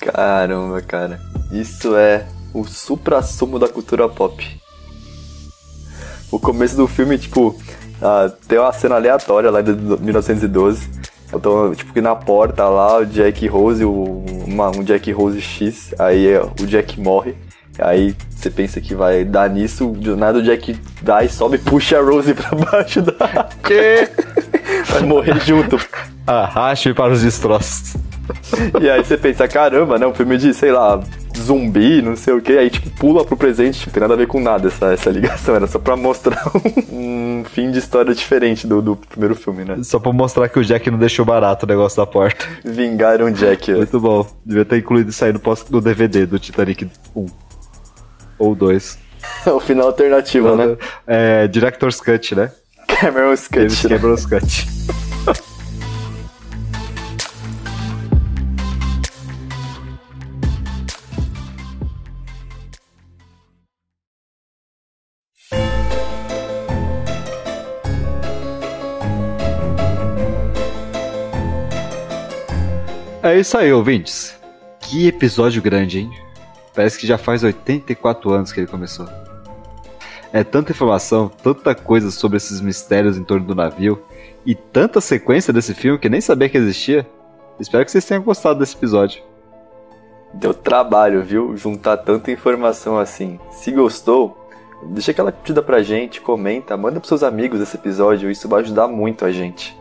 Caramba, 0.00 0.80
cara. 0.82 1.20
Isso 1.50 1.96
é 1.96 2.26
o 2.52 2.64
supra-sumo 2.64 3.58
da 3.58 3.68
cultura 3.68 4.08
pop. 4.08 4.60
O 6.30 6.38
começo 6.38 6.76
do 6.76 6.86
filme, 6.86 7.18
tipo, 7.18 7.58
ah, 8.00 8.30
tem 8.48 8.58
uma 8.58 8.72
cena 8.72 8.96
aleatória 8.96 9.50
lá 9.50 9.62
de 9.62 9.72
1912. 9.72 10.88
Então, 11.32 11.74
tipo, 11.74 11.92
que 11.92 12.00
na 12.00 12.14
porta 12.14 12.68
lá, 12.68 12.98
o 12.98 13.06
Jack 13.06 13.46
Rose, 13.46 13.84
o, 13.84 14.24
uma, 14.46 14.68
um 14.68 14.82
Jack 14.82 15.10
Rose 15.12 15.40
X, 15.40 15.94
aí 15.98 16.36
o 16.60 16.66
Jack 16.66 17.00
morre. 17.00 17.34
Aí 17.78 18.16
você 18.30 18.50
pensa 18.50 18.80
que 18.80 18.94
vai 18.94 19.24
dar 19.24 19.50
nisso, 19.50 19.88
do 19.88 20.16
nada 20.16 20.38
o 20.38 20.42
Jack 20.42 20.78
dá 21.02 21.22
e 21.22 21.28
sobe 21.28 21.56
e 21.56 21.58
puxa 21.58 21.98
a 21.98 22.02
Rose 22.02 22.32
pra 22.34 22.50
baixo 22.56 23.02
da. 23.02 23.48
Que? 23.62 24.08
vai 24.90 25.02
morrer 25.02 25.38
junto. 25.40 25.78
Arraste 26.26 26.92
para 26.92 27.12
os 27.12 27.22
destroços. 27.22 27.94
E 28.80 28.90
aí 28.90 29.04
você 29.04 29.16
pensa, 29.16 29.46
caramba, 29.46 29.98
né? 29.98 30.06
Um 30.06 30.14
filme 30.14 30.36
de, 30.36 30.52
sei 30.52 30.72
lá, 30.72 31.00
zumbi, 31.36 32.02
não 32.02 32.16
sei 32.16 32.34
o 32.34 32.40
que, 32.40 32.52
aí 32.56 32.70
tipo 32.70 32.90
pula 32.90 33.24
pro 33.24 33.36
presente, 33.36 33.80
tipo, 33.80 33.92
tem 33.92 34.00
nada 34.00 34.14
a 34.14 34.16
ver 34.16 34.26
com 34.26 34.40
nada 34.40 34.68
essa, 34.68 34.92
essa 34.92 35.10
ligação, 35.10 35.54
era 35.56 35.66
só 35.66 35.78
pra 35.78 35.96
mostrar 35.96 36.42
um, 36.92 37.40
um 37.40 37.44
fim 37.44 37.70
de 37.70 37.78
história 37.78 38.14
diferente 38.14 38.66
do, 38.66 38.82
do 38.82 38.96
primeiro 38.96 39.34
filme, 39.34 39.64
né? 39.64 39.78
Só 39.82 39.98
pra 39.98 40.12
mostrar 40.12 40.48
que 40.48 40.58
o 40.58 40.64
Jack 40.64 40.90
não 40.90 40.98
deixou 40.98 41.24
barato 41.24 41.66
o 41.66 41.68
negócio 41.68 41.96
da 41.96 42.06
porta. 42.06 42.46
Vingaram 42.64 43.26
o 43.26 43.30
Jack. 43.30 43.72
Muito 43.72 44.00
bom. 44.00 44.26
Devia 44.44 44.64
ter 44.64 44.78
incluído 44.78 45.10
isso 45.10 45.24
aí 45.24 45.32
no, 45.32 45.40
no 45.70 45.80
DVD 45.80 46.26
do 46.26 46.38
Titanic 46.38 46.88
1. 47.14 47.26
Ou 48.38 48.54
2. 48.54 48.98
o 49.46 49.60
final 49.60 49.86
alternativo, 49.86 50.54
né? 50.56 50.76
É, 51.06 51.48
Director's 51.48 52.00
Cut, 52.00 52.34
né? 52.34 52.50
Cameron's 52.88 53.46
Cut. 53.48 53.60
Eles 53.60 53.82
né? 53.84 53.90
Cameron's 53.90 54.26
Cut. 54.26 54.66
É 73.26 73.36
isso 73.36 73.58
aí, 73.58 73.72
ouvintes. 73.72 74.38
Que 74.78 75.08
episódio 75.08 75.60
grande, 75.60 75.98
hein? 75.98 76.10
Parece 76.72 76.96
que 76.96 77.08
já 77.08 77.18
faz 77.18 77.42
84 77.42 78.30
anos 78.30 78.52
que 78.52 78.60
ele 78.60 78.68
começou. 78.68 79.04
É 80.32 80.44
tanta 80.44 80.70
informação, 80.70 81.28
tanta 81.42 81.74
coisa 81.74 82.12
sobre 82.12 82.36
esses 82.36 82.60
mistérios 82.60 83.18
em 83.18 83.24
torno 83.24 83.44
do 83.44 83.52
navio 83.52 84.00
e 84.46 84.54
tanta 84.54 85.00
sequência 85.00 85.52
desse 85.52 85.74
filme 85.74 85.98
que 85.98 86.08
nem 86.08 86.20
sabia 86.20 86.48
que 86.48 86.56
existia. 86.56 87.04
Espero 87.58 87.84
que 87.84 87.90
vocês 87.90 88.04
tenham 88.04 88.22
gostado 88.22 88.60
desse 88.60 88.76
episódio. 88.76 89.20
Deu 90.32 90.54
trabalho, 90.54 91.20
viu? 91.24 91.56
Juntar 91.56 91.96
tanta 91.96 92.30
informação 92.30 92.96
assim. 92.96 93.40
Se 93.50 93.72
gostou, 93.72 94.48
deixa 94.84 95.10
aquela 95.10 95.32
curtida 95.32 95.60
pra 95.60 95.82
gente, 95.82 96.20
comenta, 96.20 96.76
manda 96.76 97.00
pros 97.00 97.08
seus 97.08 97.24
amigos 97.24 97.60
esse 97.60 97.76
episódio, 97.76 98.30
isso 98.30 98.48
vai 98.48 98.60
ajudar 98.60 98.86
muito 98.86 99.24
a 99.24 99.32
gente. 99.32 99.76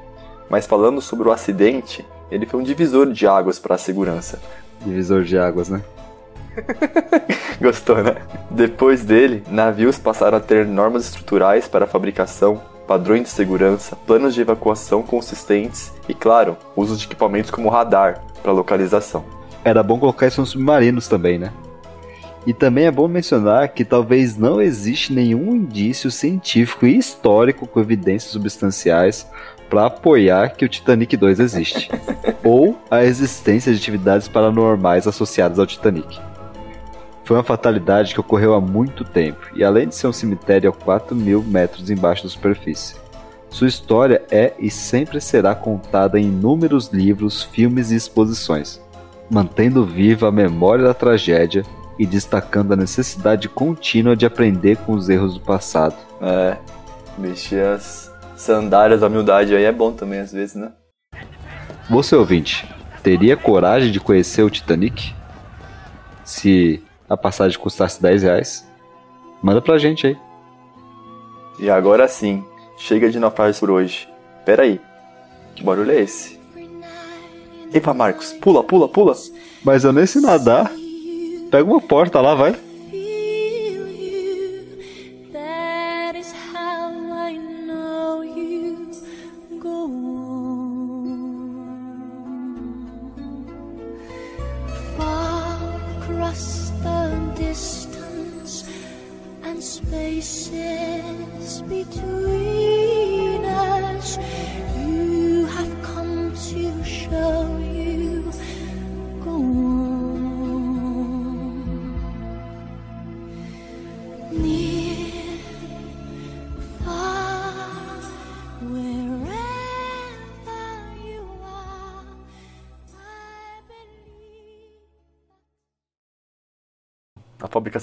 Mas 0.49 0.65
falando 0.65 0.99
sobre 0.99 1.29
o 1.29 1.31
acidente, 1.31 2.03
ele 2.29 2.45
foi 2.45 2.59
um 2.59 2.63
divisor 2.63 3.11
de 3.11 3.27
águas 3.27 3.59
para 3.59 3.75
a 3.75 3.77
segurança. 3.77 4.41
Divisor 4.83 5.23
de 5.23 5.37
águas, 5.37 5.69
né? 5.69 5.81
Gostou, 7.61 8.01
né? 8.01 8.15
Depois 8.49 9.03
dele, 9.03 9.43
navios 9.49 9.97
passaram 9.97 10.37
a 10.37 10.41
ter 10.41 10.65
normas 10.65 11.05
estruturais 11.05 11.67
para 11.67 11.85
a 11.85 11.87
fabricação, 11.87 12.61
padrões 12.87 13.23
de 13.23 13.29
segurança, 13.29 13.95
planos 14.07 14.33
de 14.33 14.41
evacuação 14.41 15.01
consistentes 15.01 15.91
e, 16.07 16.13
claro, 16.13 16.57
uso 16.75 16.95
de 16.95 17.05
equipamentos 17.05 17.51
como 17.51 17.69
radar 17.69 18.21
para 18.41 18.51
localização. 18.51 19.23
Era 19.63 19.81
bom 19.81 19.99
colocar 19.99 20.27
isso 20.27 20.41
nos 20.41 20.51
submarinos 20.51 21.07
também, 21.07 21.37
né? 21.39 21.51
E 22.45 22.53
também 22.53 22.85
é 22.85 22.91
bom 22.91 23.07
mencionar 23.07 23.69
que 23.69 23.83
talvez 23.83 24.37
não 24.37 24.61
existe 24.61 25.11
nenhum 25.11 25.55
indício 25.55 26.11
científico 26.11 26.85
e 26.85 26.95
histórico 26.95 27.65
com 27.65 27.79
evidências 27.79 28.31
substanciais 28.31 29.27
para 29.69 29.87
apoiar 29.87 30.49
que 30.49 30.65
o 30.65 30.69
Titanic 30.69 31.15
2 31.15 31.39
existe, 31.39 31.89
ou 32.43 32.77
a 32.89 33.03
existência 33.03 33.71
de 33.71 33.79
atividades 33.79 34.27
paranormais 34.27 35.07
associadas 35.07 35.59
ao 35.59 35.65
Titanic. 35.65 36.19
Foi 37.23 37.37
uma 37.37 37.43
fatalidade 37.43 38.13
que 38.13 38.19
ocorreu 38.19 38.53
há 38.53 38.61
muito 38.61 39.03
tempo, 39.03 39.47
e 39.55 39.63
além 39.63 39.87
de 39.87 39.95
ser 39.95 40.07
um 40.07 40.13
cemitério 40.13 40.69
a 40.69 40.73
4 40.73 41.15
mil 41.15 41.41
metros 41.41 41.89
embaixo 41.89 42.23
da 42.23 42.29
superfície, 42.29 42.95
sua 43.55 43.67
história 43.67 44.21
é 44.29 44.53
e 44.59 44.69
sempre 44.69 45.21
será 45.21 45.55
contada 45.55 46.19
em 46.19 46.25
inúmeros 46.25 46.89
livros, 46.89 47.41
filmes 47.41 47.89
e 47.89 47.95
exposições, 47.95 48.81
mantendo 49.29 49.85
viva 49.85 50.27
a 50.27 50.31
memória 50.31 50.83
da 50.83 50.93
tragédia 50.93 51.63
e 51.97 52.05
destacando 52.05 52.73
a 52.73 52.75
necessidade 52.75 53.47
contínua 53.47 54.13
de 54.13 54.25
aprender 54.25 54.75
com 54.79 54.91
os 54.91 55.07
erros 55.07 55.35
do 55.35 55.39
passado. 55.39 55.95
É, 56.21 56.57
mexer 57.17 57.65
as 57.65 58.04
sandálias 58.35 59.01
da 59.01 59.07
humildade 59.07 59.55
aí 59.55 59.63
é 59.63 59.71
bom 59.71 59.91
também 59.91 60.19
às 60.19 60.31
vezes, 60.31 60.55
né? 60.55 60.71
Você 61.89 62.15
ouvinte, 62.15 62.67
teria 63.03 63.37
coragem 63.37 63.91
de 63.91 63.99
conhecer 63.99 64.43
o 64.43 64.49
Titanic? 64.49 65.13
Se 66.23 66.83
a 67.07 67.15
passagem 67.15 67.59
custasse 67.59 68.01
10 68.01 68.23
reais? 68.23 68.67
Manda 69.41 69.61
pra 69.61 69.77
gente 69.77 70.07
aí. 70.07 70.17
E 71.59 71.69
agora 71.69 72.07
sim, 72.07 72.43
chega 72.77 73.09
de 73.09 73.19
naufrágios 73.19 73.59
por 73.59 73.69
hoje. 73.69 74.09
Pera 74.43 74.63
aí, 74.63 74.81
que 75.55 75.63
barulho 75.63 75.91
é 75.91 76.01
esse? 76.01 76.39
Epa, 77.73 77.93
Marcos, 77.93 78.33
pula, 78.33 78.63
pula, 78.63 78.87
pula! 78.87 79.13
Mas 79.63 79.83
eu 79.83 79.91
nem 79.91 80.05
sei 80.05 80.21
nadar. 80.21 80.71
Pega 81.51 81.63
uma 81.63 81.81
porta 81.81 82.21
lá, 82.21 82.33
vai. 82.33 82.55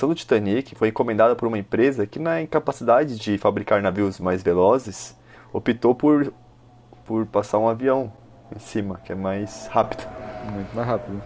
A 0.02 0.04
fabricação 0.04 0.08
do 0.08 0.14
Titanic 0.16 0.74
foi 0.74 0.88
encomendada 0.88 1.36
por 1.36 1.46
uma 1.46 1.58
empresa 1.58 2.04
que, 2.06 2.18
na 2.18 2.42
incapacidade 2.42 3.16
de 3.16 3.38
fabricar 3.38 3.80
navios 3.80 4.18
mais 4.18 4.42
velozes, 4.42 5.16
optou 5.52 5.94
por, 5.94 6.32
por 7.04 7.24
passar 7.26 7.58
um 7.58 7.68
avião 7.68 8.12
em 8.54 8.58
cima, 8.58 9.00
que 9.04 9.12
é 9.12 9.14
mais 9.14 9.68
rápido. 9.68 10.04
Muito 10.52 10.74
mais 10.74 10.88
rápido. 10.88 11.22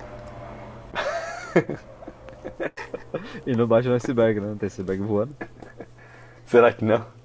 e 3.47 3.57
não 3.57 3.67
bate 3.67 3.89
no 3.89 3.95
iceberg, 3.95 4.41
né? 4.41 4.49
Não 4.49 4.59
tem 4.59 4.67
iceberg 4.67 5.03
voando. 5.03 5.35
Será 6.45 6.71
que 6.71 6.85
não? 6.85 7.16